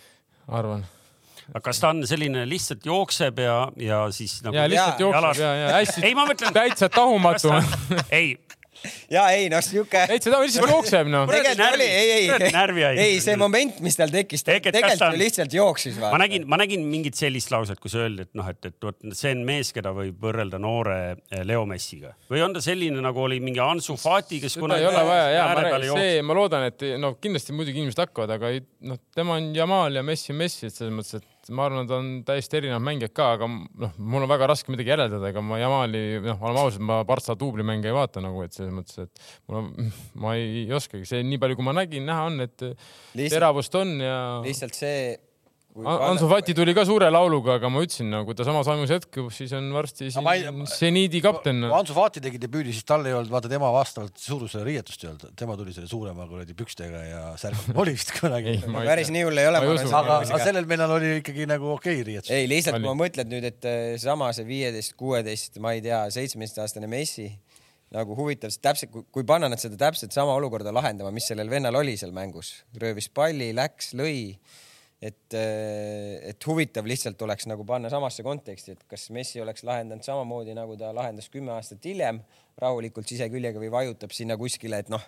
[0.48, 0.84] arvan.
[1.48, 5.54] aga kas ta on selline lihtsalt jookseb ja, ja siis nagu ja lihtsalt jookseb ja,
[5.62, 7.52] ja hästi ei, ma mõtlen, täitsa tahumatu.
[8.18, 8.36] ei,
[9.10, 10.05] ja ei noh, sihuke.
[10.10, 11.26] täitsa ta lihtsalt jookseb noh.
[11.30, 15.98] Tegelikult närvi- oli, ei, ei ei see moment, mis tal tekkis, tegelikult ta lihtsalt jooksis
[16.02, 19.32] ma nägin, ma nägin mingit sellist lauset, kus öeldi, et noh, et, et vot see
[19.36, 20.98] on mees, keda võib võrrelda noore
[21.30, 24.86] eh, Leo Messiga või on ta selline nagu oli mingi Ansu Fati, kes seda ei
[24.88, 28.52] ole vaja ja ma räägin, see, ma loodan, et no kindlasti muidugi inimesed hakkavad, aga
[28.55, 31.86] ei- noh, tema on Jamal ja Messi on Messi, et selles mõttes, et ma arvan,
[31.86, 35.42] et on täiesti erinevad mängijad ka, aga noh, mul on väga raske midagi järeldada, ega
[35.44, 39.22] ma Jamali, noh, oleme ausad, ma Partsa duublimänge ei vaata nagu, et selles mõttes, et
[39.48, 39.92] mul on,
[40.24, 43.96] ma ei oskagi, see nii palju, kui ma nägin, näha on, et lihtsalt, teravust on
[44.02, 45.00] ja lihtsalt see.
[45.86, 49.28] Ansu Fati tuli ka suure lauluga, aga ma ütlesin, no kui ta samas vaimus jätkub,
[49.34, 51.62] siis on varsti ma ei- siin seniidi kapten.
[51.70, 55.34] Ansu Fati tegi debüüdi, siis tal ei olnud, vaata tema vastavalt suurusele riietust ei olnud,
[55.38, 59.50] tema tuli selle suurema kuradi pükstega ja särgiga, oli vist kunagi päris nii hull ei
[59.50, 59.62] ole.
[59.88, 62.32] Aga, aga sellel meelel oli ikkagi nagu okei okay, riietus.
[62.34, 66.05] ei, lihtsalt kui ma mõtled nüüd, et eh, sama see viieteist, kuueteist, ma ei tea,
[66.14, 67.30] seitsmeteistaastane Messi
[67.94, 71.78] nagu huvitav, sest täpselt, kui panna nad seda täpselt sama olukorda lahendama, mis sellel vennal
[71.80, 74.36] oli seal mängus, röövis palli, läks, lõi.
[75.02, 80.56] et, et huvitav lihtsalt oleks nagu panna samasse konteksti, et kas Messi oleks lahendanud samamoodi,
[80.58, 82.20] nagu ta lahendas kümme aastat hiljem
[82.58, 85.04] rahulikult siseküljega või vajutab sinna kuskile, et noh,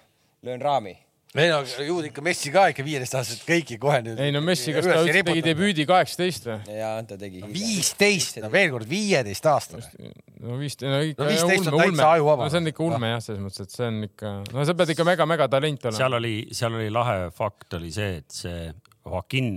[0.46, 0.96] löön raami
[1.38, 4.18] ei no ju ikka Messi ka ikka viieteist-aastaselt kõiki kohe nüüd.
[4.18, 5.44] ei no Messi, kas ta üldse tegi?
[5.46, 6.56] debüüdi kaheksateist või?
[6.74, 7.42] ja ta tegi.
[7.52, 10.10] viisteist, no veel kord viieteist-aastane.
[10.42, 13.22] no vist, no ikka No 15 on ulme, ulme, no see on ikka ulme jah,
[13.22, 16.00] selles mõttes, et see on ikka, no sa pead ikka mega-mega talent olema.
[16.02, 18.64] seal oli, seal oli lahe fakt oli see, et see
[19.06, 19.54] Joaquin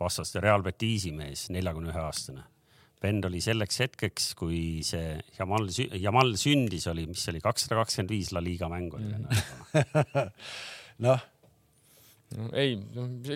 [0.00, 2.44] vastaste Real Betisi mees, neljakümne ühe aastane.
[3.02, 5.68] vend oli selleks hetkeks, kui see Jamal,
[6.00, 10.30] Jamal sündis, oli, mis oli, kakssada kakskümmend viis La Liga mängu oli mm.
[11.04, 11.26] noh,
[12.34, 12.72] no, ei,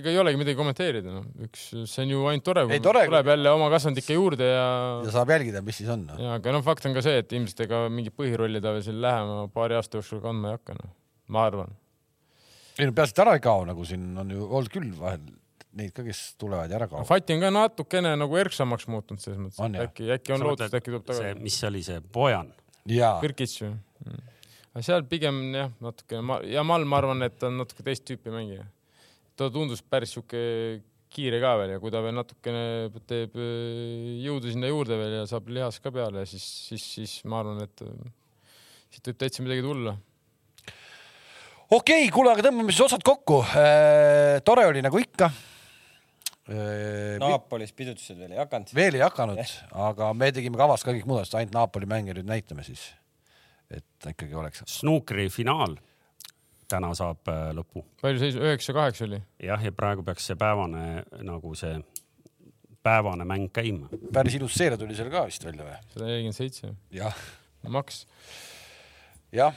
[0.01, 3.05] ega ei olegi midagi kommenteerida, noh, üks, see on ju ainult tore, Ei, kui tore,
[3.11, 4.65] tuleb kui- jälle oma kasvandike juurde ja
[5.05, 6.17] ja saab jälgida, mis siis on no..
[6.25, 8.99] ja aga noh, fakt on ka see, et ilmselt ega mingit põhirolli ta veel siin
[9.05, 10.97] lähema paari aasta jooksul kandma ei hakka, noh,
[11.37, 11.77] ma arvan.
[12.79, 15.29] ei no peaasi, et ära ei kao, nagu siin on ju olnud küll vahel
[15.79, 17.07] neid ka, kes tulevad ja ära kaovad.
[17.09, 19.87] Fati on ka natukene nagu erksamaks muutunud selles mõttes On,, jah?
[19.87, 21.45] äkki, äkki on lootust, äkki tuleb see, tagasi.
[21.47, 22.51] mis see oli, see Bojan,
[22.91, 24.21] jaa, Birkits ju mm..
[24.75, 28.07] aga seal pigem jah, natukene ma ja Mal, ma arvan, et ta on natuke teist
[28.09, 28.67] tüüpi mängija.
[29.39, 30.43] ta tundus päris sihuke
[31.11, 32.65] kiire ka veel ja kui ta veel natukene
[33.11, 37.45] teeb äh, jõudu sinna juurde veel ja saab lihast ka peale, siis, siis, siis ma
[37.45, 37.95] arvan, et äh,
[38.91, 39.95] siit võib täitsa midagi tulla.
[41.71, 43.45] okei okay,, kuule, aga tõmbame siis otsad kokku.
[44.47, 45.31] tore oli nagu ikka.
[47.21, 48.73] Naapolis pidustused veel ei hakanud.
[48.75, 49.53] veel ei hakanud,
[49.89, 52.89] aga me tegime kavas ka kõik muudatused, ainult Napoli mänge nüüd näitame siis.
[53.71, 54.65] et ikkagi oleks.
[54.67, 55.77] snuukri finaal
[56.71, 57.85] täna saab äh, lõpu.
[58.03, 59.21] palju seis, üheksa-kaheksa oli?
[59.43, 61.79] jah, ja praegu peaks see päevane nagu see
[62.83, 63.91] päevane mäng käima.
[64.13, 65.79] päris ilus seeria tuli seal ka vist välja või?
[65.95, 67.27] sada nelikümmend seitse, jah,
[67.69, 68.05] maks.
[69.37, 69.55] jah.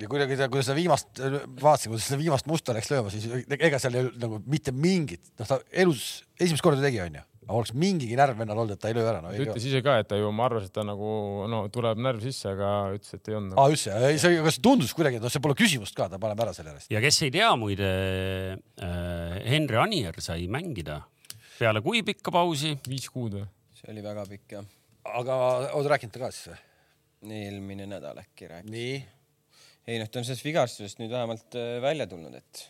[0.00, 1.22] Ja kuidagi, kui seda viimast,
[1.62, 3.24] vaatasin, kuidas seda viimast musta läks lööma, siis
[3.56, 6.04] ega seal ei olnud nagu mitte mingit, noh, ta elus
[6.38, 7.22] esimest korda tegi, onju.
[7.46, 9.32] aga oleks mingigi närv vennal olnud, et ta ei löö ära no,.
[9.32, 11.10] ta ütles ise ka, et ta ju, ma arvasin, et ta nagu
[11.50, 13.62] no tuleb närv sisse, aga ütles, et ei olnud nagu.
[13.62, 16.20] aa, üldse, ei see, aga see tundus kuidagi, et noh, see pole küsimust ka, ta
[16.22, 16.92] paneb ära selle järjest.
[16.92, 17.90] ja kes ei tea muide
[18.60, 21.00] äh,, Henri Anier sai mängida
[21.56, 23.48] peale kui pikka pausi, viis kuud või?
[23.80, 24.72] see oli väga pikk jah.
[25.16, 25.42] aga
[25.78, 26.64] oled rääkinud ta ka siis või?
[27.46, 28.70] eelmine nädal äkki rääkis.
[28.70, 28.96] nii.
[29.86, 32.62] Ei noh, ta on sellest vigastusest nüüd vähemalt äh, välja tulnud, et,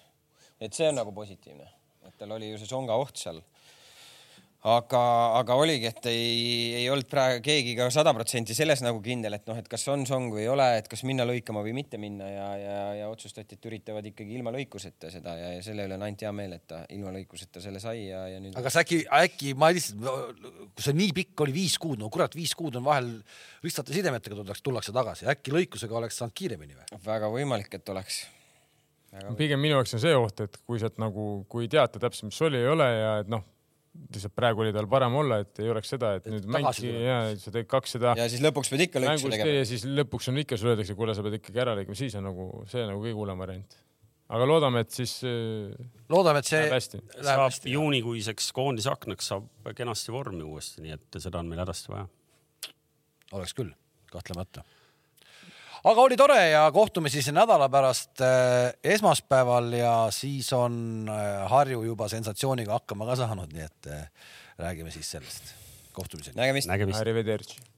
[0.61, 1.69] et see on nagu positiivne,
[2.09, 3.41] et tal oli ju see songa oht seal.
[4.67, 5.01] aga,
[5.39, 6.39] aga oligi, et ei,
[6.81, 10.03] ei olnud praegu keegi ka sada protsenti selles nagu kindel, et noh, et kas on
[10.09, 13.59] song või ei ole, et kas minna lõikama või mitte minna ja, ja, ja otsustati,
[13.59, 16.67] et üritavad ikkagi ilma lõikuseta seda ja, ja selle üle on ainult hea meel, et
[16.73, 18.67] ta ilma lõikuseta selle sai ja, ja nüüd aga.
[18.67, 20.45] kas äkki, äkki ma lihtsalt,
[20.75, 23.13] kui see nii pikk oli, viis kuud, no kurat, viis kuud on vahel
[23.65, 27.03] ristate sidemetega tullakse, tullakse tagasi, äkki lõikusega oleks saanud kiiremini või?
[27.07, 28.25] väga võimalik, et oleks.
[29.39, 32.43] pigem minu jaoks on see oht, et kui sealt nagu, kui ei teata täpselt, mis
[32.43, 33.47] oli, ei ole ja et noh,
[34.13, 36.79] lihtsalt praegu oli tal parem olla, et ei oleks seda, et nüüd tuleb.
[37.03, 39.57] ja sa teed kakssada ja siis lõpuks pead ikka lõiksu tegema.
[39.59, 42.27] ja siis lõpuks on ikka, sulle öeldakse, kuule, sa pead ikkagi ära lõikama, siis on
[42.29, 43.79] nagu see nagu kõige hullem variant.
[44.37, 47.03] aga loodame, et siis äh, loodame, et see läheb hästi.
[47.19, 47.75] saab hästi.
[47.77, 52.09] juunikuiseks koondise aknaks saab kenasti vormi uuesti, nii et seda on meil hädasti vaja.
[53.37, 53.75] oleks küll,
[54.13, 54.67] kahtlemata.
[55.87, 61.85] Aga oli tore ja kohtume siis nädala pärast äh, esmaspäeval ja siis on äh, Harju
[61.87, 64.11] juba sensatsiooniga hakkama ka saanud, nii et äh,
[64.59, 65.55] räägime siis sellest.
[65.97, 66.37] kohtumiseni.
[66.37, 66.69] nägemist.
[66.69, 67.76] nägemist.